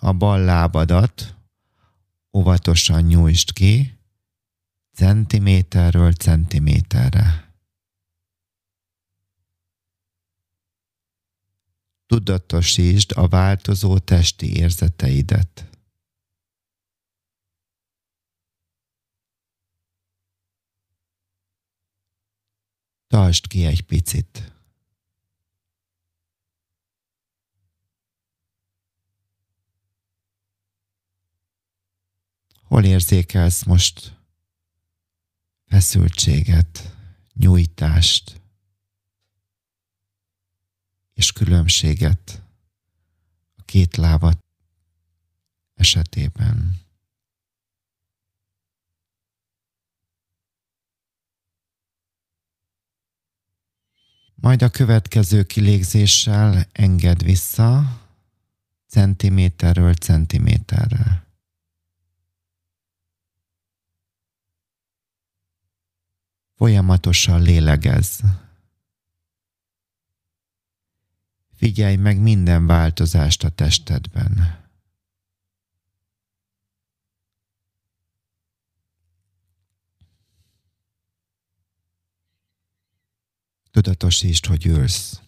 a 0.00 0.12
bal 0.12 0.40
lábadat 0.44 1.36
óvatosan 2.32 3.02
nyújtsd 3.02 3.52
ki, 3.52 3.98
centiméterről 4.92 6.12
centiméterre. 6.12 7.52
Tudatosítsd 12.06 13.12
a 13.16 13.28
változó 13.28 13.98
testi 13.98 14.56
érzeteidet. 14.56 15.67
Tartsd 23.08 23.46
ki 23.46 23.64
egy 23.64 23.82
picit. 23.82 24.52
Hol 32.62 32.84
érzékelsz 32.84 33.64
most 33.64 34.16
feszültséget, 35.64 36.96
nyújtást 37.34 38.40
és 41.14 41.32
különbséget 41.32 42.42
a 43.56 43.62
két 43.62 43.96
lábat 43.96 44.44
esetében. 45.74 46.87
Majd 54.48 54.62
a 54.62 54.68
következő 54.68 55.42
kilégzéssel 55.42 56.66
enged 56.72 57.22
vissza 57.22 58.00
centiméterről 58.86 59.94
centiméterre. 59.94 61.26
Folyamatosan 66.56 67.42
lélegez. 67.42 68.20
Figyelj 71.56 71.96
meg 71.96 72.18
minden 72.18 72.66
változást 72.66 73.44
a 73.44 73.48
testedben. 73.48 74.58
Tudatosítsd, 83.78 84.46
hogy 84.46 84.66
ülsz. 84.66 85.20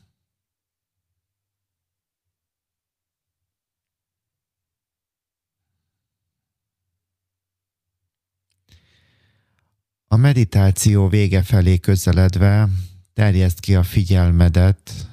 A 10.07 10.17
meditáció 10.17 11.09
vége 11.09 11.43
felé 11.43 11.79
közeledve 11.79 12.69
terjeszd 13.13 13.61
ki 13.61 13.75
a 13.75 13.83
figyelmedet 13.83 15.09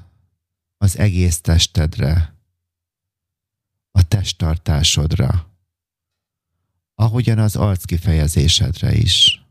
az 0.77 0.97
egész 0.97 1.41
testedre, 1.41 2.35
a 3.91 4.07
testtartásodra, 4.07 5.51
ahogyan 6.95 7.39
az 7.39 7.55
arc 7.55 7.85
kifejezésedre 7.85 8.95
is. 8.95 9.46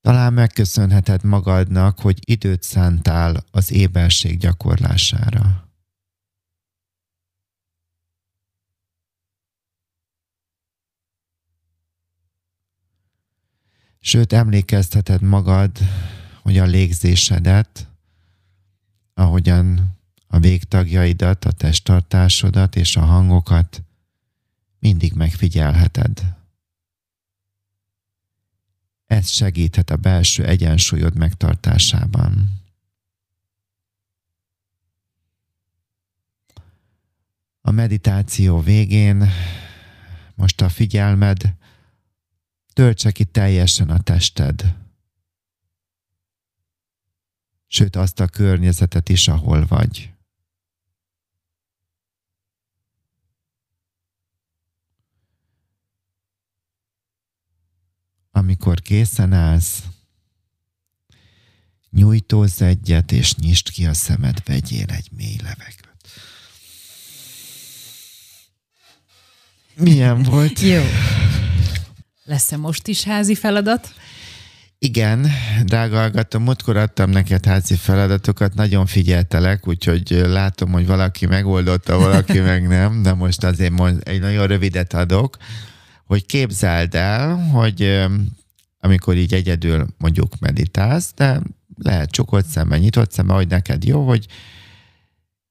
Talán 0.00 0.32
megköszönheted 0.32 1.24
magadnak, 1.24 1.98
hogy 2.00 2.18
időt 2.30 2.62
szántál 2.62 3.44
az 3.50 3.72
éberség 3.72 4.38
gyakorlására. 4.38 5.68
Sőt, 14.00 14.32
emlékezteted 14.32 15.22
magad, 15.22 15.78
hogy 16.42 16.58
a 16.58 16.64
légzésedet, 16.64 17.88
ahogyan 19.14 19.96
a 20.26 20.38
végtagjaidat, 20.38 21.44
a 21.44 21.52
testtartásodat 21.52 22.76
és 22.76 22.96
a 22.96 23.00
hangokat 23.00 23.82
mindig 24.78 25.12
megfigyelheted. 25.12 26.37
Ez 29.08 29.28
segíthet 29.28 29.90
a 29.90 29.96
belső 29.96 30.44
egyensúlyod 30.44 31.16
megtartásában. 31.16 32.62
A 37.60 37.70
meditáció 37.70 38.60
végén 38.60 39.30
most 40.34 40.60
a 40.60 40.68
figyelmed 40.68 41.54
töltse 42.72 43.10
ki 43.10 43.24
teljesen 43.24 43.90
a 43.90 44.00
tested. 44.00 44.76
Sőt, 47.66 47.96
azt 47.96 48.20
a 48.20 48.26
környezetet 48.26 49.08
is, 49.08 49.28
ahol 49.28 49.66
vagy. 49.66 50.12
Amikor 58.38 58.80
készen 58.80 59.32
állsz, 59.32 59.82
nyújtózz 61.90 62.62
egyet, 62.62 63.12
és 63.12 63.34
nyisd 63.34 63.70
ki 63.70 63.86
a 63.86 63.94
szemed, 63.94 64.38
vegyél 64.44 64.86
egy 64.88 65.08
mély 65.16 65.36
levegőt. 65.42 65.88
Milyen 69.74 70.22
volt? 70.22 70.60
Jó. 70.60 70.82
Lesz-e 72.24 72.56
most 72.56 72.86
is 72.86 73.04
házi 73.04 73.34
feladat? 73.34 73.94
Igen, 74.78 75.30
drága 75.64 75.96
hallgató, 75.96 76.38
múltkor 76.38 76.76
adtam 76.76 77.10
neked 77.10 77.44
házi 77.44 77.76
feladatokat, 77.76 78.54
nagyon 78.54 78.86
figyeltelek, 78.86 79.68
úgyhogy 79.68 80.10
látom, 80.10 80.72
hogy 80.72 80.86
valaki 80.86 81.26
megoldotta, 81.26 81.98
valaki 81.98 82.38
meg 82.38 82.68
nem, 82.68 83.02
de 83.02 83.12
most 83.14 83.44
azért 83.44 83.72
mond, 83.72 84.00
egy 84.04 84.20
nagyon 84.20 84.46
rövidet 84.46 84.94
adok, 84.94 85.36
hogy 86.08 86.26
képzeld 86.26 86.94
el, 86.94 87.36
hogy 87.36 88.06
amikor 88.78 89.16
így 89.16 89.34
egyedül 89.34 89.86
mondjuk 89.98 90.38
meditálsz, 90.38 91.12
de 91.14 91.40
lehet 91.76 92.10
csukott 92.10 92.46
szemben, 92.46 92.78
nyitott 92.78 93.12
szemben, 93.12 93.36
hogy 93.36 93.48
neked 93.48 93.84
jó, 93.84 94.06
hogy 94.06 94.26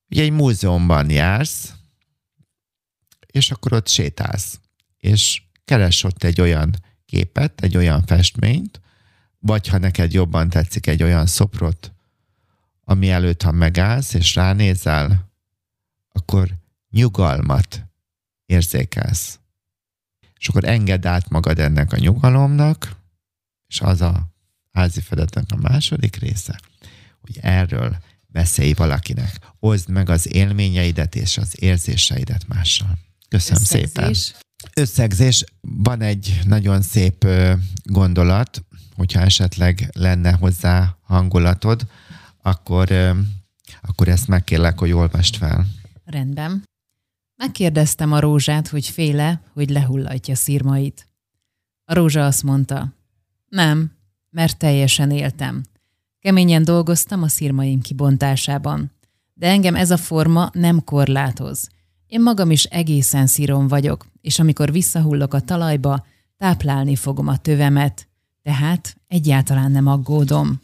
ugye 0.10 0.24
egy 0.24 0.32
múzeumban 0.32 1.10
jársz, 1.10 1.74
és 3.26 3.52
akkor 3.52 3.74
ott 3.74 3.88
sétálsz, 3.88 4.60
és 4.98 5.42
keres 5.66 6.04
ott 6.04 6.24
egy 6.24 6.42
olyan 6.42 6.76
képet, 7.06 7.62
egy 7.62 7.78
olyan 7.78 8.06
festményt, 8.06 8.82
vagy 9.40 9.68
ha 9.68 9.78
neked 9.78 10.14
jobban 10.14 10.50
tetszik 10.50 10.88
egy 10.88 11.04
olyan 11.04 11.26
szoprot, 11.26 11.92
ami 12.84 13.10
előtt, 13.10 13.42
ha 13.42 13.52
megállsz 13.52 14.14
és 14.14 14.36
ránézel, 14.36 15.32
akkor 16.12 16.50
nyugalmat 16.90 17.86
érzékelsz. 18.46 19.40
És 20.40 20.48
akkor 20.48 20.64
engedd 20.64 21.08
át 21.08 21.30
magad 21.30 21.60
ennek 21.60 21.94
a 21.94 21.98
nyugalomnak, 21.98 22.96
és 23.68 23.82
az 23.82 24.02
a 24.02 24.36
házi 24.72 25.02
feladatnak 25.02 25.52
a 25.52 25.70
második 25.70 26.16
része, 26.16 26.60
hogy 27.22 27.38
erről 27.42 27.98
beszélj 28.28 28.74
valakinek. 28.74 29.40
Oszd 29.60 29.90
meg 29.90 30.10
az 30.10 30.34
élményeidet 30.34 31.16
és 31.16 31.38
az 31.38 31.62
érzéseidet 31.62 32.48
mással. 32.48 32.98
Köszönöm 33.30 33.62
Összegzés. 33.62 34.18
szépen. 34.18 34.42
Összegzés. 34.76 35.44
Van 35.62 36.02
egy 36.02 36.40
nagyon 36.46 36.82
szép 36.82 37.28
gondolat, 37.84 38.66
hogyha 38.96 39.22
esetleg 39.22 39.90
lenne 39.94 40.32
hozzá 40.32 40.98
hangulatod, 41.02 41.88
akkor, 42.42 42.92
akkor 43.82 44.08
ezt 44.08 44.28
megkérlek, 44.28 44.80
hogy 44.80 44.92
olvast 44.92 45.38
fel. 45.38 45.68
Rendben. 46.06 46.64
Megkérdeztem 47.38 48.12
a 48.12 48.20
rózsát, 48.20 48.68
hogy 48.68 48.88
féle, 48.88 49.42
hogy 49.54 49.70
lehullatja 49.70 50.36
szírmait. 50.36 51.08
A 51.86 51.94
rózsa 51.94 52.26
azt 52.26 52.44
mondta, 52.44 52.94
nem, 53.50 53.92
mert 54.30 54.58
teljesen 54.58 55.12
éltem. 55.12 55.64
Keményen 56.20 56.64
dolgoztam 56.64 57.24
a 57.24 57.28
szírmaim 57.28 57.82
kibontásában. 57.82 58.92
De 59.34 59.48
engem 59.48 59.76
ez 59.76 59.92
a 59.92 59.98
forma 59.98 60.50
nem 60.54 60.84
korlátoz. 60.84 61.70
Én 62.08 62.22
magam 62.22 62.52
is 62.52 62.64
egészen 62.64 63.28
szírom 63.28 63.68
vagyok, 63.68 64.06
és 64.22 64.40
amikor 64.40 64.72
visszahullok 64.72 65.34
a 65.34 65.40
talajba, 65.40 66.06
táplálni 66.38 66.96
fogom 66.96 67.28
a 67.28 67.38
tövemet, 67.38 68.08
tehát 68.42 68.96
egyáltalán 69.08 69.72
nem 69.72 69.88
aggódom. 69.88 70.62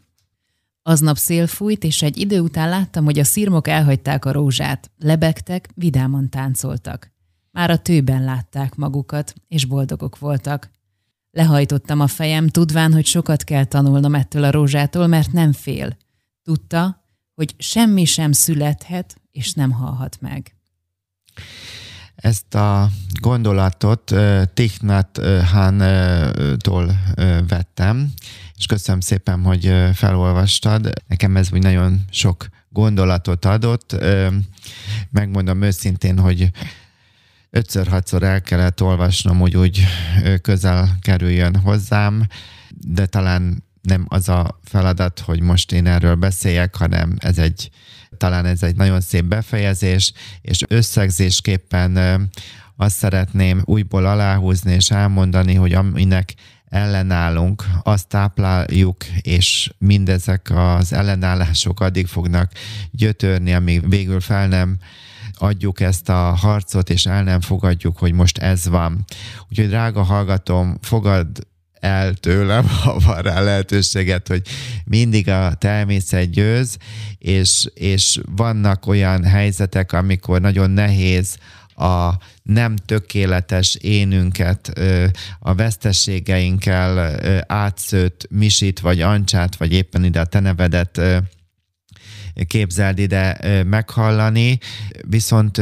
Aznap 0.86 1.18
szél 1.18 1.48
fújt, 1.48 1.84
és 1.84 2.02
egy 2.02 2.18
idő 2.18 2.40
után 2.40 2.70
láttam, 2.70 3.04
hogy 3.04 3.20
a 3.20 3.24
szirmok 3.24 3.68
elhagyták 3.68 4.26
a 4.26 4.32
rózsát, 4.32 4.92
lebegtek, 4.98 5.70
vidáman 5.76 6.30
táncoltak. 6.30 7.12
Már 7.52 7.70
a 7.70 7.78
tőben 7.78 8.24
látták 8.24 8.76
magukat, 8.76 9.34
és 9.48 9.66
boldogok 9.66 10.20
voltak. 10.20 10.70
Lehajtottam 11.32 12.00
a 12.00 12.08
fejem, 12.08 12.48
tudván, 12.48 12.94
hogy 12.94 13.06
sokat 13.06 13.44
kell 13.44 13.64
tanulnom 13.64 14.16
ettől 14.16 14.44
a 14.44 14.52
rózsától, 14.52 15.08
mert 15.08 15.32
nem 15.32 15.52
fél. 15.52 15.98
Tudta, 16.44 17.06
hogy 17.34 17.56
semmi 17.58 18.06
sem 18.06 18.32
születhet, 18.32 19.22
és 19.32 19.54
nem 19.54 19.72
halhat 19.72 20.18
meg. 20.22 20.56
Ezt 22.16 22.56
a 22.56 22.90
gondolatot 23.22 24.14
Tichnat 24.54 25.20
Han-tól 25.52 26.96
vettem, 27.48 28.14
és 28.64 28.70
köszönöm 28.70 29.00
szépen, 29.00 29.44
hogy 29.44 29.74
felolvastad. 29.94 30.90
Nekem 31.08 31.38
ez 31.38 31.52
úgy 31.54 31.62
nagyon 31.62 32.06
sok 32.12 32.48
gondolatot 32.70 33.46
adott. 33.46 33.96
Megmondom 35.10 35.62
őszintén, 35.62 36.20
hogy 36.20 36.52
ötször-hatszor 37.50 38.24
el 38.24 38.42
kellett 38.42 38.82
olvasnom, 38.82 39.40
hogy 39.40 39.58
úgy 39.58 39.86
közel 40.42 40.98
kerüljön 41.02 41.56
hozzám, 41.56 42.28
de 42.70 43.06
talán 43.06 43.64
nem 43.82 44.06
az 44.10 44.30
a 44.30 44.60
feladat, 44.64 45.20
hogy 45.20 45.42
most 45.42 45.72
én 45.72 45.88
erről 45.88 46.16
beszéljek, 46.16 46.76
hanem 46.76 47.16
ez 47.20 47.38
egy, 47.38 47.70
talán 48.18 48.46
ez 48.46 48.64
egy 48.64 48.76
nagyon 48.76 49.02
szép 49.02 49.24
befejezés, 49.26 50.14
és 50.42 50.62
összegzésképpen 50.68 51.98
azt 52.76 52.96
szeretném 52.96 53.62
újból 53.66 54.06
aláhúzni 54.06 54.74
és 54.74 54.92
elmondani, 54.92 55.54
hogy 55.54 55.74
aminek 55.74 56.34
ellenállunk, 56.74 57.64
azt 57.84 58.08
tápláljuk, 58.08 59.06
és 59.22 59.74
mindezek 59.78 60.52
az 60.56 60.94
ellenállások 60.94 61.80
addig 61.80 62.08
fognak 62.08 62.52
gyötörni, 62.92 63.54
amíg 63.54 63.90
végül 63.90 64.20
fel 64.20 64.48
nem 64.48 64.78
adjuk 65.34 65.80
ezt 65.80 66.10
a 66.10 66.14
harcot, 66.14 66.90
és 66.90 67.06
el 67.06 67.24
nem 67.24 67.42
fogadjuk, 67.42 67.98
hogy 67.98 68.14
most 68.14 68.38
ez 68.38 68.68
van. 68.68 69.06
Úgyhogy 69.50 69.68
drága 69.68 70.04
hallgatom, 70.04 70.78
fogad 70.82 71.28
el 71.80 72.14
tőlem, 72.14 72.68
ha 72.84 73.00
van 73.00 73.22
rá 73.22 73.42
lehetőséget, 73.42 74.28
hogy 74.28 74.42
mindig 74.86 75.30
a 75.30 75.54
természet 75.54 76.30
győz, 76.30 76.78
és, 77.18 77.66
és 77.74 78.20
vannak 78.36 78.88
olyan 78.88 79.24
helyzetek, 79.24 79.92
amikor 79.92 80.42
nagyon 80.42 80.70
nehéz 80.70 81.38
a 81.76 82.12
nem 82.44 82.76
tökéletes 82.76 83.76
énünket, 83.76 84.80
a 85.40 85.54
vesztességeinkkel 85.54 87.20
átszőtt 87.48 88.28
misit, 88.30 88.80
vagy 88.80 89.02
ancsát, 89.02 89.56
vagy 89.56 89.74
éppen 89.74 90.04
ide 90.04 90.20
a 90.20 90.26
te 90.26 90.40
nevedet 90.40 91.02
képzeld 92.48 93.00
ide 93.00 93.38
meghallani, 93.64 94.60
viszont 95.08 95.62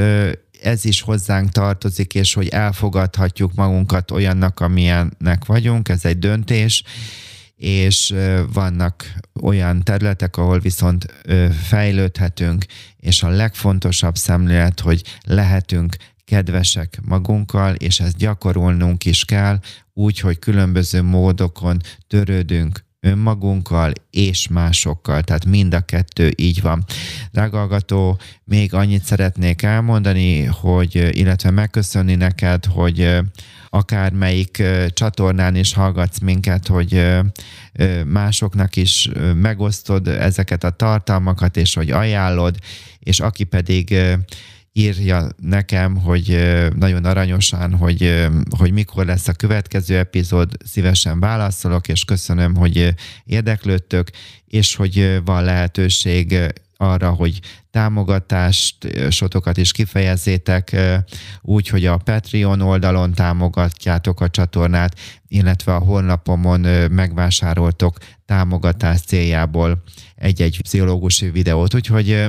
ez 0.62 0.86
is 0.86 1.02
hozzánk 1.02 1.50
tartozik, 1.50 2.16
és 2.16 2.34
hogy 2.34 2.48
elfogadhatjuk 2.48 3.54
magunkat 3.54 4.12
olyannak, 4.12 4.60
amilyennek 4.60 5.46
vagyunk, 5.46 5.90
ez 5.90 6.06
egy 6.06 6.20
döntés, 6.20 6.84
és 7.62 8.14
vannak 8.54 9.14
olyan 9.42 9.84
területek, 9.84 10.38
ahol 10.38 10.60
viszont 10.60 11.06
fejlődhetünk, 11.64 12.66
és 12.98 13.24
a 13.24 13.30
legfontosabb 13.30 14.16
szemlélet, 14.16 14.80
hogy 14.80 15.04
lehetünk 15.24 15.96
kedvesek 16.26 17.00
magunkkal, 17.02 17.76
és 17.76 18.00
ezt 18.00 18.18
gyakorolnunk 18.18 19.06
is 19.06 19.26
kell, 19.26 19.60
úgy, 19.94 20.20
hogy 20.20 20.40
különböző 20.40 21.02
módokon 21.02 21.82
törődünk 22.08 22.84
önmagunkkal 23.02 23.92
és 24.10 24.48
másokkal, 24.48 25.22
tehát 25.22 25.46
mind 25.46 25.74
a 25.74 25.80
kettő 25.80 26.32
így 26.36 26.62
van. 26.62 26.86
Drága 27.32 27.82
még 28.44 28.74
annyit 28.74 29.04
szeretnék 29.04 29.62
elmondani, 29.62 30.44
hogy, 30.44 31.18
illetve 31.18 31.52
megköszönni 31.52 32.16
neked, 32.16 32.66
hogy 32.66 33.20
akármelyik 33.70 34.64
csatornán 34.88 35.56
is 35.56 35.74
hallgatsz 35.74 36.20
minket, 36.20 36.68
hogy 36.68 37.08
másoknak 38.06 38.76
is 38.76 39.10
megosztod 39.36 40.08
ezeket 40.08 40.64
a 40.64 40.70
tartalmakat, 40.70 41.58
és 41.58 41.74
hogy 41.74 41.92
ajánlod, 41.92 42.58
és 43.00 43.20
aki 43.20 43.44
pedig 43.44 43.96
írja 44.74 45.28
nekem, 45.38 45.96
hogy 45.96 46.40
nagyon 46.76 47.06
aranyosan, 47.06 47.74
hogy, 47.76 48.28
hogy 48.58 48.72
mikor 48.72 49.06
lesz 49.06 49.28
a 49.28 49.34
következő 49.34 49.98
epizód, 49.98 50.52
szívesen 50.66 51.20
válaszolok, 51.20 51.88
és 51.88 52.04
köszönöm, 52.04 52.56
hogy 52.56 52.94
érdeklődtök, 53.26 54.10
és 54.48 54.76
hogy 54.76 55.22
van 55.26 55.44
lehetőség 55.44 56.40
arra, 56.78 57.10
hogy 57.10 57.40
támogatást, 57.72 58.76
sotokat 59.10 59.58
is 59.58 59.72
kifejezzétek 59.72 60.76
úgy, 61.42 61.68
hogy 61.68 61.86
a 61.86 61.98
Patreon 61.98 62.62
oldalon 62.62 63.14
támogatjátok 63.14 64.22
a 64.22 64.30
csatornát, 64.30 65.00
illetve 65.28 65.76
a 65.76 65.80
honlapomon 65.80 66.60
megvásároltok 66.92 67.98
támogatás 68.26 69.02
céljából 69.02 69.84
egy-egy 70.16 70.62
pszichológusi 70.62 71.30
videót. 71.30 71.74
Úgyhogy 71.74 72.26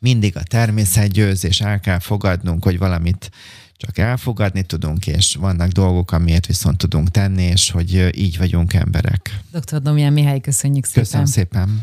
mindig 0.00 0.36
a 0.36 0.42
természet 0.42 1.12
győz, 1.12 1.44
és 1.44 1.60
el 1.60 1.80
kell 1.80 1.98
fogadnunk, 1.98 2.64
hogy 2.64 2.78
valamit 2.78 3.30
csak 3.76 3.98
elfogadni 3.98 4.62
tudunk, 4.62 5.06
és 5.06 5.34
vannak 5.34 5.70
dolgok, 5.70 6.12
amiért 6.12 6.46
viszont 6.46 6.78
tudunk 6.78 7.10
tenni, 7.10 7.42
és 7.42 7.70
hogy 7.70 8.10
így 8.16 8.38
vagyunk 8.38 8.74
emberek. 8.74 9.40
Dr. 9.52 9.82
Domján 9.82 10.12
Mihály, 10.12 10.40
köszönjük 10.40 10.84
szépen. 10.84 11.02
Köszönöm 11.02 11.26
szépen. 11.26 11.82